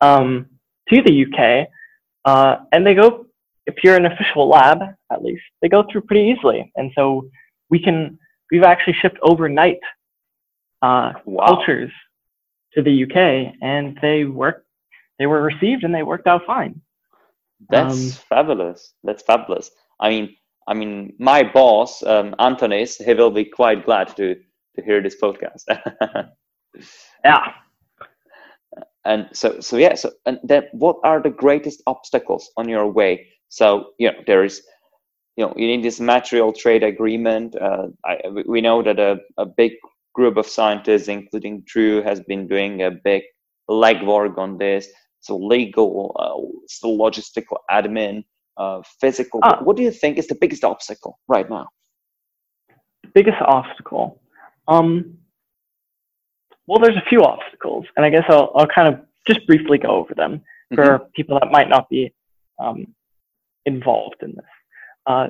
um, 0.01 0.47
to 0.89 1.01
the 1.01 1.25
UK. 1.25 1.67
Uh, 2.25 2.63
and 2.71 2.85
they 2.85 2.93
go, 2.93 3.25
if 3.65 3.75
you're 3.83 3.95
an 3.95 4.05
official 4.05 4.47
lab, 4.47 4.79
at 5.11 5.23
least, 5.23 5.43
they 5.61 5.69
go 5.69 5.83
through 5.91 6.01
pretty 6.01 6.33
easily. 6.33 6.71
And 6.75 6.91
so 6.95 7.29
we 7.69 7.79
can, 7.79 8.17
we've 8.51 8.63
actually 8.63 8.95
shipped 9.01 9.17
overnight 9.21 9.79
uh, 10.83 11.13
wow. 11.25 11.45
cultures 11.47 11.91
to 12.73 12.83
the 12.83 13.03
UK 13.03 13.55
and 13.61 13.97
they 14.01 14.25
work, 14.25 14.65
they 15.17 15.25
were 15.25 15.41
received 15.41 15.83
and 15.83 15.93
they 15.93 16.03
worked 16.03 16.27
out 16.27 16.41
fine. 16.45 16.81
That's 17.69 18.17
um, 18.17 18.23
fabulous. 18.29 18.93
That's 19.03 19.23
fabulous. 19.23 19.71
I 19.99 20.09
mean, 20.09 20.35
I 20.67 20.73
mean, 20.73 21.13
my 21.17 21.43
boss, 21.43 22.03
um, 22.03 22.35
Antonis, 22.39 23.03
he 23.03 23.13
will 23.13 23.31
be 23.31 23.45
quite 23.45 23.85
glad 23.85 24.15
to 24.17 24.35
to 24.75 24.81
hear 24.83 25.01
this 25.01 25.15
podcast. 25.21 25.63
yeah, 27.25 27.53
and 29.05 29.27
so 29.33 29.59
so 29.59 29.77
yeah 29.77 29.95
so 29.95 30.11
and 30.25 30.39
then 30.43 30.63
what 30.71 30.97
are 31.03 31.21
the 31.21 31.29
greatest 31.29 31.81
obstacles 31.87 32.51
on 32.57 32.69
your 32.69 32.87
way 32.87 33.27
so 33.49 33.91
you 33.99 34.07
know 34.07 34.17
there 34.27 34.43
is 34.43 34.61
you 35.35 35.45
know 35.45 35.53
you 35.57 35.67
need 35.67 35.83
this 35.83 35.99
material 35.99 36.53
trade 36.53 36.83
agreement 36.83 37.55
uh, 37.55 37.87
I, 38.05 38.19
we 38.45 38.61
know 38.61 38.81
that 38.83 38.99
a, 38.99 39.19
a 39.37 39.45
big 39.45 39.73
group 40.13 40.37
of 40.37 40.47
scientists 40.47 41.07
including 41.07 41.63
drew 41.65 42.01
has 42.01 42.19
been 42.21 42.47
doing 42.47 42.83
a 42.83 42.91
big 42.91 43.23
legwork 43.69 44.37
on 44.37 44.57
this 44.57 44.87
so 45.19 45.37
legal 45.37 46.15
uh, 46.19 46.63
so 46.67 46.87
logistical 46.87 47.57
admin 47.71 48.23
uh, 48.57 48.81
physical 48.99 49.39
uh, 49.43 49.57
what 49.63 49.75
do 49.75 49.83
you 49.83 49.91
think 49.91 50.17
is 50.17 50.27
the 50.27 50.35
biggest 50.35 50.63
obstacle 50.63 51.19
right 51.27 51.49
now 51.49 51.67
biggest 53.13 53.41
obstacle 53.41 54.21
um 54.67 55.17
well, 56.67 56.79
there's 56.79 56.97
a 56.97 57.09
few 57.09 57.23
obstacles, 57.23 57.85
and 57.97 58.05
I 58.05 58.09
guess 58.09 58.23
I'll, 58.29 58.51
I'll 58.55 58.67
kind 58.67 58.93
of 58.93 59.01
just 59.27 59.45
briefly 59.47 59.77
go 59.77 59.89
over 59.89 60.13
them 60.13 60.41
mm-hmm. 60.71 60.75
for 60.75 60.99
people 61.15 61.39
that 61.39 61.51
might 61.51 61.69
not 61.69 61.89
be 61.89 62.13
um, 62.59 62.87
involved 63.65 64.17
in 64.21 64.31
this. 64.35 64.45
Uh, 65.05 65.27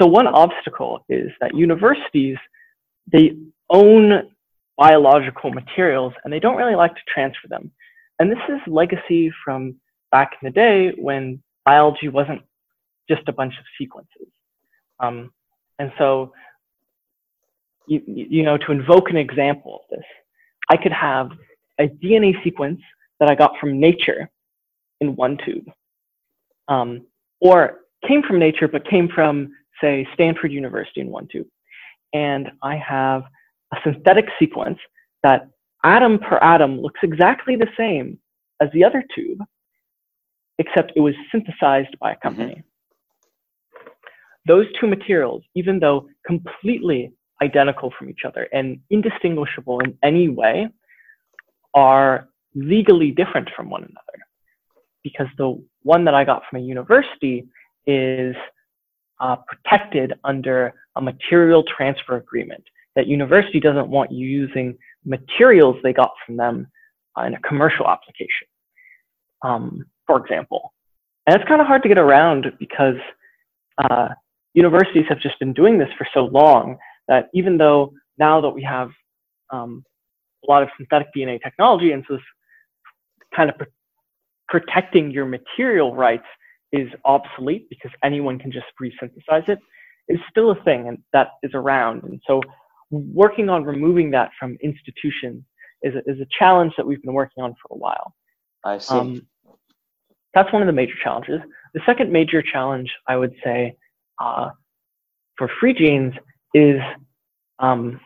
so 0.00 0.06
one 0.06 0.26
obstacle 0.26 1.04
is 1.08 1.30
that 1.40 1.54
universities, 1.54 2.36
they 3.10 3.36
own 3.70 4.30
biological 4.76 5.50
materials 5.50 6.12
and 6.22 6.32
they 6.32 6.40
don't 6.40 6.56
really 6.56 6.74
like 6.74 6.94
to 6.94 7.00
transfer 7.12 7.48
them. 7.48 7.70
And 8.18 8.30
this 8.30 8.38
is 8.48 8.60
legacy 8.66 9.32
from 9.44 9.76
back 10.10 10.32
in 10.40 10.46
the 10.46 10.52
day 10.52 10.92
when 10.96 11.42
biology 11.64 12.08
wasn't 12.08 12.42
just 13.08 13.22
a 13.28 13.32
bunch 13.32 13.54
of 13.58 13.64
sequences. 13.78 14.28
Um, 15.00 15.32
and 15.78 15.92
so, 15.98 16.32
you, 17.86 18.02
you 18.06 18.42
know, 18.42 18.56
to 18.56 18.72
invoke 18.72 19.10
an 19.10 19.16
example 19.16 19.82
of 19.82 19.96
this, 19.96 20.06
I 20.70 20.76
could 20.76 20.92
have 20.92 21.30
a 21.78 21.88
DNA 21.88 22.42
sequence 22.42 22.80
that 23.20 23.30
I 23.30 23.34
got 23.34 23.58
from 23.60 23.80
nature 23.80 24.30
in 25.00 25.16
one 25.16 25.38
tube, 25.44 25.70
um, 26.68 27.06
or 27.40 27.80
came 28.06 28.22
from 28.22 28.38
nature 28.38 28.68
but 28.68 28.88
came 28.88 29.08
from, 29.08 29.52
say, 29.80 30.06
Stanford 30.14 30.52
University 30.52 31.00
in 31.00 31.10
one 31.10 31.28
tube. 31.30 31.46
And 32.12 32.52
I 32.62 32.76
have 32.76 33.24
a 33.74 33.80
synthetic 33.82 34.26
sequence 34.38 34.78
that 35.22 35.48
atom 35.82 36.18
per 36.18 36.38
atom 36.38 36.80
looks 36.80 37.00
exactly 37.02 37.56
the 37.56 37.68
same 37.76 38.18
as 38.60 38.68
the 38.72 38.84
other 38.84 39.04
tube, 39.14 39.38
except 40.58 40.92
it 40.96 41.00
was 41.00 41.14
synthesized 41.32 41.98
by 41.98 42.12
a 42.12 42.16
company. 42.16 42.52
Mm-hmm. 42.52 43.90
Those 44.46 44.66
two 44.78 44.86
materials, 44.86 45.42
even 45.54 45.80
though 45.80 46.06
completely 46.26 47.12
identical 47.42 47.92
from 47.98 48.10
each 48.10 48.24
other 48.26 48.48
and 48.52 48.78
indistinguishable 48.90 49.80
in 49.80 49.96
any 50.02 50.28
way 50.28 50.68
are 51.74 52.28
legally 52.54 53.10
different 53.10 53.48
from 53.56 53.70
one 53.70 53.82
another 53.82 54.18
because 55.02 55.26
the 55.38 55.62
one 55.82 56.04
that 56.04 56.14
I 56.14 56.24
got 56.24 56.42
from 56.48 56.60
a 56.60 56.62
university 56.62 57.46
is 57.86 58.36
uh, 59.20 59.36
protected 59.46 60.14
under 60.24 60.74
a 60.96 61.00
material 61.00 61.64
transfer 61.64 62.16
agreement. 62.16 62.64
That 62.96 63.06
university 63.06 63.60
doesn't 63.60 63.88
want 63.88 64.12
you 64.12 64.26
using 64.26 64.76
materials 65.04 65.76
they 65.82 65.92
got 65.92 66.12
from 66.24 66.36
them 66.36 66.66
in 67.24 67.34
a 67.34 67.40
commercial 67.40 67.88
application, 67.88 68.46
um, 69.42 69.84
for 70.06 70.18
example. 70.18 70.72
And 71.26 71.36
it's 71.36 71.48
kind 71.48 71.60
of 71.60 71.66
hard 71.66 71.82
to 71.82 71.88
get 71.88 71.98
around 71.98 72.46
because 72.58 72.96
uh, 73.78 74.08
universities 74.52 75.04
have 75.08 75.20
just 75.20 75.38
been 75.38 75.52
doing 75.52 75.78
this 75.78 75.88
for 75.96 76.06
so 76.12 76.26
long 76.26 76.76
that 77.08 77.28
even 77.34 77.58
though 77.58 77.92
now 78.18 78.40
that 78.40 78.50
we 78.50 78.62
have 78.62 78.90
um, 79.50 79.84
a 80.46 80.50
lot 80.50 80.62
of 80.62 80.68
synthetic 80.76 81.08
DNA 81.16 81.42
technology, 81.42 81.92
and 81.92 82.04
so 82.06 82.14
this 82.14 82.22
kind 83.34 83.50
of 83.50 83.58
pr- 83.58 83.64
protecting 84.48 85.10
your 85.10 85.26
material 85.26 85.94
rights 85.94 86.26
is 86.72 86.88
obsolete 87.04 87.68
because 87.68 87.90
anyone 88.02 88.38
can 88.38 88.52
just 88.52 88.66
resynthesize 88.80 89.48
it, 89.48 89.58
it, 90.08 90.14
is 90.14 90.20
still 90.30 90.50
a 90.50 90.62
thing 90.64 90.88
and 90.88 90.98
that 91.12 91.28
is 91.42 91.52
around. 91.54 92.02
And 92.02 92.20
so 92.26 92.40
working 92.94 93.48
on 93.48 93.64
removing 93.64 94.10
that 94.12 94.30
from 94.38 94.56
institutions 94.62 95.42
is 95.82 95.94
a, 95.94 95.98
is 96.10 96.20
a 96.20 96.26
challenge 96.38 96.72
that 96.76 96.86
we've 96.86 97.02
been 97.02 97.14
working 97.14 97.42
on 97.42 97.54
for 97.54 97.74
a 97.74 97.76
while. 97.76 98.14
I 98.64 98.78
see. 98.78 98.94
Um, 98.94 99.26
that's 100.34 100.52
one 100.52 100.62
of 100.62 100.66
the 100.66 100.72
major 100.72 100.94
challenges. 101.02 101.40
The 101.74 101.80
second 101.86 102.10
major 102.10 102.42
challenge, 102.42 102.90
I 103.06 103.16
would 103.16 103.34
say, 103.44 103.76
uh, 104.20 104.50
for 105.36 105.50
free 105.60 105.74
genes 105.74 106.14
is 106.54 106.80
um, 107.58 108.00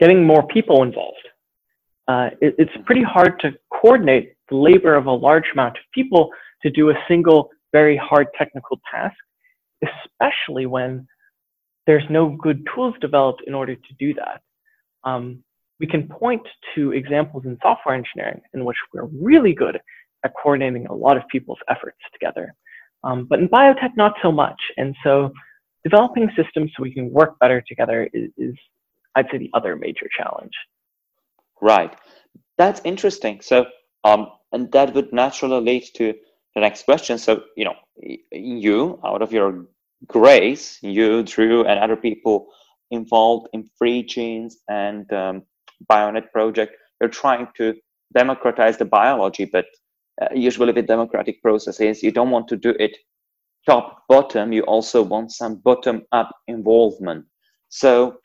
getting 0.00 0.24
more 0.24 0.46
people 0.46 0.82
involved. 0.82 1.16
Uh, 2.08 2.30
it, 2.40 2.54
it's 2.58 2.72
pretty 2.84 3.02
hard 3.02 3.38
to 3.40 3.52
coordinate 3.72 4.34
the 4.48 4.56
labor 4.56 4.94
of 4.94 5.06
a 5.06 5.12
large 5.12 5.44
amount 5.52 5.76
of 5.76 5.84
people 5.94 6.30
to 6.62 6.70
do 6.70 6.90
a 6.90 6.94
single, 7.06 7.50
very 7.72 7.96
hard 7.96 8.26
technical 8.36 8.80
task, 8.90 9.14
especially 9.84 10.66
when 10.66 11.06
there's 11.90 12.08
no 12.08 12.28
good 12.28 12.64
tools 12.72 12.94
developed 13.00 13.42
in 13.48 13.52
order 13.52 13.74
to 13.74 13.94
do 13.98 14.14
that. 14.14 14.40
Um, 15.02 15.42
we 15.80 15.88
can 15.88 16.06
point 16.06 16.46
to 16.76 16.92
examples 16.92 17.42
in 17.46 17.58
software 17.60 17.96
engineering 17.96 18.40
in 18.54 18.64
which 18.64 18.76
we're 18.94 19.08
really 19.28 19.54
good 19.54 19.76
at 20.24 20.32
coordinating 20.40 20.86
a 20.86 20.94
lot 20.94 21.16
of 21.16 21.24
people's 21.32 21.58
efforts 21.68 21.98
together. 22.12 22.54
Um, 23.02 23.26
but 23.28 23.40
in 23.40 23.48
biotech, 23.48 23.96
not 23.96 24.14
so 24.22 24.30
much. 24.30 24.60
And 24.76 24.94
so 25.02 25.32
developing 25.82 26.30
systems 26.36 26.70
so 26.76 26.84
we 26.84 26.94
can 26.94 27.10
work 27.10 27.36
better 27.40 27.60
together 27.66 28.08
is, 28.12 28.30
is 28.38 28.54
I'd 29.16 29.26
say, 29.32 29.38
the 29.38 29.50
other 29.52 29.74
major 29.74 30.06
challenge. 30.16 30.52
Right. 31.60 31.92
That's 32.56 32.80
interesting. 32.84 33.40
So, 33.40 33.66
um, 34.04 34.28
and 34.52 34.70
that 34.70 34.94
would 34.94 35.12
naturally 35.12 35.60
lead 35.60 35.84
to 35.96 36.14
the 36.54 36.60
next 36.60 36.84
question. 36.84 37.18
So, 37.18 37.42
you 37.56 37.64
know, 37.64 37.74
you, 38.30 39.00
out 39.04 39.22
of 39.22 39.32
your 39.32 39.66
grace, 40.06 40.78
you, 40.82 41.22
Drew, 41.22 41.64
and 41.64 41.78
other 41.78 41.96
people 41.96 42.48
involved 42.90 43.48
in 43.52 43.68
Free 43.78 44.02
Genes 44.02 44.58
and 44.68 45.10
um, 45.12 45.42
Bionet 45.90 46.30
project, 46.32 46.76
you're 47.00 47.10
trying 47.10 47.48
to 47.56 47.74
democratize 48.14 48.76
the 48.76 48.84
biology, 48.84 49.44
but 49.44 49.66
uh, 50.20 50.26
usually 50.34 50.72
with 50.72 50.86
democratic 50.86 51.40
processes, 51.42 52.02
you 52.02 52.10
don't 52.10 52.30
want 52.30 52.48
to 52.48 52.56
do 52.56 52.74
it 52.78 52.96
top 53.66 54.04
bottom. 54.08 54.52
You 54.52 54.62
also 54.62 55.02
want 55.02 55.32
some 55.32 55.56
bottom 55.56 56.02
up 56.12 56.30
involvement. 56.48 57.24
So, 57.68 58.18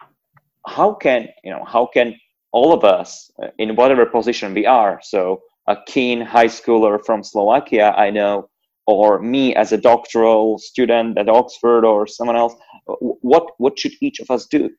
how 0.68 0.94
can 0.94 1.28
you 1.44 1.52
know? 1.52 1.64
How 1.64 1.86
can 1.86 2.16
all 2.52 2.74
of 2.74 2.84
us, 2.84 3.30
uh, 3.42 3.48
in 3.60 3.76
whatever 3.76 4.06
position 4.06 4.54
we 4.54 4.66
are, 4.66 5.00
so 5.04 5.42
a 5.68 5.78
keen 5.88 6.22
high 6.22 6.48
schooler 6.48 7.04
from 7.06 7.24
Slovakia, 7.24 7.92
I 7.92 8.10
know, 8.10 8.50
or 8.88 9.20
me 9.20 9.56
as 9.56 9.72
a 9.72 9.78
doctoral 9.78 10.58
student 10.58 11.18
at 11.18 11.30
Oxford 11.30 11.86
or 11.86 12.06
someone 12.08 12.36
else, 12.36 12.56
what 12.86 13.48
what 13.58 13.78
should 13.80 13.94
each 14.02 14.20
of 14.20 14.30
us 14.30 14.46
do? 14.46 14.70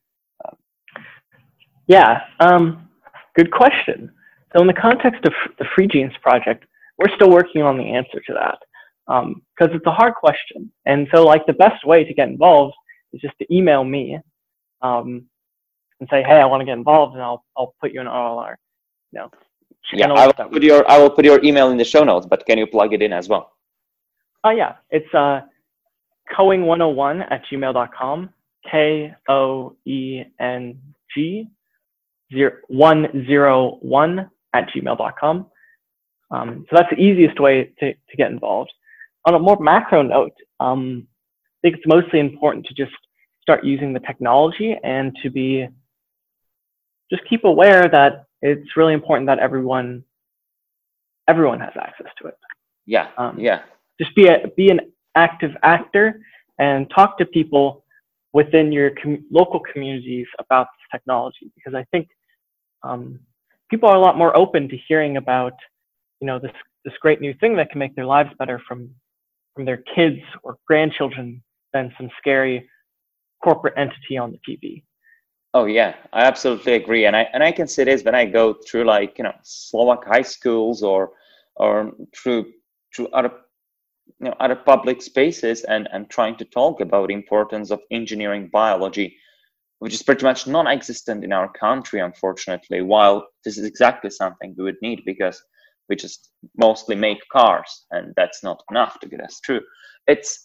Yeah, 1.89 2.21
um, 2.41 2.89
good 3.37 3.51
question. 3.53 4.11
So 4.53 4.61
in 4.61 4.67
the 4.67 4.73
context 4.73 5.25
of 5.25 5.33
the 5.59 5.67
Free 5.75 5.87
Genes 5.87 6.13
project, 6.21 6.65
we're 6.99 7.15
still 7.15 7.31
working 7.31 7.63
on 7.63 7.77
the 7.77 7.85
answer 7.85 8.21
to 8.27 8.33
that 8.33 8.59
because 9.07 9.71
um, 9.71 9.77
it's 9.77 9.87
a 9.87 9.93
hard 9.93 10.15
question. 10.15 10.73
And 10.85 11.07
so 11.15 11.25
like 11.25 11.47
the 11.47 11.53
best 11.53 11.87
way 11.87 12.05
to 12.05 12.15
get 12.15 12.29
involved 12.29 12.75
is 13.13 13.21
just 13.21 13.35
to 13.39 13.55
email 13.55 13.85
me 13.85 14.19
um, 14.83 15.27
and 16.01 16.09
say, 16.11 16.23
hey, 16.23 16.41
I 16.41 16.47
want 16.47 16.61
to 16.61 16.65
get 16.65 16.77
involved, 16.77 17.15
and 17.15 17.23
I'll 17.23 17.45
I'll 17.57 17.75
put 17.81 17.93
you 17.93 18.01
in 18.01 18.07
RLR. 18.07 18.55
You 19.13 19.21
know, 19.21 19.31
yeah, 19.93 20.13
I 20.13 20.27
will 20.27 20.33
put 20.35 20.63
your 20.63 20.91
I 20.91 20.99
will 20.99 21.11
put 21.11 21.25
your 21.25 21.43
email 21.45 21.71
in 21.71 21.77
the 21.77 21.85
show 21.85 22.05
notes, 22.05 22.27
but 22.29 22.45
can 22.47 22.59
you 22.59 22.67
plug 22.67 22.93
it 22.93 23.03
in 23.03 23.13
as 23.13 23.29
well? 23.29 23.56
Oh 24.47 24.51
yeah, 24.51 24.75
it's 24.91 25.13
uh, 25.13 25.41
koeng101 26.39 27.27
at 27.33 27.43
gmail.com. 27.51 28.31
K 28.71 29.13
O 29.29 29.77
E 29.85 30.23
N 30.39 30.81
G 31.13 31.49
zero 32.33 32.53
one 32.69 33.25
zero 33.27 33.79
one 33.83 34.31
at 34.55 34.69
gmail.com. 34.69 35.47
Um, 36.31 36.67
so 36.71 36.77
that's 36.77 36.91
the 36.91 37.01
easiest 37.01 37.41
way 37.41 37.73
to, 37.81 37.93
to 37.93 38.17
get 38.17 38.31
involved. 38.31 38.73
On 39.25 39.35
a 39.35 39.39
more 39.41 39.59
macro 39.59 40.03
note, 40.03 40.35
um, 40.61 41.09
I 41.09 41.59
think 41.63 41.79
it's 41.79 41.87
mostly 41.87 42.21
important 42.21 42.67
to 42.67 42.75
just 42.75 42.97
start 43.43 43.65
using 43.65 43.93
the 43.93 44.01
technology 44.01 44.77
and 44.85 45.17
to 45.25 45.31
be 45.31 45.67
just 47.11 47.23
keep 47.29 47.43
aware 47.43 47.89
that 47.89 48.27
it's 48.43 48.77
really 48.77 48.95
important 48.95 49.27
that 49.27 49.41
everyone 49.41 50.05
everyone 51.29 51.59
has 51.59 51.73
access 51.77 52.13
to 52.23 52.29
it. 52.29 52.39
Yeah. 52.87 53.09
Um, 53.19 53.41
yeah. 53.41 53.63
Just 54.01 54.15
be 54.15 54.27
a 54.27 54.49
be 54.57 54.71
an 54.71 54.81
active 55.15 55.53
actor 55.63 56.21
and 56.59 56.91
talk 56.91 57.19
to 57.19 57.27
people 57.27 57.85
within 58.33 58.71
your 58.73 58.91
com- 59.03 59.25
local 59.31 59.61
communities 59.61 60.27
about 60.39 60.67
this 60.67 61.01
technology 61.01 61.51
because 61.55 61.75
I 61.75 61.85
think 61.91 62.09
um, 62.83 63.21
people 63.71 63.89
are 63.89 63.97
a 63.97 64.01
lot 64.01 64.19
more 64.19 64.37
open 64.37 64.69
to 64.69 64.77
hearing 64.89 65.17
about 65.17 65.55
you 66.21 66.27
know 66.27 66.39
this 66.39 66.53
this 66.85 66.95
great 67.01 67.21
new 67.21 67.35
thing 67.41 67.57
that 67.57 67.71
can 67.71 67.79
make 67.79 67.95
their 67.97 68.07
lives 68.07 68.31
better 68.39 68.61
from 68.67 68.91
from 69.55 69.65
their 69.65 69.83
kids 69.95 70.21
or 70.43 70.59
grandchildren 70.67 71.43
than 71.73 71.93
some 71.97 72.11
scary 72.19 72.69
corporate 73.43 73.75
entity 73.77 74.17
on 74.19 74.33
the 74.33 74.39
TV. 74.49 74.83
Oh 75.55 75.65
yeah, 75.65 75.95
I 76.13 76.25
absolutely 76.25 76.75
agree, 76.75 77.07
and 77.07 77.17
I 77.17 77.23
and 77.33 77.43
I 77.43 77.53
can 77.53 77.67
see 77.67 77.85
this 77.85 78.03
when 78.03 78.15
I 78.15 78.27
go 78.27 78.53
through 78.53 78.85
like 78.85 79.17
you 79.19 79.25
know 79.25 79.35
Slovak 79.43 80.05
high 80.05 80.23
schools 80.23 80.83
or 80.83 81.13
or 81.57 81.93
through 82.15 82.53
through 82.95 83.09
other 83.09 83.33
you 84.07 84.27
know 84.27 84.35
other 84.41 84.57
public 84.57 85.03
spaces 85.03 85.65
and 85.65 85.89
and 85.93 86.09
trying 86.09 86.37
to 86.37 86.45
talk 86.45 86.81
about 86.81 87.09
the 87.09 87.15
importance 87.15 87.71
of 87.71 87.81
engineering 87.91 88.49
biology, 88.53 89.17
which 89.79 89.95
is 89.95 90.03
pretty 90.03 90.25
much 90.25 90.47
non-existent 90.47 91.25
in 91.25 91.33
our 91.33 91.53
country, 91.53 92.01
unfortunately. 92.01 92.83
While 92.83 93.27
this 93.45 93.59
is 93.59 93.65
exactly 93.65 94.11
something 94.11 94.55
we 94.57 94.65
would 94.65 94.83
need 94.83 95.03
because 95.05 95.43
we 95.89 95.97
just 95.97 96.31
mostly 96.57 96.97
make 96.97 97.19
cars, 97.33 97.87
and 97.91 98.13
that's 98.17 98.43
not 98.43 98.63
enough 98.71 98.99
to 99.01 99.09
get 99.09 99.21
us 99.21 99.41
through. 99.45 99.63
It's 100.07 100.45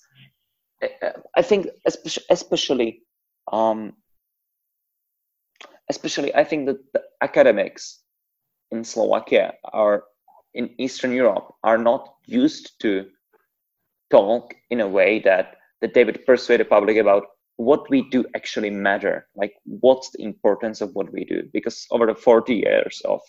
I 1.35 1.41
think 1.41 1.67
especially, 1.85 2.25
especially 2.29 3.01
um, 3.51 3.93
especially 5.89 6.33
I 6.35 6.43
think 6.43 6.65
that 6.67 6.79
the 6.93 7.03
academics 7.21 7.99
in 8.71 8.83
Slovakia 8.83 9.53
are 9.63 10.03
in 10.53 10.69
Eastern 10.77 11.11
Europe 11.11 11.53
are 11.63 11.77
not 11.77 12.15
used 12.25 12.79
to 12.81 13.05
talk 14.11 14.53
in 14.69 14.81
a 14.81 14.87
way 14.87 15.19
that 15.19 15.55
that 15.81 15.93
they 15.93 16.03
would 16.03 16.25
persuade 16.25 16.59
the 16.59 16.65
public 16.65 16.97
about 16.97 17.23
what 17.57 17.89
we 17.89 18.09
do 18.09 18.25
actually 18.35 18.69
matter 18.69 19.27
like 19.35 19.53
what's 19.65 20.09
the 20.11 20.23
importance 20.23 20.81
of 20.81 20.93
what 20.93 21.11
we 21.13 21.25
do 21.25 21.43
because 21.53 21.87
over 21.91 22.05
the 22.05 22.15
40 22.15 22.55
years 22.55 23.01
of 23.05 23.21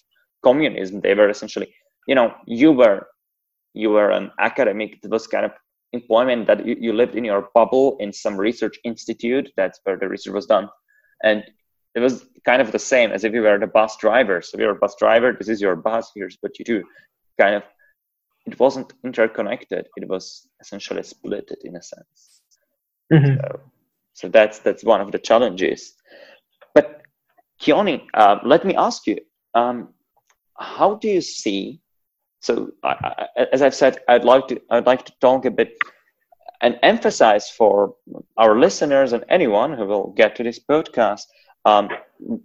communism 0.45 1.01
they 1.01 1.14
were 1.14 1.28
essentially 1.28 1.72
you 2.07 2.14
know 2.14 2.35
you 2.47 2.72
were 2.72 3.07
you 3.74 3.91
were 3.91 4.11
an 4.11 4.30
academic 4.39 5.01
that 5.03 5.11
was 5.11 5.26
kind 5.26 5.45
of 5.45 5.53
employment 5.93 6.47
that 6.47 6.64
you, 6.66 6.76
you 6.80 6.93
lived 6.93 7.14
in 7.14 7.24
your 7.24 7.49
bubble 7.55 7.97
in 8.01 8.12
some 8.12 8.37
research 8.37 8.78
institute 8.85 9.51
that's 9.57 9.80
where 9.85 9.99
the 9.99 10.09
research 10.09 10.33
was 10.33 10.47
done 10.47 10.68
and 11.22 11.45
it 11.95 12.01
was 12.01 12.24
kind 12.45 12.62
of 12.62 12.72
the 12.72 12.78
same 12.78 13.12
as 13.12 13.24
if 13.24 13.33
you 13.33 13.43
were 13.43 13.59
the 13.59 13.66
bus 13.66 13.97
driver. 13.99 14.41
So 14.43 14.59
you're 14.59 14.72
a 14.72 14.78
bus 14.78 14.97
driver, 14.99 15.33
this 15.33 15.49
is 15.49 15.61
your 15.61 15.76
bus, 15.76 16.11
here's 16.14 16.39
what 16.41 16.59
you 16.59 16.64
do. 16.64 16.85
Kind 17.39 17.55
of, 17.55 17.62
it 18.47 18.59
wasn't 18.59 18.93
interconnected. 19.05 19.88
It 19.97 20.09
was 20.09 20.49
essentially 20.61 21.03
split 21.03 21.51
in 21.64 21.76
a 21.76 21.82
sense. 21.82 22.43
Mm-hmm. 23.12 23.36
So, 23.36 23.61
so 24.14 24.28
that's 24.28 24.59
that's 24.61 24.84
one 24.84 25.01
of 25.01 25.12
the 25.12 25.18
challenges. 25.18 25.95
But 26.74 27.03
Kioni, 27.61 28.03
uh, 28.14 28.38
let 28.45 28.64
me 28.64 28.74
ask 28.74 29.07
you, 29.07 29.18
um, 29.55 29.88
how 30.59 30.95
do 30.95 31.09
you 31.09 31.20
see? 31.20 31.80
So 32.40 32.72
I, 32.82 33.26
I, 33.36 33.47
as 33.53 33.62
I've 33.62 33.74
said, 33.74 33.99
I'd 34.09 34.24
like 34.24 34.49
to 34.49 34.61
I'd 34.70 34.86
like 34.86 35.05
to 35.07 35.12
talk 35.20 35.45
a 35.45 35.51
bit 35.51 35.76
and 36.61 36.78
emphasize 36.82 37.51
for 37.51 37.95
our 38.36 38.59
listeners 38.59 39.12
and 39.12 39.24
anyone 39.28 39.72
who 39.72 39.84
will 39.84 40.12
get 40.16 40.36
to 40.36 40.43
this 40.45 40.61
podcast 40.61 41.22
um, 41.64 41.88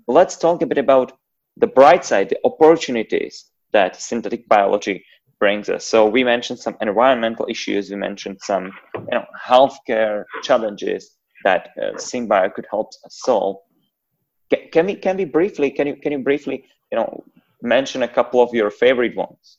let's 0.07 0.37
talk 0.37 0.61
a 0.61 0.65
bit 0.65 0.77
about 0.77 1.17
the 1.57 1.67
bright 1.67 2.05
side, 2.05 2.29
the 2.29 2.39
opportunities 2.43 3.45
that 3.71 3.95
synthetic 3.95 4.47
biology 4.47 5.03
brings 5.39 5.69
us. 5.69 5.85
So 5.85 6.07
we 6.07 6.23
mentioned 6.23 6.59
some 6.59 6.75
environmental 6.81 7.45
issues. 7.49 7.89
We 7.89 7.95
mentioned 7.95 8.39
some, 8.41 8.71
you 8.95 9.07
know, 9.11 9.25
healthcare 9.39 10.23
challenges 10.43 11.17
that 11.43 11.69
uh, 11.81 11.93
SynBio 11.95 12.53
could 12.53 12.67
help 12.69 12.89
us 13.05 13.19
solve. 13.25 13.57
Can, 14.51 14.69
can 14.71 14.85
we 14.85 14.95
can 14.95 15.17
we 15.17 15.25
briefly 15.25 15.69
can 15.69 15.87
you 15.87 15.95
can 15.95 16.11
you 16.13 16.19
briefly 16.19 16.63
you 16.91 16.97
know 16.97 17.23
mention 17.61 18.03
a 18.03 18.07
couple 18.07 18.41
of 18.41 18.53
your 18.53 18.71
favorite 18.71 19.15
ones? 19.15 19.57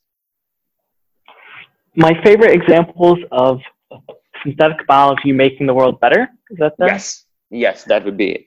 My 1.95 2.13
favorite 2.23 2.53
examples 2.53 3.19
of 3.31 3.59
synthetic 4.43 4.85
biology 4.87 5.31
making 5.31 5.67
the 5.67 5.73
world 5.73 5.99
better. 5.99 6.29
Is 6.49 6.57
that 6.59 6.73
yes? 6.79 7.25
Yes, 7.51 7.83
that 7.85 8.03
would 8.05 8.17
be 8.17 8.31
it. 8.31 8.45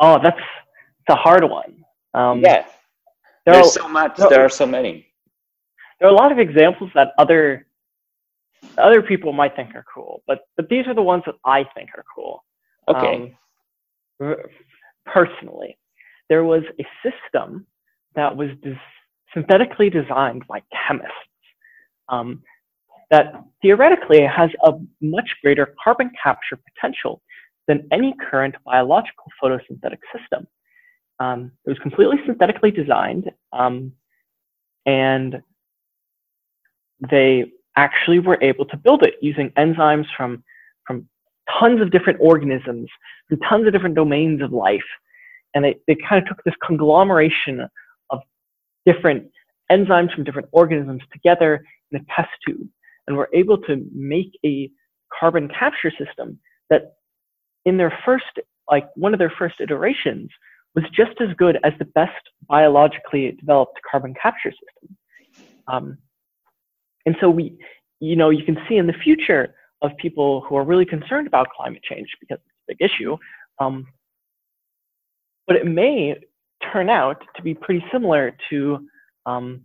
Oh, 0.00 0.18
that's 0.22 0.38
it's 0.38 1.10
a 1.10 1.16
hard 1.16 1.44
one. 1.44 1.84
Um, 2.14 2.40
yes. 2.40 2.68
There 3.44 3.54
There's 3.54 3.76
are, 3.76 3.82
so 3.82 3.88
much. 3.88 4.16
There, 4.16 4.28
there 4.28 4.44
are 4.44 4.48
so 4.48 4.66
many. 4.66 5.07
There 6.00 6.08
are 6.08 6.12
a 6.12 6.16
lot 6.16 6.32
of 6.32 6.38
examples 6.38 6.90
that 6.94 7.12
other 7.18 7.66
other 8.76 9.02
people 9.02 9.32
might 9.32 9.54
think 9.54 9.74
are 9.74 9.84
cool, 9.92 10.22
but 10.26 10.40
but 10.56 10.68
these 10.68 10.86
are 10.86 10.94
the 10.94 11.02
ones 11.02 11.22
that 11.26 11.36
I 11.44 11.64
think 11.74 11.90
are 11.96 12.04
cool. 12.14 12.44
Okay. 12.88 13.34
Um, 14.20 14.34
personally, 15.06 15.78
there 16.28 16.44
was 16.44 16.62
a 16.80 16.86
system 17.02 17.66
that 18.14 18.36
was 18.36 18.50
des- 18.62 18.76
synthetically 19.34 19.90
designed 19.90 20.46
by 20.48 20.62
chemists 20.86 21.12
um, 22.08 22.42
that 23.10 23.42
theoretically 23.62 24.22
has 24.22 24.50
a 24.64 24.72
much 25.00 25.30
greater 25.42 25.74
carbon 25.82 26.10
capture 26.22 26.58
potential 26.74 27.22
than 27.66 27.86
any 27.92 28.14
current 28.30 28.54
biological 28.64 29.24
photosynthetic 29.42 29.98
system. 30.16 30.46
Um, 31.20 31.52
it 31.66 31.70
was 31.70 31.78
completely 31.80 32.16
synthetically 32.26 32.70
designed, 32.70 33.30
um, 33.52 33.92
and 34.86 35.42
they 37.10 37.44
actually 37.76 38.18
were 38.18 38.38
able 38.42 38.64
to 38.66 38.76
build 38.76 39.02
it 39.02 39.14
using 39.20 39.50
enzymes 39.50 40.06
from, 40.16 40.42
from 40.86 41.08
tons 41.58 41.80
of 41.80 41.90
different 41.90 42.18
organisms, 42.20 42.88
from 43.28 43.38
tons 43.40 43.66
of 43.66 43.72
different 43.72 43.94
domains 43.94 44.42
of 44.42 44.52
life. 44.52 44.80
And 45.54 45.64
they, 45.64 45.76
they 45.86 45.96
kind 46.08 46.22
of 46.22 46.28
took 46.28 46.42
this 46.44 46.54
conglomeration 46.62 47.66
of 48.10 48.20
different 48.84 49.30
enzymes 49.70 50.14
from 50.14 50.24
different 50.24 50.48
organisms 50.52 51.02
together 51.12 51.64
in 51.92 52.00
a 52.00 52.04
test 52.14 52.30
tube 52.46 52.68
and 53.06 53.16
were 53.16 53.30
able 53.32 53.58
to 53.58 53.84
make 53.94 54.38
a 54.44 54.70
carbon 55.18 55.48
capture 55.48 55.90
system 55.90 56.38
that 56.70 56.94
in 57.64 57.76
their 57.76 57.96
first, 58.04 58.24
like 58.70 58.88
one 58.94 59.12
of 59.12 59.18
their 59.18 59.32
first 59.38 59.60
iterations, 59.60 60.28
was 60.74 60.84
just 60.94 61.20
as 61.20 61.28
good 61.36 61.58
as 61.64 61.72
the 61.78 61.84
best 61.86 62.12
biologically 62.48 63.32
developed 63.32 63.80
carbon 63.90 64.14
capture 64.20 64.50
system. 64.50 64.96
Um, 65.66 65.98
and 67.08 67.16
so 67.22 67.30
we, 67.30 67.58
you 68.00 68.16
know, 68.16 68.28
you 68.28 68.44
can 68.44 68.58
see 68.68 68.76
in 68.76 68.86
the 68.86 68.92
future 68.92 69.54
of 69.80 69.96
people 69.96 70.42
who 70.42 70.56
are 70.56 70.62
really 70.62 70.84
concerned 70.84 71.26
about 71.26 71.48
climate 71.56 71.82
change 71.82 72.06
because 72.20 72.36
it's 72.36 72.68
a 72.68 72.74
big 72.74 72.82
issue. 72.82 73.16
Um, 73.58 73.86
but 75.46 75.56
it 75.56 75.66
may 75.66 76.16
turn 76.70 76.90
out 76.90 77.24
to 77.34 77.42
be 77.42 77.54
pretty 77.54 77.82
similar 77.90 78.36
to 78.50 78.86
um, 79.24 79.62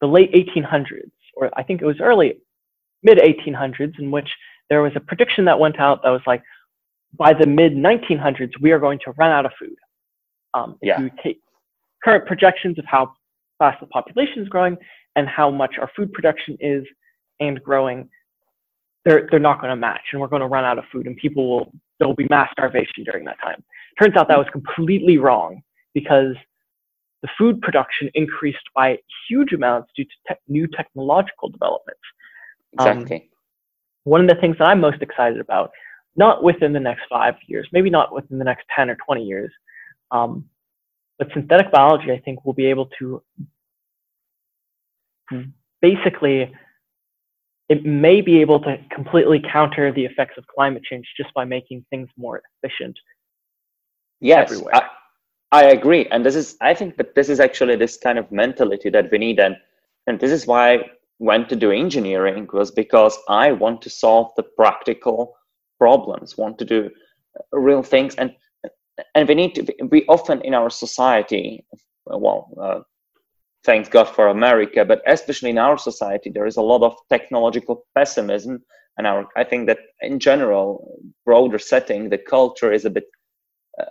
the 0.00 0.06
late 0.06 0.32
1800s, 0.32 1.10
or 1.34 1.50
I 1.56 1.64
think 1.64 1.82
it 1.82 1.86
was 1.86 1.96
early 2.00 2.38
mid 3.02 3.18
1800s, 3.18 3.98
in 3.98 4.12
which 4.12 4.28
there 4.70 4.80
was 4.80 4.92
a 4.94 5.00
prediction 5.00 5.44
that 5.46 5.58
went 5.58 5.80
out 5.80 6.04
that 6.04 6.10
was 6.10 6.22
like, 6.24 6.44
by 7.14 7.32
the 7.32 7.48
mid 7.48 7.72
1900s, 7.72 8.52
we 8.60 8.70
are 8.70 8.78
going 8.78 9.00
to 9.06 9.10
run 9.18 9.32
out 9.32 9.44
of 9.44 9.50
food. 9.58 9.74
Um, 10.54 10.78
if 10.80 10.86
yeah. 10.86 11.00
you 11.00 11.10
take 11.20 11.40
current 12.04 12.26
projections 12.26 12.78
of 12.78 12.84
how 12.84 13.12
fast 13.58 13.80
the 13.80 13.88
population 13.88 14.40
is 14.40 14.48
growing 14.48 14.76
and 15.16 15.28
how 15.28 15.50
much 15.50 15.76
our 15.80 15.90
food 15.96 16.12
production 16.12 16.56
is 16.60 16.84
and 17.40 17.62
growing, 17.62 18.08
they're, 19.04 19.28
they're 19.30 19.40
not 19.40 19.60
going 19.60 19.70
to 19.70 19.76
match 19.76 20.00
and 20.12 20.20
we're 20.20 20.28
going 20.28 20.40
to 20.40 20.48
run 20.48 20.64
out 20.64 20.78
of 20.78 20.84
food 20.92 21.06
and 21.06 21.16
people 21.16 21.48
will, 21.48 21.72
there 21.98 22.08
will 22.08 22.14
be 22.14 22.26
mass 22.30 22.48
starvation 22.52 23.04
during 23.04 23.24
that 23.24 23.40
time. 23.40 23.62
Turns 24.00 24.16
out 24.16 24.28
that 24.28 24.38
was 24.38 24.48
completely 24.52 25.18
wrong 25.18 25.62
because 25.92 26.34
the 27.22 27.28
food 27.38 27.60
production 27.62 28.10
increased 28.14 28.68
by 28.74 28.98
huge 29.28 29.52
amounts 29.52 29.90
due 29.96 30.04
to 30.04 30.10
te- 30.28 30.40
new 30.48 30.66
technological 30.66 31.48
developments. 31.48 32.02
Exactly. 32.74 33.16
Um, 33.16 33.22
one 34.04 34.20
of 34.20 34.28
the 34.28 34.40
things 34.40 34.56
that 34.58 34.68
I'm 34.68 34.80
most 34.80 35.00
excited 35.00 35.40
about, 35.40 35.70
not 36.16 36.42
within 36.42 36.72
the 36.72 36.80
next 36.80 37.02
five 37.08 37.34
years, 37.46 37.66
maybe 37.72 37.90
not 37.90 38.14
within 38.14 38.38
the 38.38 38.44
next 38.44 38.66
10 38.76 38.90
or 38.90 38.96
20 39.06 39.24
years, 39.24 39.50
um, 40.10 40.44
but 41.18 41.28
synthetic 41.32 41.72
biology, 41.72 42.12
I 42.12 42.18
think, 42.18 42.44
will 42.44 42.52
be 42.52 42.66
able 42.66 42.90
to 42.98 43.22
basically, 45.80 46.52
it 47.68 47.84
may 47.84 48.20
be 48.20 48.40
able 48.40 48.60
to 48.60 48.76
completely 48.90 49.42
counter 49.52 49.92
the 49.92 50.04
effects 50.04 50.36
of 50.36 50.46
climate 50.46 50.82
change 50.84 51.06
just 51.16 51.32
by 51.34 51.44
making 51.44 51.84
things 51.90 52.08
more 52.16 52.42
efficient. 52.62 52.98
Yes, 54.20 54.50
everywhere. 54.50 54.74
I, 54.74 54.88
I 55.52 55.64
agree. 55.64 56.06
And 56.08 56.24
this 56.24 56.34
is, 56.34 56.56
I 56.60 56.74
think 56.74 56.96
that 56.96 57.14
this 57.14 57.28
is 57.28 57.40
actually 57.40 57.76
this 57.76 57.96
kind 57.96 58.18
of 58.18 58.30
mentality 58.30 58.90
that 58.90 59.10
we 59.10 59.18
need. 59.18 59.38
And, 59.38 59.56
and 60.06 60.20
this 60.20 60.30
is 60.30 60.46
why 60.46 60.74
I 60.74 60.78
went 61.18 61.48
to 61.50 61.56
do 61.56 61.70
engineering 61.70 62.48
was 62.52 62.70
because 62.70 63.18
I 63.28 63.52
want 63.52 63.80
to 63.82 63.90
solve 63.90 64.32
the 64.36 64.42
practical 64.42 65.36
problems, 65.78 66.36
want 66.36 66.58
to 66.58 66.64
do 66.64 66.90
real 67.52 67.82
things. 67.82 68.14
And 68.16 68.34
and 69.14 69.28
we 69.28 69.34
need 69.34 69.54
to 69.54 69.74
we 69.90 70.04
often 70.06 70.40
in 70.42 70.54
our 70.54 70.70
society 70.70 71.64
well 72.06 72.50
uh, 72.60 72.80
thanks 73.64 73.88
god 73.88 74.04
for 74.04 74.28
america 74.28 74.84
but 74.84 75.02
especially 75.06 75.50
in 75.50 75.58
our 75.58 75.78
society 75.78 76.30
there 76.30 76.46
is 76.46 76.56
a 76.56 76.62
lot 76.62 76.82
of 76.82 76.94
technological 77.10 77.84
pessimism 77.94 78.62
and 78.98 79.06
our 79.06 79.26
i 79.36 79.44
think 79.44 79.66
that 79.66 79.78
in 80.00 80.18
general 80.18 81.00
broader 81.24 81.58
setting 81.58 82.08
the 82.08 82.18
culture 82.18 82.72
is 82.72 82.84
a 82.84 82.90
bit 82.90 83.04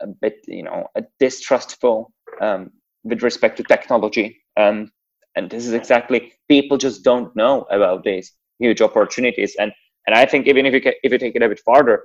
a 0.01 0.07
bit 0.07 0.37
you 0.47 0.63
know 0.63 0.87
distrustful 1.19 2.11
um, 2.41 2.71
with 3.03 3.21
respect 3.21 3.57
to 3.57 3.63
technology 3.63 4.41
and 4.55 4.89
this 5.49 5.65
is 5.65 5.73
exactly 5.73 6.33
people 6.47 6.77
just 6.77 7.03
don't 7.03 7.35
know 7.35 7.65
about 7.69 8.03
these 8.03 8.31
huge 8.59 8.81
opportunities 8.81 9.55
and 9.59 9.71
and 10.07 10.15
i 10.15 10.25
think 10.25 10.47
even 10.47 10.65
if 10.65 10.73
you 10.73 10.93
if 11.03 11.11
you 11.11 11.17
take 11.17 11.35
it 11.35 11.43
a 11.43 11.49
bit 11.49 11.59
farther 11.59 12.03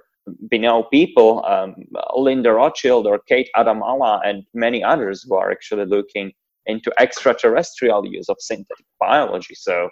we 0.50 0.58
know 0.58 0.84
people, 0.84 1.44
um, 1.46 1.74
Linda 2.16 2.52
Rothschild 2.52 3.06
or 3.06 3.18
Kate 3.20 3.48
Adamala 3.56 4.20
and 4.24 4.44
many 4.54 4.82
others 4.82 5.24
who 5.26 5.34
are 5.34 5.50
actually 5.50 5.86
looking 5.86 6.32
into 6.68 6.92
extraterrestrial 6.98 8.06
use 8.06 8.28
of 8.28 8.36
synthetic 8.38 8.86
biology. 9.00 9.54
So 9.54 9.88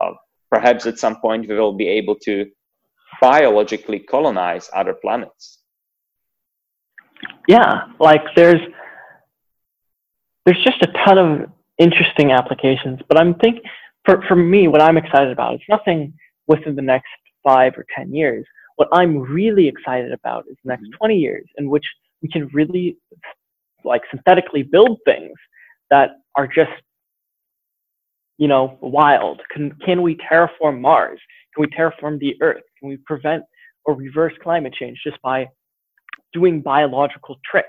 uh, 0.00 0.12
perhaps 0.50 0.86
at 0.86 0.98
some 0.98 1.16
point 1.20 1.48
we 1.48 1.54
will 1.54 1.74
be 1.74 1.88
able 1.88 2.16
to 2.24 2.46
biologically 3.20 4.00
colonize 4.00 4.68
other 4.74 4.94
planets. 4.94 5.60
Yeah, 7.48 7.86
like 8.00 8.22
there's 8.34 8.60
there's 10.44 10.62
just 10.62 10.82
a 10.82 10.88
ton 11.06 11.18
of 11.18 11.50
interesting 11.78 12.32
applications, 12.32 13.00
but 13.08 13.18
I'm 13.18 13.34
thinking 13.36 13.62
for, 14.04 14.22
for 14.28 14.36
me, 14.36 14.68
what 14.68 14.82
I'm 14.82 14.98
excited 14.98 15.32
about 15.32 15.54
is 15.54 15.60
nothing 15.68 16.12
within 16.48 16.76
the 16.76 16.82
next 16.82 17.08
five 17.42 17.72
or 17.78 17.86
ten 17.96 18.12
years 18.12 18.44
what 18.76 18.88
I'm 18.92 19.18
really 19.18 19.68
excited 19.68 20.12
about 20.12 20.44
is 20.50 20.56
the 20.64 20.70
next 20.70 20.84
mm-hmm. 20.84 20.98
20 20.98 21.16
years 21.16 21.46
in 21.58 21.68
which 21.68 21.84
we 22.22 22.28
can 22.28 22.48
really 22.52 22.96
like 23.84 24.02
synthetically 24.10 24.62
build 24.62 24.98
things 25.04 25.32
that 25.90 26.10
are 26.36 26.46
just 26.46 26.70
you 28.38 28.48
know 28.48 28.78
wild. 28.80 29.40
Can 29.52 29.72
can 29.84 30.02
we 30.02 30.16
terraform 30.16 30.80
mars? 30.80 31.20
Can 31.54 31.62
we 31.62 31.68
terraform 31.68 32.18
the 32.18 32.34
earth? 32.40 32.62
Can 32.78 32.88
we 32.88 32.98
prevent 33.06 33.44
or 33.84 33.94
reverse 33.94 34.32
climate 34.42 34.74
change 34.74 34.98
just 35.04 35.20
by 35.22 35.46
doing 36.32 36.60
biological 36.60 37.36
tricks? 37.50 37.68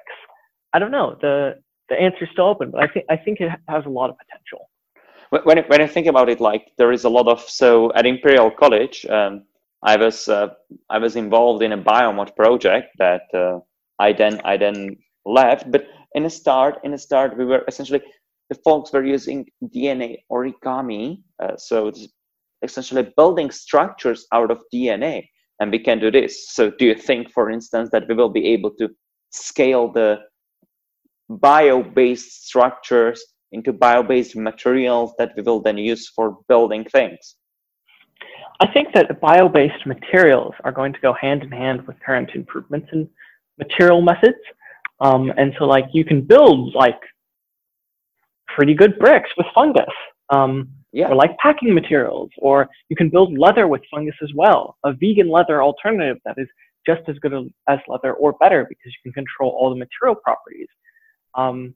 I 0.73 0.79
don't 0.79 0.91
know. 0.91 1.17
The 1.21 1.55
the 1.89 1.95
answer 1.99 2.23
is 2.23 2.29
still 2.31 2.45
open 2.45 2.71
but 2.71 2.83
i 2.83 2.87
think 2.87 3.05
i 3.09 3.15
think 3.15 3.39
it 3.39 3.49
has 3.67 3.85
a 3.85 3.89
lot 3.89 4.09
of 4.09 4.15
potential. 4.17 4.69
When, 5.29 5.63
when 5.67 5.81
i 5.81 5.87
think 5.87 6.07
about 6.07 6.29
it 6.29 6.39
like 6.39 6.71
there 6.77 6.91
is 6.91 7.03
a 7.03 7.09
lot 7.09 7.27
of 7.27 7.41
so 7.41 7.93
at 7.93 8.05
imperial 8.05 8.51
college 8.51 9.05
um, 9.05 9.43
I 9.83 9.97
was 9.97 10.27
uh, 10.27 10.47
I 10.89 10.97
was 10.97 11.15
involved 11.15 11.61
in 11.61 11.71
a 11.71 11.77
biomod 11.77 12.35
project 12.35 12.87
that 12.97 13.21
uh, 13.35 13.59
I 13.99 14.13
then 14.13 14.41
I 14.43 14.57
then 14.57 14.97
left. 15.25 15.71
But 15.71 15.87
in 16.13 16.25
a 16.25 16.29
start, 16.29 16.79
in 16.83 16.93
a 16.93 16.97
start, 16.97 17.37
we 17.37 17.45
were 17.45 17.63
essentially 17.67 18.01
the 18.49 18.55
folks 18.63 18.93
were 18.93 19.05
using 19.05 19.45
DNA 19.63 20.17
origami, 20.31 21.23
uh, 21.41 21.57
so 21.57 21.91
essentially 22.61 23.11
building 23.17 23.49
structures 23.51 24.27
out 24.33 24.51
of 24.51 24.61
DNA, 24.73 25.27
and 25.59 25.71
we 25.71 25.79
can 25.79 25.99
do 25.99 26.11
this. 26.11 26.49
So, 26.53 26.71
do 26.71 26.85
you 26.85 26.95
think, 26.95 27.31
for 27.31 27.49
instance, 27.49 27.89
that 27.91 28.07
we 28.07 28.13
will 28.13 28.29
be 28.29 28.47
able 28.47 28.71
to 28.79 28.89
scale 29.31 29.91
the 29.91 30.19
bio-based 31.29 32.47
structures 32.47 33.23
into 33.51 33.73
bio-based 33.73 34.35
materials 34.35 35.13
that 35.17 35.31
we 35.35 35.41
will 35.41 35.61
then 35.61 35.77
use 35.77 36.09
for 36.09 36.37
building 36.47 36.85
things? 36.85 37.35
I 38.59 38.67
think 38.71 38.93
that 38.93 39.07
the 39.07 39.15
bio-based 39.15 39.85
materials 39.85 40.53
are 40.63 40.71
going 40.71 40.93
to 40.93 40.99
go 40.99 41.13
hand 41.13 41.43
in 41.43 41.51
hand 41.51 41.85
with 41.87 41.99
current 41.99 42.31
improvements 42.35 42.89
in 42.93 43.09
material 43.57 44.01
methods. 44.01 44.37
Um, 44.99 45.31
and 45.37 45.53
so 45.57 45.65
like 45.65 45.85
you 45.93 46.05
can 46.05 46.21
build 46.21 46.73
like 46.73 46.99
pretty 48.47 48.73
good 48.73 48.97
bricks 48.99 49.29
with 49.37 49.47
fungus. 49.53 49.85
Um, 50.29 50.69
yeah. 50.95 51.09
or 51.09 51.15
like 51.15 51.37
packing 51.39 51.73
materials, 51.73 52.29
or 52.37 52.69
you 52.87 52.95
can 52.95 53.09
build 53.09 53.37
leather 53.37 53.67
with 53.67 53.81
fungus 53.91 54.15
as 54.23 54.31
well, 54.33 54.77
a 54.85 54.93
vegan 54.93 55.29
leather 55.29 55.61
alternative 55.61 56.17
that 56.23 56.35
is 56.37 56.47
just 56.87 57.01
as 57.09 57.17
good 57.19 57.33
as 57.67 57.79
leather 57.89 58.13
or 58.13 58.33
better 58.33 58.65
because 58.67 58.93
you 58.93 59.11
can 59.11 59.11
control 59.11 59.51
all 59.51 59.69
the 59.69 59.75
material 59.75 60.15
properties. 60.15 60.67
Um, 61.35 61.75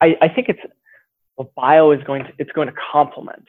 I, 0.00 0.16
I 0.22 0.28
think 0.28 0.48
it's 0.48 0.60
well, 1.36 1.52
bio 1.54 1.90
is 1.92 2.02
going 2.04 2.24
to 2.24 2.32
it's 2.38 2.50
going 2.52 2.68
to 2.68 2.74
complement 2.92 3.46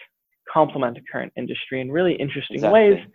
complement 0.52 0.96
the 0.96 1.04
current 1.12 1.32
industry 1.38 1.80
in 1.80 1.92
really 1.92 2.14
interesting 2.16 2.56
exactly. 2.56 2.80
ways. 2.80 3.06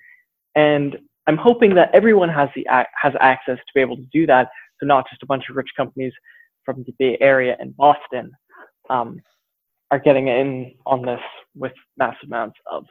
And 0.55 0.97
I'm 1.27 1.37
hoping 1.37 1.75
that 1.75 1.91
everyone 1.93 2.29
has 2.29 2.49
the 2.55 2.67
has 2.69 3.13
access 3.21 3.59
to 3.59 3.73
be 3.75 3.81
able 3.81 3.97
to 3.97 4.07
do 4.13 4.27
that. 4.27 4.49
So 4.85 4.87
not 4.87 5.09
just 5.09 5.23
a 5.23 5.27
bunch 5.27 5.45
of 5.49 5.57
rich 5.57 5.71
companies 5.77 6.13
from 6.65 6.85
the 6.85 6.93
Bay 6.99 7.17
Area 7.21 7.57
and 7.59 7.75
Boston 7.77 8.31
um, 8.91 9.19
are 9.91 9.99
getting 9.99 10.29
in 10.29 10.75
on 10.85 11.03
this 11.03 11.21
with 11.55 11.73
massive 11.97 12.27
amounts 12.27 12.59
of 12.71 12.85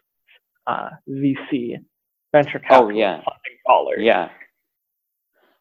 uh, 0.65 0.89
VC 1.07 1.75
venture 2.31 2.61
oh, 2.65 2.67
capital 2.67 2.87
oh, 2.87 2.89
yeah. 2.89 3.15
funding 3.17 3.59
dollars. 3.67 3.99
Yeah. 3.99 4.29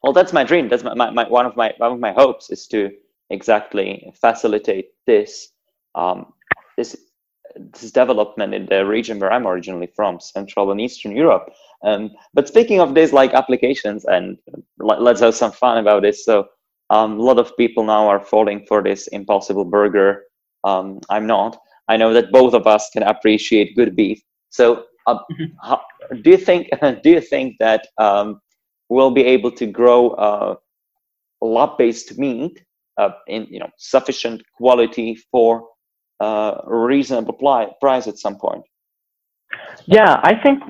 Well, 0.03 0.13
that's 0.13 0.33
my 0.33 0.43
dream. 0.43 0.69
That's 0.69 0.83
my, 0.83 0.95
my, 0.95 1.11
my, 1.11 1.29
one 1.29 1.47
of 1.47 1.55
my 1.55 1.75
one 1.77 1.93
of 1.93 2.01
my 2.01 2.13
hopes 2.13 2.51
is 2.51 2.67
to 2.69 2.91
exactly 3.31 4.13
facilitate 4.21 4.87
this 5.07 5.49
um, 5.95 6.33
this 6.77 6.97
this 7.57 7.91
development 7.91 8.55
in 8.55 8.67
the 8.67 8.85
region 8.87 9.19
where 9.19 9.33
I'm 9.33 9.47
originally 9.47 9.89
from, 9.95 10.21
Central 10.21 10.71
and 10.71 10.81
Eastern 10.81 11.17
Europe. 11.17 11.53
Um, 11.85 12.11
but 12.35 12.49
speaking 12.49 12.81
of 12.81 12.95
these 12.95 13.13
like 13.13 13.35
applications, 13.35 14.05
and 14.05 14.39
let's 14.79 15.21
have 15.21 15.35
some 15.35 15.53
fun 15.53 15.79
about 15.79 16.03
this. 16.03 16.25
So 16.25 16.49
um, 16.91 17.19
a 17.19 17.23
lot 17.23 17.39
of 17.39 17.57
people 17.57 17.85
now 17.85 18.07
are 18.09 18.21
falling 18.21 18.65
for 18.67 18.83
this 18.83 19.07
Impossible 19.09 19.65
Burger. 19.65 20.25
Um, 20.65 21.01
I'm 21.11 21.27
not. 21.27 21.59
I 21.89 21.97
know 21.97 22.13
that 22.13 22.33
both 22.33 22.55
of 22.55 22.67
us 22.67 22.91
can 22.91 23.03
appreciate 23.03 23.77
good 23.77 23.97
beef. 23.97 24.23
So 24.51 24.85
uh, 25.07 25.19
mm-hmm. 25.33 25.45
how, 25.61 25.81
do 26.23 26.31
you 26.31 26.37
think 26.37 26.69
do 27.03 27.11
you 27.11 27.21
think 27.21 27.57
that 27.59 27.87
um, 27.99 28.41
we'll 28.89 29.11
be 29.11 29.25
able 29.25 29.51
to 29.53 29.67
grow 29.67 30.11
uh, 30.11 30.55
lab-based 31.41 32.19
meat 32.19 32.63
uh, 32.99 33.11
in 33.27 33.47
you 33.51 33.59
know 33.59 33.71
sufficient 33.79 34.43
quality 34.57 35.17
for 35.31 35.67
uh, 36.21 36.61
reasonable 36.67 37.35
price 37.81 38.07
at 38.07 38.19
some 38.19 38.37
point. 38.37 38.63
Yeah, 39.87 40.21
I 40.23 40.35
think 40.43 40.63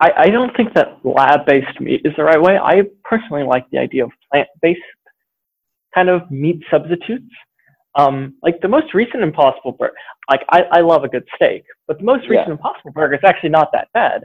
I, 0.00 0.12
I 0.16 0.26
don't 0.28 0.54
think 0.56 0.74
that 0.74 0.98
lab-based 1.04 1.80
meat 1.80 2.02
is 2.04 2.12
the 2.16 2.24
right 2.24 2.40
way. 2.40 2.58
I 2.58 2.82
personally 3.04 3.44
like 3.44 3.68
the 3.70 3.78
idea 3.78 4.04
of 4.04 4.10
plant-based 4.30 4.80
kind 5.94 6.08
of 6.08 6.30
meat 6.30 6.62
substitutes. 6.70 7.32
Um, 7.94 8.34
like 8.42 8.60
the 8.62 8.68
most 8.68 8.94
recent 8.94 9.22
Impossible 9.22 9.72
Burger, 9.72 9.92
like 10.30 10.44
I, 10.48 10.62
I 10.72 10.80
love 10.80 11.04
a 11.04 11.08
good 11.08 11.26
steak, 11.36 11.62
but 11.86 11.98
the 11.98 12.04
most 12.04 12.22
recent 12.28 12.48
Yeah. 12.48 12.52
Impossible 12.52 12.90
Burger 12.92 13.14
is 13.14 13.20
actually 13.24 13.50
not 13.50 13.70
that 13.72 13.88
bad. 13.92 14.22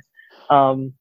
Um, 0.49 0.93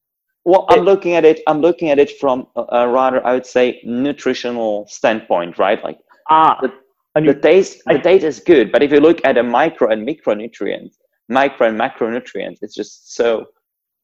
Well, 0.43 0.65
I'm 0.69 0.79
It- 0.79 0.83
looking 0.91 1.13
at 1.15 1.23
it. 1.25 1.41
I'm 1.47 1.61
looking 1.61 1.89
at 1.91 1.99
it 1.99 2.11
from 2.19 2.47
a, 2.55 2.63
a 2.79 2.87
rather, 2.89 3.25
I 3.25 3.33
would 3.33 3.45
say, 3.45 3.79
nutritional 3.83 4.85
standpoint, 4.87 5.57
right? 5.57 5.81
Like 5.83 5.99
ah, 6.29 6.57
The- 6.61 6.73
I 7.17 7.21
the 7.21 7.33
taste, 7.33 7.81
the 7.85 7.99
taste 7.99 8.23
is 8.23 8.39
good, 8.39 8.71
but 8.71 8.83
if 8.83 8.91
you 8.91 8.99
look 8.99 9.19
at 9.25 9.37
a 9.37 9.43
micro 9.43 9.89
and 9.91 10.07
micronutrients, 10.07 10.95
micro 11.29 11.67
and 11.67 11.79
macronutrients, 11.79 12.59
it's 12.61 12.75
just 12.75 13.15
so, 13.15 13.45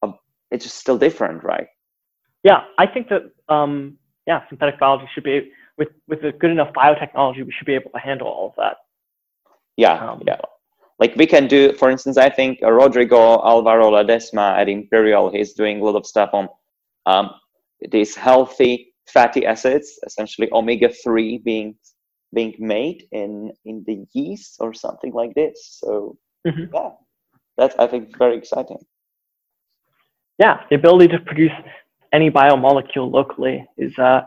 um, 0.02 0.16
it's 0.52 0.66
just 0.66 0.78
still 0.78 0.98
different, 0.98 1.44
right? 1.44 1.68
yeah, 2.44 2.64
I 2.78 2.86
think 2.88 3.10
that 3.10 3.24
um, 3.50 3.98
yeah, 4.28 4.42
synthetic 4.50 4.80
biology 4.80 5.08
should 5.14 5.24
be 5.24 5.52
with 5.78 5.90
with 6.08 6.24
a 6.24 6.32
good 6.32 6.52
enough 6.52 6.74
biotechnology, 6.74 7.46
we 7.46 7.54
should 7.58 7.68
be 7.68 7.76
able 7.76 7.92
to 7.92 8.00
handle 8.00 8.28
all 8.28 8.48
of 8.50 8.56
that. 8.58 8.78
Yeah, 9.78 9.94
Um, 9.94 10.22
yeah. 10.26 10.38
Like 11.00 11.16
we 11.16 11.26
can 11.26 11.48
do, 11.48 11.74
for 11.74 11.90
instance, 11.90 12.18
I 12.18 12.30
think 12.30 12.60
Rodrigo 12.62 13.42
Alvaro 13.44 13.90
Ledesma 13.92 14.58
at 14.60 14.70
Imperial, 14.70 15.32
he's 15.32 15.54
doing 15.54 15.82
a 15.82 15.84
lot 15.84 15.96
of 15.96 16.06
stuff 16.06 16.30
on 16.34 16.48
um, 17.06 17.32
these 17.92 18.16
healthy 18.16 18.94
fatty 19.08 19.46
acids, 19.46 20.00
essentially 20.06 20.50
omega 20.52 20.90
three 21.04 21.40
being 21.40 21.76
being 22.34 22.56
made 22.60 23.08
in 23.12 23.52
in 23.66 23.84
the 23.88 24.06
yeast 24.14 24.58
or 24.60 24.74
something 24.74 25.14
like 25.14 25.34
this. 25.36 25.78
So 25.82 26.18
Mhm. 26.46 26.74
yeah, 26.74 26.92
that's 27.58 27.76
I 27.80 27.88
think 27.88 28.18
very 28.18 28.38
exciting. 28.38 28.80
Yeah, 30.40 30.62
the 30.70 30.76
ability 30.76 31.10
to 31.10 31.20
produce 31.20 31.52
any 32.14 32.30
biomolecule 32.30 33.12
locally 33.12 33.66
is 33.78 33.98
uh, 33.98 34.22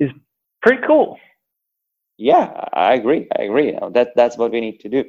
is 0.00 0.10
pretty 0.62 0.82
cool. 0.86 1.18
Yeah, 2.18 2.52
I 2.72 2.94
agree. 2.94 3.26
I 3.38 3.42
agree. 3.44 3.76
That 3.92 4.12
that's 4.16 4.36
what 4.38 4.52
we 4.52 4.60
need 4.60 4.80
to 4.80 4.88
do. 4.88 5.04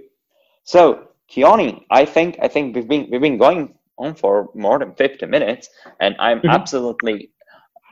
So, 0.64 1.08
Keoni, 1.32 1.84
I 1.92 2.06
think 2.06 2.38
I 2.42 2.48
think 2.48 2.76
we've 2.76 2.88
been 2.88 3.08
we've 3.12 3.22
been 3.22 3.38
going 3.38 3.74
on 3.98 4.16
for 4.16 4.50
more 4.56 4.80
than 4.80 4.94
50 4.96 5.26
minutes, 5.26 5.70
and 6.00 6.16
I'm 6.20 6.44
Mhm. 6.44 6.50
absolutely 6.50 7.32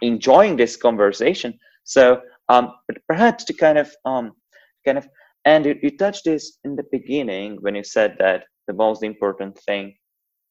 enjoying 0.02 0.56
this 0.58 0.76
conversation. 0.76 1.60
So, 1.84 2.22
um, 2.50 2.74
but 2.88 2.98
perhaps 3.08 3.44
to 3.46 3.54
kind 3.54 3.78
of 3.78 3.92
um, 4.06 4.34
kind 4.86 4.98
of, 4.98 5.08
and 5.46 5.66
you, 5.66 5.80
you 5.82 5.98
touched 5.98 6.26
this 6.26 6.58
in 6.64 6.76
the 6.76 6.86
beginning 6.92 7.58
when 7.62 7.76
you 7.76 7.84
said 7.84 8.16
that 8.20 8.44
the 8.68 8.74
most 8.74 9.04
important 9.04 9.58
thing 9.60 9.96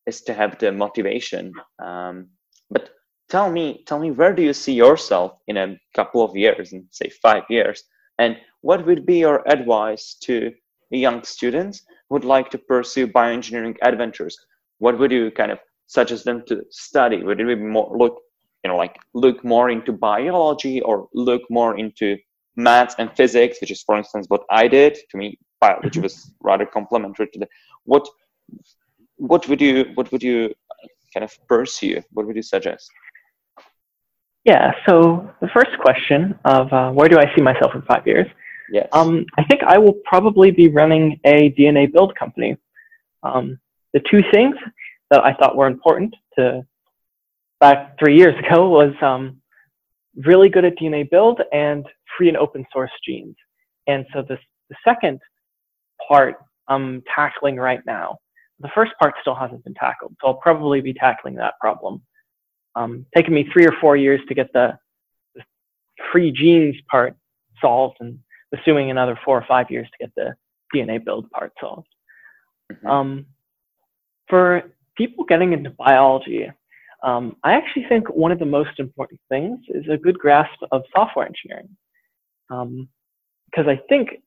is 0.07 0.23
to 0.23 0.35
have 0.35 0.59
the 0.59 0.73
motivation. 0.73 1.53
Um, 1.85 2.29
but 2.71 2.91
tell 3.29 3.51
me, 3.51 3.85
tell 3.87 3.99
me, 3.99 4.11
where 4.11 4.35
do 4.35 4.43
you 4.43 4.53
see 4.53 4.73
yourself 4.73 5.33
in 5.47 5.57
a 5.57 5.77
couple 5.95 6.23
of 6.23 6.37
years, 6.37 6.73
in 6.73 6.87
say 6.91 7.11
five 7.23 7.45
years? 7.51 7.83
And 8.19 8.37
what 8.63 8.87
would 8.87 9.07
be 9.07 9.19
your 9.19 9.43
advice 9.47 10.17
to 10.23 10.53
young 10.91 11.23
students 11.23 11.83
who 12.09 12.15
would 12.15 12.25
like 12.25 12.51
to 12.51 12.59
pursue 12.59 13.07
bioengineering 13.07 13.77
adventures? 13.83 14.37
What 14.79 14.99
would 14.99 15.13
you 15.13 15.31
kind 15.31 15.53
of 15.53 15.59
suggest 15.87 16.25
them 16.25 16.43
to 16.49 16.63
study? 16.71 17.23
Would 17.23 17.41
it 17.41 17.47
be 17.47 17.55
more 17.57 17.97
look, 17.97 18.21
you 18.65 18.71
know, 18.71 18.77
like 18.77 18.97
look 19.15 19.45
more 19.45 19.71
into 19.71 19.93
biology 19.93 20.81
or 20.81 21.09
look 21.15 21.43
more 21.51 21.79
into 21.79 22.17
maths 22.57 22.95
and 22.99 23.11
physics, 23.17 23.59
which 23.61 23.71
is, 23.71 23.83
for 23.83 23.97
instance, 23.97 24.27
what 24.29 24.43
I 24.51 24.69
did. 24.69 24.99
To 25.11 25.17
me, 25.17 25.39
biology 25.61 26.01
was 26.01 26.33
rather 26.41 26.67
complementary 26.67 27.29
to 27.29 27.39
the 27.39 27.49
what. 27.85 28.07
What 29.17 29.49
would 29.49 29.61
you 29.61 29.87
What 29.95 30.13
would 30.13 30.23
you 30.23 30.55
kind 31.13 31.25
of 31.25 31.33
pursue? 31.49 32.03
What 32.13 32.27
would 32.27 32.37
you 32.37 32.43
suggest? 32.43 32.91
Yeah. 34.45 34.73
So 34.87 35.29
the 35.41 35.49
first 35.49 35.71
question 35.81 36.39
of 36.45 36.73
uh, 36.73 36.91
where 36.93 37.09
do 37.09 37.19
I 37.19 37.27
see 37.35 37.43
myself 37.43 37.75
in 37.75 37.83
five 37.83 38.07
years? 38.07 38.27
Yes. 38.71 38.89
Um, 38.93 39.25
I 39.37 39.45
think 39.45 39.63
I 39.63 39.79
will 39.79 39.95
probably 40.05 40.51
be 40.51 40.69
running 40.69 41.19
a 41.25 41.53
DNA 41.53 41.93
build 41.93 42.15
company. 42.15 42.57
Um, 43.23 43.59
the 43.93 44.01
two 44.11 44.23
things 44.33 44.57
that 45.11 45.25
I 45.25 45.35
thought 45.35 45.57
were 45.57 45.67
important 45.67 46.15
to 46.39 46.67
back 47.61 47.99
three 47.99 48.17
years 48.17 48.35
ago 48.47 48.69
was 48.69 48.95
um, 49.03 49.41
really 50.25 50.49
good 50.49 50.65
at 50.65 50.77
DNA 50.79 51.09
build 51.11 51.41
and 51.53 51.87
free 52.17 52.29
and 52.29 52.37
open 52.37 52.65
source 52.73 52.91
genes. 53.05 53.37
And 53.87 54.05
so 54.13 54.23
this, 54.23 54.39
the 54.69 54.77
second 54.85 55.21
part 56.07 56.37
I'm 56.69 57.03
tackling 57.15 57.57
right 57.57 57.81
now. 57.87 58.19
The 58.61 58.69
first 58.75 58.93
part 59.01 59.15
still 59.21 59.35
hasn't 59.35 59.65
been 59.65 59.75
tackled, 59.75 60.17
so 60.21 60.29
I'll 60.29 60.35
probably 60.35 60.81
be 60.81 60.93
tackling 60.93 61.35
that 61.37 61.55
problem. 61.61 62.03
Um, 62.75 63.07
taking 63.17 63.35
me 63.35 63.49
three 63.53 63.67
or 63.67 63.73
four 63.81 63.97
years 63.97 64.21
to 64.29 64.35
get 64.35 64.53
the, 64.53 64.77
the 65.35 65.43
free 66.13 66.33
genes 66.33 66.77
part 66.91 67.17
solved 67.61 67.97
and 68.01 68.19
assuming 68.53 68.91
another 68.91 69.19
four 69.25 69.39
or 69.39 69.45
five 69.47 69.71
years 69.71 69.89
to 69.89 70.07
get 70.07 70.15
the 70.17 70.35
DNA 70.75 71.03
build 71.03 71.31
part 71.31 71.53
solved. 71.61 71.89
Mhm. 72.73 72.89
Um, 72.89 73.27
for 74.29 74.71
people 74.97 75.25
getting 75.25 75.53
into 75.53 75.71
biology, 75.71 76.51
um, 77.03 77.37
I 77.45 77.53
actually 77.53 77.87
think 77.89 78.09
one 78.09 78.33
of 78.33 78.39
the 78.39 78.47
most 78.47 78.79
important 78.79 79.21
things 79.29 79.61
is 79.69 79.85
a 79.91 79.97
good 79.97 80.19
grasp 80.19 80.59
of 80.73 80.83
software 80.95 81.27
engineering. 81.27 81.69
Because 82.49 83.69
I 83.69 83.81
think 83.89 84.23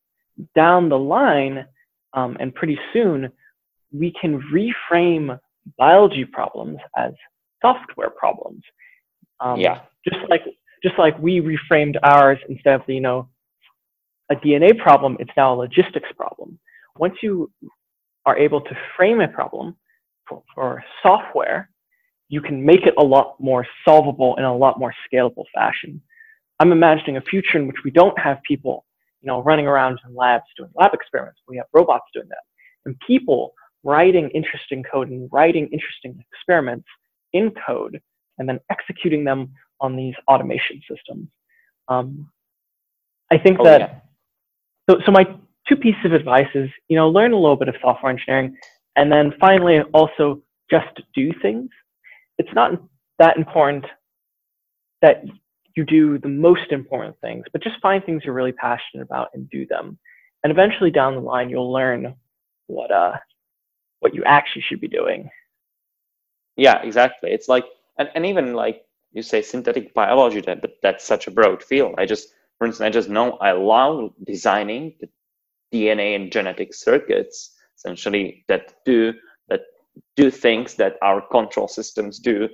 down 0.56 0.90
the 0.90 0.98
line, 0.98 1.66
um, 2.14 2.38
and 2.40 2.54
pretty 2.54 2.80
soon, 2.94 3.32
we 3.92 4.14
can 4.20 4.42
reframe 4.54 5.38
biology 5.78 6.26
problems 6.26 6.80
as 6.98 7.14
software 7.62 8.10
problems. 8.10 8.64
Um, 9.40 9.60
Yeah. 9.60 9.82
Just 10.08 10.18
like 10.30 10.44
just 10.82 10.98
like 10.98 11.18
we 11.20 11.42
reframed 11.42 11.96
ours 12.02 12.40
instead 12.50 12.82
of 12.82 12.90
you 12.90 13.02
know 13.02 13.30
a 14.32 14.36
DNA 14.36 14.78
problem, 14.78 15.18
it's 15.20 15.32
now 15.38 15.54
a 15.54 15.56
logistics 15.56 16.10
problem. 16.16 16.60
Once 16.98 17.16
you 17.22 17.52
are 18.26 18.38
able 18.38 18.62
to 18.62 18.76
frame 18.96 19.22
a 19.22 19.28
problem 19.28 19.76
for, 20.28 20.44
for 20.56 20.84
software, 21.04 21.70
you 22.32 22.40
can 22.42 22.64
make 22.66 22.84
it 22.88 22.94
a 22.98 23.04
lot 23.04 23.36
more 23.40 23.68
solvable 23.84 24.38
in 24.38 24.46
a 24.46 24.56
lot 24.56 24.80
more 24.80 24.94
scalable 25.06 25.44
fashion. 25.54 26.02
I'm 26.62 26.72
imagining 26.72 27.18
a 27.18 27.22
future 27.22 27.58
in 27.60 27.68
which 27.68 27.84
we 27.84 27.92
don't 27.92 28.18
have 28.18 28.42
people, 28.44 28.86
you 29.22 29.28
know, 29.28 29.44
running 29.44 29.68
around 29.68 30.00
in 30.08 30.16
labs 30.16 30.46
doing 30.56 30.72
lab 30.74 30.94
experiments. 30.94 31.42
We 31.46 31.58
have 31.58 31.66
robots 31.74 32.06
doing 32.14 32.30
that, 32.30 32.44
and 32.86 32.98
people 33.06 33.54
writing 33.84 34.30
interesting 34.30 34.82
code 34.90 35.10
and 35.10 35.28
writing 35.32 35.68
interesting 35.74 36.24
experiments 36.32 36.88
in 37.34 37.52
code, 37.68 38.02
and 38.38 38.48
then 38.48 38.62
executing 38.70 39.26
them 39.26 39.52
on 39.82 39.98
these 39.98 40.16
automation 40.30 40.82
systems. 40.90 41.28
Um, 41.90 42.32
I 43.30 43.38
think 43.40 43.58
Oh, 43.60 43.66
that 43.66 43.82
yeah. 43.82 44.00
so, 44.90 45.02
so 45.06 45.12
my 45.12 45.26
two 45.68 45.76
pieces 45.76 46.06
of 46.06 46.14
advice 46.14 46.48
is, 46.56 46.70
you 46.88 46.96
know, 46.96 47.10
learn 47.10 47.34
a 47.34 47.38
little 47.38 47.58
bit 47.58 47.68
of 47.68 47.76
software 47.82 48.12
engineering, 48.12 48.56
and 48.96 49.12
then 49.12 49.34
finally 49.38 49.82
also 49.94 50.42
just 50.70 51.02
do 51.14 51.34
things. 51.42 51.70
It's 52.42 52.56
not 52.56 52.72
that 53.20 53.38
important 53.38 53.86
that 55.02 55.24
you 55.76 55.86
do 55.86 56.20
the 56.20 56.30
most 56.30 56.72
important 56.72 57.18
things, 57.22 57.46
but 57.54 57.64
just 57.64 57.78
find 57.82 58.04
things 58.04 58.24
you're 58.26 58.36
really 58.36 58.54
passionate 58.54 59.04
about 59.04 59.30
and 59.36 59.50
do 59.50 59.66
them. 59.68 60.00
And 60.44 60.52
eventually 60.52 60.92
down 60.92 61.16
the 61.16 61.22
line, 61.22 61.50
you'll 61.50 61.72
learn 61.74 62.16
what 62.68 62.92
uh 62.92 63.18
what 64.02 64.16
you 64.16 64.24
actually 64.26 64.64
should 64.70 64.82
be 64.82 64.90
doing. 64.90 65.30
yeah 66.58 66.82
exactly 66.84 67.32
it's 67.32 67.50
like 67.50 67.66
and, 68.00 68.10
and 68.16 68.28
even 68.28 68.54
like 68.56 68.84
you 69.14 69.24
say 69.24 69.42
synthetic 69.44 69.94
biology 69.96 70.42
that 70.42 70.64
that's 70.84 71.06
such 71.06 71.28
a 71.28 71.32
broad 71.32 71.64
field 71.64 71.96
i 72.00 72.06
just 72.06 72.30
for 72.60 72.68
instance 72.68 72.86
i 72.88 72.92
just 72.92 73.10
know 73.10 73.34
i 73.42 73.54
love 73.54 74.12
designing 74.26 74.94
the 75.02 75.10
dna 75.74 76.16
and 76.16 76.32
genetic 76.32 76.74
circuits 76.74 77.56
essentially 77.78 78.46
that 78.50 78.74
do 78.86 79.14
do 80.16 80.30
things 80.32 80.76
that 80.76 80.96
our 81.02 81.22
control 81.32 81.68
systems 81.68 82.20
do 82.20 82.48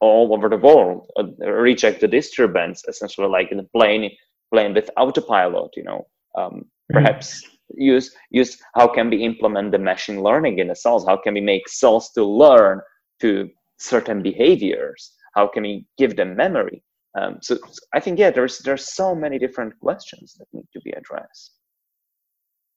all 0.00 0.34
over 0.34 0.48
the 0.48 0.56
world 0.56 1.06
uh, 1.18 1.24
reject 1.46 2.00
the 2.00 2.08
disturbance 2.08 2.82
essentially 2.88 3.28
like 3.28 3.52
in 3.52 3.58
the 3.58 3.68
plane 3.74 4.10
plane 4.52 4.74
with 4.74 4.90
autopilot 4.96 5.70
you 5.76 5.84
know 5.84 6.06
um, 6.36 6.64
perhaps 6.90 7.44
use 7.76 8.14
use 8.30 8.58
how 8.74 8.86
can 8.86 9.10
we 9.10 9.22
implement 9.22 9.72
the 9.72 9.78
machine 9.78 10.22
learning 10.22 10.58
in 10.58 10.68
the 10.68 10.76
cells? 10.76 11.06
How 11.06 11.16
can 11.16 11.34
we 11.34 11.40
make 11.40 11.68
cells 11.68 12.10
to 12.10 12.24
learn 12.24 12.80
to 13.20 13.48
certain 13.78 14.22
behaviors? 14.22 15.12
How 15.34 15.46
can 15.46 15.62
we 15.62 15.86
give 15.98 16.16
them 16.16 16.36
memory? 16.36 16.82
Um, 17.14 17.38
so 17.42 17.58
i 17.92 18.00
think 18.00 18.18
yeah 18.18 18.30
there's 18.30 18.60
there's 18.60 18.94
so 18.94 19.14
many 19.14 19.38
different 19.38 19.78
questions 19.80 20.34
that 20.38 20.46
need 20.52 20.66
to 20.72 20.80
be 20.80 20.92
addressed. 20.92 21.52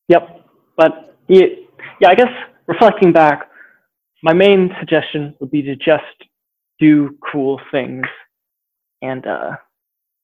Yep. 0.10 0.46
But 0.78 1.16
yeah, 1.28 1.48
yeah, 2.02 2.10
I 2.10 2.16
guess 2.16 2.34
reflecting 2.68 3.12
back, 3.14 3.50
my 4.26 4.34
main 4.34 4.76
suggestion 4.80 5.36
would 5.40 5.52
be 5.52 5.62
to 5.62 5.76
just 5.76 6.18
do 6.80 7.16
cool 7.32 7.62
things, 7.72 8.08
and 9.04 9.26
uh, 9.28 9.52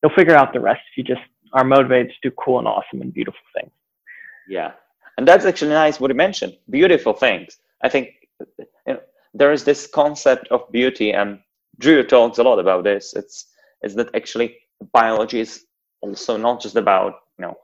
you'll 0.01 0.15
figure 0.15 0.35
out 0.35 0.53
the 0.53 0.59
rest 0.59 0.81
if 0.89 0.97
you 0.97 1.03
just 1.03 1.25
are 1.53 1.63
motivated 1.63 2.09
to 2.09 2.29
do 2.29 2.35
cool 2.43 2.57
and 2.57 2.67
awesome 2.67 3.01
and 3.01 3.13
beautiful 3.13 3.45
things. 3.55 3.71
yeah. 4.47 4.71
And 5.17 5.27
that's 5.27 5.45
actually 5.45 5.73
nice 5.85 5.99
what 5.99 6.09
you 6.09 6.15
mentioned 6.15 6.53
beautiful 6.69 7.13
things. 7.13 7.59
I 7.83 7.89
think 7.89 8.07
you 8.87 8.93
know, 8.93 9.01
there 9.39 9.51
is 9.51 9.63
this 9.63 9.85
concept 9.85 10.47
of 10.47 10.71
beauty 10.71 11.11
and 11.11 11.39
drew 11.77 12.01
talks 12.03 12.39
a 12.39 12.43
lot 12.43 12.59
about 12.59 12.83
this. 12.83 13.13
It's 13.15 13.35
is 13.83 13.93
that 13.95 14.15
actually 14.15 14.57
biology 14.93 15.41
is 15.41 15.65
also 16.01 16.37
not 16.37 16.61
just 16.61 16.75
about 16.75 17.13
you 17.37 17.43
know 17.45 17.55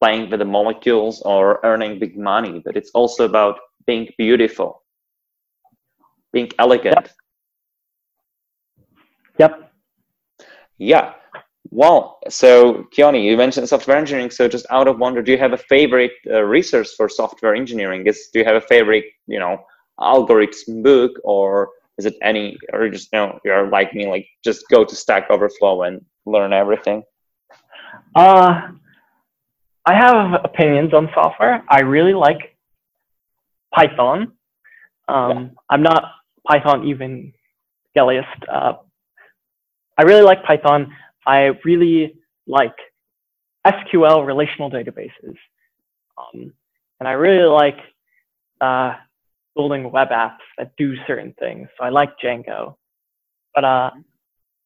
playing 0.00 0.30
with 0.30 0.40
the 0.40 0.50
molecules 0.58 1.22
or 1.22 1.60
earning 1.62 2.00
big 2.00 2.16
money, 2.18 2.62
but 2.64 2.76
it's 2.76 2.90
also 2.94 3.24
about 3.24 3.56
being 3.86 4.08
beautiful, 4.18 4.83
being 6.34 6.50
elegant. 6.58 6.94
Yep. 9.38 9.50
yep. 9.60 9.72
Yeah. 10.78 11.14
Well, 11.70 12.18
so 12.28 12.84
Keoni, 12.94 13.24
you 13.24 13.36
mentioned 13.36 13.68
software 13.68 13.96
engineering. 13.96 14.30
So 14.30 14.48
just 14.48 14.66
out 14.70 14.86
of 14.86 14.98
wonder, 14.98 15.22
do 15.22 15.32
you 15.32 15.38
have 15.38 15.54
a 15.54 15.62
favorite 15.74 16.12
uh, 16.30 16.42
resource 16.42 16.94
for 16.94 17.08
software 17.08 17.54
engineering? 17.54 18.06
Is 18.06 18.28
do 18.32 18.38
you 18.40 18.44
have 18.44 18.56
a 18.56 18.60
favorite, 18.60 19.06
you 19.26 19.38
know, 19.38 19.58
algorithm 20.00 20.82
book, 20.82 21.12
or 21.24 21.70
is 21.98 22.06
it 22.06 22.14
any, 22.22 22.58
or 22.72 22.88
just 22.90 23.08
you 23.12 23.18
know, 23.18 23.38
you're 23.44 23.68
like 23.68 23.94
me, 23.94 24.06
like 24.06 24.26
just 24.44 24.68
go 24.68 24.84
to 24.84 24.94
Stack 24.94 25.30
Overflow 25.30 25.82
and 25.82 26.04
learn 26.26 26.52
everything? 26.52 27.02
Uh, 28.14 28.68
I 29.86 29.94
have 29.94 30.44
opinions 30.44 30.94
on 30.94 31.10
software. 31.14 31.64
I 31.68 31.80
really 31.80 32.14
like 32.14 32.56
Python. 33.74 34.32
Um, 35.08 35.30
yeah. 35.30 35.48
I'm 35.70 35.82
not 35.82 36.04
Python 36.46 36.86
even 36.86 37.32
Uh, 38.50 38.74
I 39.96 40.02
really 40.02 40.22
like 40.22 40.44
Python. 40.44 40.92
I 41.26 41.50
really 41.64 42.14
like 42.46 42.74
SQL 43.66 44.26
relational 44.26 44.70
databases. 44.70 45.36
Um, 46.18 46.52
and 47.00 47.08
I 47.08 47.12
really 47.12 47.48
like 47.48 47.78
uh, 48.60 48.94
building 49.54 49.90
web 49.90 50.08
apps 50.08 50.44
that 50.58 50.72
do 50.76 50.94
certain 51.06 51.34
things. 51.38 51.68
So 51.78 51.84
I 51.84 51.88
like 51.90 52.10
Django. 52.22 52.76
But 53.54 53.64
uh, 53.64 53.90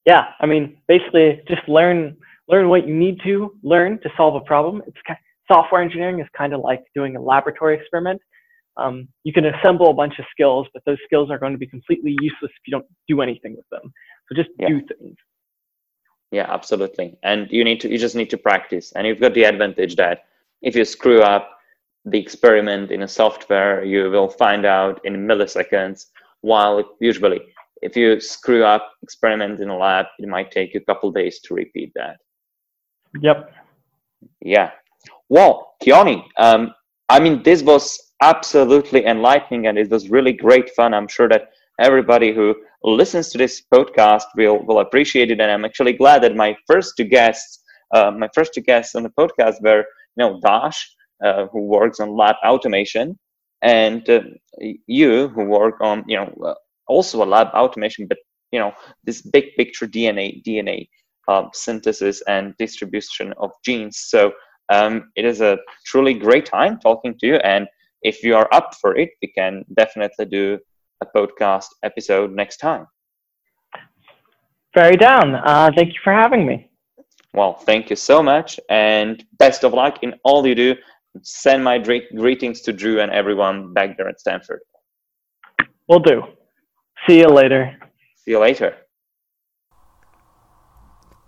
yeah, 0.06 0.28
I 0.40 0.46
mean, 0.46 0.78
basically 0.88 1.42
just 1.46 1.68
learn 1.68 2.16
learn 2.48 2.68
what 2.70 2.88
you 2.88 2.94
need 2.94 3.20
to 3.24 3.54
learn 3.62 4.00
to 4.00 4.10
solve 4.16 4.34
a 4.34 4.40
problem. 4.40 4.82
It's 4.86 4.96
kind 5.06 5.18
of, 5.18 5.54
software 5.54 5.82
engineering 5.82 6.20
is 6.20 6.26
kind 6.36 6.52
of 6.52 6.60
like 6.60 6.84
doing 6.94 7.16
a 7.16 7.20
laboratory 7.20 7.78
experiment. 7.78 8.20
Um, 8.78 9.08
you 9.24 9.32
can 9.32 9.44
assemble 9.44 9.90
a 9.90 9.94
bunch 9.94 10.18
of 10.18 10.24
skills, 10.30 10.66
but 10.72 10.82
those 10.86 10.98
skills 11.04 11.30
are 11.30 11.38
going 11.38 11.52
to 11.52 11.58
be 11.58 11.66
completely 11.66 12.16
useless 12.20 12.52
if 12.54 12.62
you 12.66 12.70
don't 12.70 12.86
do 13.08 13.20
anything 13.20 13.56
with 13.56 13.68
them. 13.70 13.92
So 14.28 14.36
just 14.36 14.50
yeah. 14.58 14.68
do 14.68 14.80
things. 14.80 15.16
Yeah 16.30 16.46
absolutely. 16.48 17.18
And 17.22 17.50
you 17.50 17.64
need 17.64 17.80
to 17.80 17.90
you 17.90 17.98
just 17.98 18.14
need 18.14 18.30
to 18.30 18.38
practice. 18.38 18.92
And 18.92 19.06
you've 19.06 19.20
got 19.20 19.34
the 19.34 19.44
advantage 19.44 19.96
that 19.96 20.24
if 20.62 20.76
you 20.76 20.84
screw 20.84 21.22
up 21.22 21.58
the 22.04 22.18
experiment 22.18 22.90
in 22.90 23.02
a 23.02 23.08
software 23.08 23.84
you 23.84 24.10
will 24.10 24.28
find 24.28 24.64
out 24.64 25.00
in 25.04 25.26
milliseconds 25.26 26.06
while 26.42 26.96
usually 27.00 27.40
if 27.82 27.96
you 27.96 28.20
screw 28.20 28.64
up 28.64 28.92
experiment 29.02 29.60
in 29.60 29.68
a 29.68 29.76
lab 29.76 30.06
it 30.18 30.28
might 30.28 30.50
take 30.50 30.74
you 30.74 30.80
a 30.80 30.84
couple 30.84 31.10
days 31.10 31.40
to 31.40 31.54
repeat 31.54 31.92
that. 31.94 32.18
Yep. 33.20 33.52
Yeah. 34.42 34.70
Well 35.28 35.74
keoni 35.82 36.24
um, 36.36 36.74
i 37.08 37.18
mean 37.18 37.42
this 37.42 37.62
was 37.62 38.07
absolutely 38.22 39.04
enlightening 39.06 39.66
and 39.66 39.78
it 39.78 39.90
was 39.90 40.10
really 40.10 40.32
great 40.32 40.68
fun 40.74 40.92
i'm 40.94 41.08
sure 41.08 41.28
that 41.28 41.50
everybody 41.78 42.32
who 42.32 42.54
listens 42.82 43.28
to 43.30 43.38
this 43.38 43.62
podcast 43.72 44.24
will 44.36 44.58
will 44.66 44.80
appreciate 44.80 45.30
it. 45.30 45.40
And 45.40 45.50
I'm 45.50 45.64
actually 45.64 45.92
glad 45.92 46.22
that 46.22 46.36
my 46.36 46.56
first 46.66 46.94
two 46.96 47.04
guests, 47.04 47.62
uh, 47.94 48.10
my 48.10 48.28
first 48.34 48.54
two 48.54 48.60
guests 48.60 48.94
on 48.94 49.02
the 49.02 49.10
podcast 49.10 49.56
were, 49.62 49.84
you 50.16 50.18
know, 50.24 50.40
Dash, 50.42 50.78
uh, 51.24 51.46
who 51.52 51.66
works 51.66 52.00
on 52.00 52.16
lab 52.16 52.36
automation, 52.44 53.18
and 53.62 54.08
uh, 54.08 54.20
you, 54.86 55.28
who 55.28 55.44
work 55.44 55.76
on, 55.80 56.04
you 56.06 56.16
know, 56.16 56.32
uh, 56.44 56.54
also 56.86 57.22
a 57.22 57.26
lab 57.26 57.48
automation, 57.48 58.06
but 58.06 58.18
you 58.52 58.58
know, 58.58 58.72
this 59.04 59.22
big 59.22 59.54
picture 59.56 59.86
DNA 59.86 60.42
DNA 60.46 60.88
um, 61.28 61.50
synthesis 61.52 62.22
and 62.28 62.54
distribution 62.58 63.34
of 63.38 63.50
genes. 63.64 63.98
So 63.98 64.32
um, 64.70 65.10
it 65.16 65.24
is 65.24 65.40
a 65.40 65.58
truly 65.84 66.14
great 66.14 66.46
time 66.46 66.78
talking 66.78 67.14
to 67.20 67.26
you 67.26 67.36
and 67.36 67.66
if 68.02 68.22
you 68.22 68.36
are 68.36 68.48
up 68.52 68.74
for 68.80 68.96
it, 68.96 69.10
we 69.22 69.28
can 69.28 69.64
definitely 69.74 70.26
do 70.26 70.58
a 71.00 71.06
podcast 71.06 71.66
episode 71.82 72.32
next 72.32 72.58
time. 72.58 72.86
Very 74.74 74.96
down. 74.96 75.34
Uh, 75.34 75.70
thank 75.74 75.94
you 75.94 76.00
for 76.02 76.12
having 76.12 76.46
me. 76.46 76.70
Well, 77.34 77.54
thank 77.54 77.90
you 77.90 77.96
so 77.96 78.22
much, 78.22 78.58
and 78.70 79.22
best 79.38 79.64
of 79.64 79.72
luck 79.72 80.02
in 80.02 80.14
all 80.24 80.46
you 80.46 80.54
do. 80.54 80.74
Send 81.22 81.64
my 81.64 81.78
greetings 81.78 82.60
to 82.62 82.72
Drew 82.72 83.00
and 83.00 83.10
everyone 83.12 83.72
back 83.74 83.96
there 83.96 84.08
at 84.08 84.20
Stanford. 84.20 84.60
Will 85.88 86.00
do. 86.00 86.22
See 87.06 87.18
you 87.20 87.28
later. 87.28 87.76
See 88.24 88.32
you 88.32 88.40
later. 88.40 88.76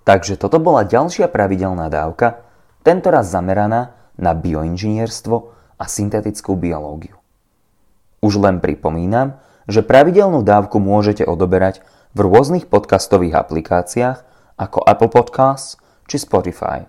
Takže 0.04 0.40
toto 0.40 0.58
bola 0.58 0.82
ďalšia 0.82 1.28
pravidelná 1.28 1.86
dávka, 1.92 2.42
tentoraz 2.82 3.30
zameraná 3.30 3.94
na 4.16 4.32
bioinžinierstvo 4.34 5.59
a 5.80 5.88
syntetickú 5.88 6.60
biológiu. 6.60 7.16
Už 8.20 8.36
len 8.36 8.60
pripomínam, 8.60 9.40
že 9.64 9.80
pravidelnú 9.80 10.44
dávku 10.44 10.76
môžete 10.76 11.24
odoberať 11.24 11.80
v 12.12 12.28
rôznych 12.28 12.68
podcastových 12.68 13.40
aplikáciách 13.40 14.20
ako 14.60 14.84
Apple 14.84 15.08
Podcasts 15.08 15.80
či 16.04 16.20
Spotify. 16.20 16.84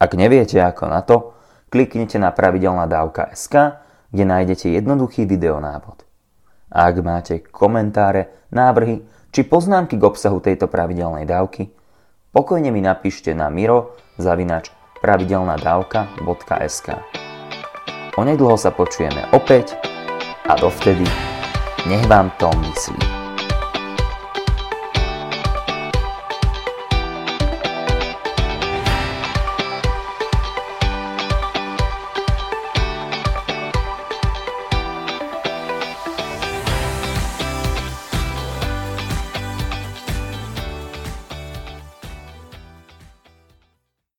Ak 0.00 0.16
neviete 0.16 0.56
ako 0.56 0.88
na 0.88 1.04
to, 1.04 1.36
kliknite 1.68 2.16
na 2.16 2.32
pravidelná 2.32 2.88
dávka 2.88 3.28
SK, 3.36 3.76
kde 4.08 4.24
nájdete 4.24 4.72
jednoduchý 4.72 5.28
videonávod. 5.28 6.08
A 6.72 6.88
ak 6.88 6.96
máte 7.04 7.44
komentáre, 7.44 8.48
návrhy 8.48 9.04
či 9.34 9.42
poznámky 9.44 10.00
k 10.00 10.06
obsahu 10.08 10.40
tejto 10.40 10.64
pravidelnej 10.70 11.26
dávky, 11.28 11.68
pokojne 12.32 12.72
mi 12.72 12.80
napíšte 12.80 13.36
na 13.36 13.52
miro 13.52 14.00
pravidelnadavka.sk 15.02 17.27
Onedlho 18.18 18.58
sa 18.58 18.74
počujeme 18.74 19.30
opäť 19.30 19.78
a 20.50 20.58
dovtedy 20.58 21.06
nech 21.86 22.02
vám 22.10 22.34
to 22.42 22.50
myslí. 22.66 23.17